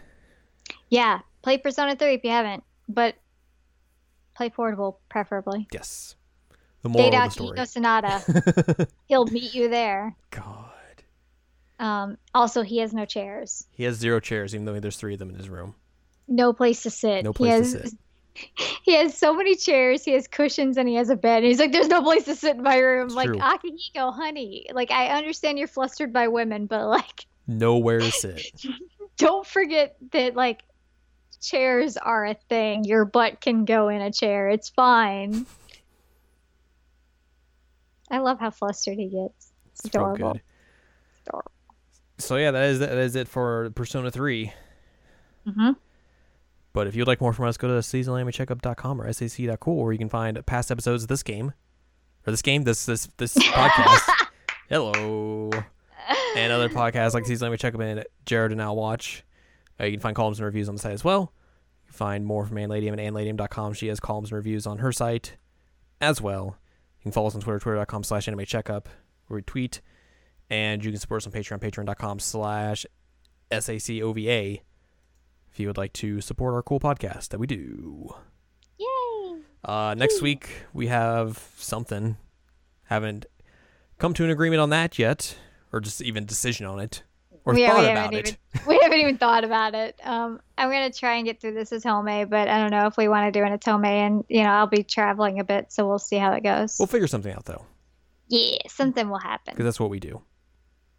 [0.89, 3.13] Yeah, play Persona 3 if you haven't, but
[4.35, 5.67] play portable, preferably.
[5.71, 6.15] Yes.
[6.81, 7.85] The moral Data of the story.
[7.85, 8.87] Sanada.
[9.07, 10.15] He'll meet you there.
[10.31, 10.71] God.
[11.79, 15.19] Um, also, he has no chairs, He has zero chairs, even though there's three of
[15.19, 15.75] them in his room.
[16.27, 17.23] no place to sit.
[17.23, 17.99] No he place to has, sit.
[18.83, 21.37] He has so many chairs, he has cushions, and he has a bed.
[21.37, 23.37] And he's like, "There's no place to sit in my room." It's like true.
[23.37, 24.67] Akihiko, honey.
[24.71, 28.45] Like, I understand you're flustered by women, but like, Nowhere to sit.
[29.17, 30.63] don't forget that like
[31.41, 32.83] chairs are a thing.
[32.85, 34.49] Your butt can go in a chair.
[34.49, 35.45] It's fine.
[38.09, 39.51] I love how flustered he gets.
[39.71, 40.33] It's It's adorable.
[40.33, 40.41] good.
[41.27, 41.51] Adorable.
[42.19, 44.51] So yeah, that is that is it for Persona 3.
[45.45, 45.71] hmm
[46.77, 50.09] But if you'd like more from us, go to seasonalanimecheckup.com or sac.cool where you can
[50.09, 51.53] find past episodes of this game.
[52.27, 54.27] Or this game, this this this podcast.
[54.69, 55.49] Hello.
[56.35, 59.23] And other podcasts like Seasonal Anime Checkup and Jared and Al Watch.
[59.79, 61.33] Uh, you can find columns and reviews on the site as well.
[61.85, 63.73] You can find more from Anladium at anladium.com.
[63.73, 65.35] She has columns and reviews on her site
[65.99, 66.57] as well.
[66.99, 68.87] You can follow us on Twitter, twitter.com slash anime checkup,
[69.29, 69.81] where we tweet.
[70.51, 72.85] And you can support us on Patreon, patreon.com slash
[73.49, 74.61] SACOVA
[75.57, 78.13] if you would like to support our cool podcast that we do.
[78.77, 79.39] Yay!
[79.65, 82.15] Uh, next week we have something.
[82.83, 83.25] Haven't
[83.97, 85.35] come to an agreement on that yet,
[85.73, 87.01] or just even decision on it,
[87.43, 88.37] or Yeah, thought about haven't it.
[88.67, 89.99] We haven't even thought about it.
[90.03, 92.95] Um, I'm gonna try and get through this as otome, but I don't know if
[92.95, 95.87] we want to do an otome, and you know I'll be traveling a bit, so
[95.87, 96.75] we'll see how it goes.
[96.77, 97.65] We'll figure something out though,
[98.27, 100.21] yeah, something will happen, because that's what we do.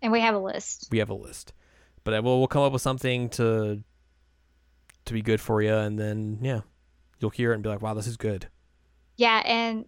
[0.02, 0.88] and we have a list.
[0.90, 1.52] We have a list,
[2.02, 3.84] but uh, we'll we'll come up with something to
[5.08, 6.60] to be good for you, and then yeah,
[7.18, 8.48] you'll hear it and be like, "Wow, this is good."
[9.16, 9.84] Yeah, and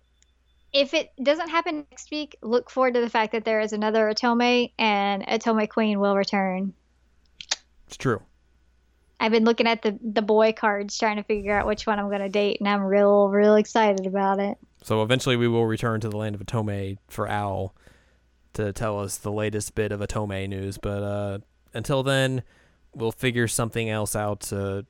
[0.72, 4.10] if it doesn't happen next week, look forward to the fact that there is another
[4.10, 6.74] otome, and otome Queen will return.
[7.86, 8.22] It's true.
[9.18, 12.10] I've been looking at the the boy cards, trying to figure out which one I'm
[12.10, 14.59] gonna date, and I'm real real excited about it.
[14.82, 17.74] So eventually we will return to the land of otome for Al
[18.55, 20.78] to tell us the latest bit of otome news.
[20.78, 21.38] But uh,
[21.74, 22.42] until then,
[22.94, 24.86] we'll figure something else out to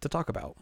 [0.00, 0.56] to talk about.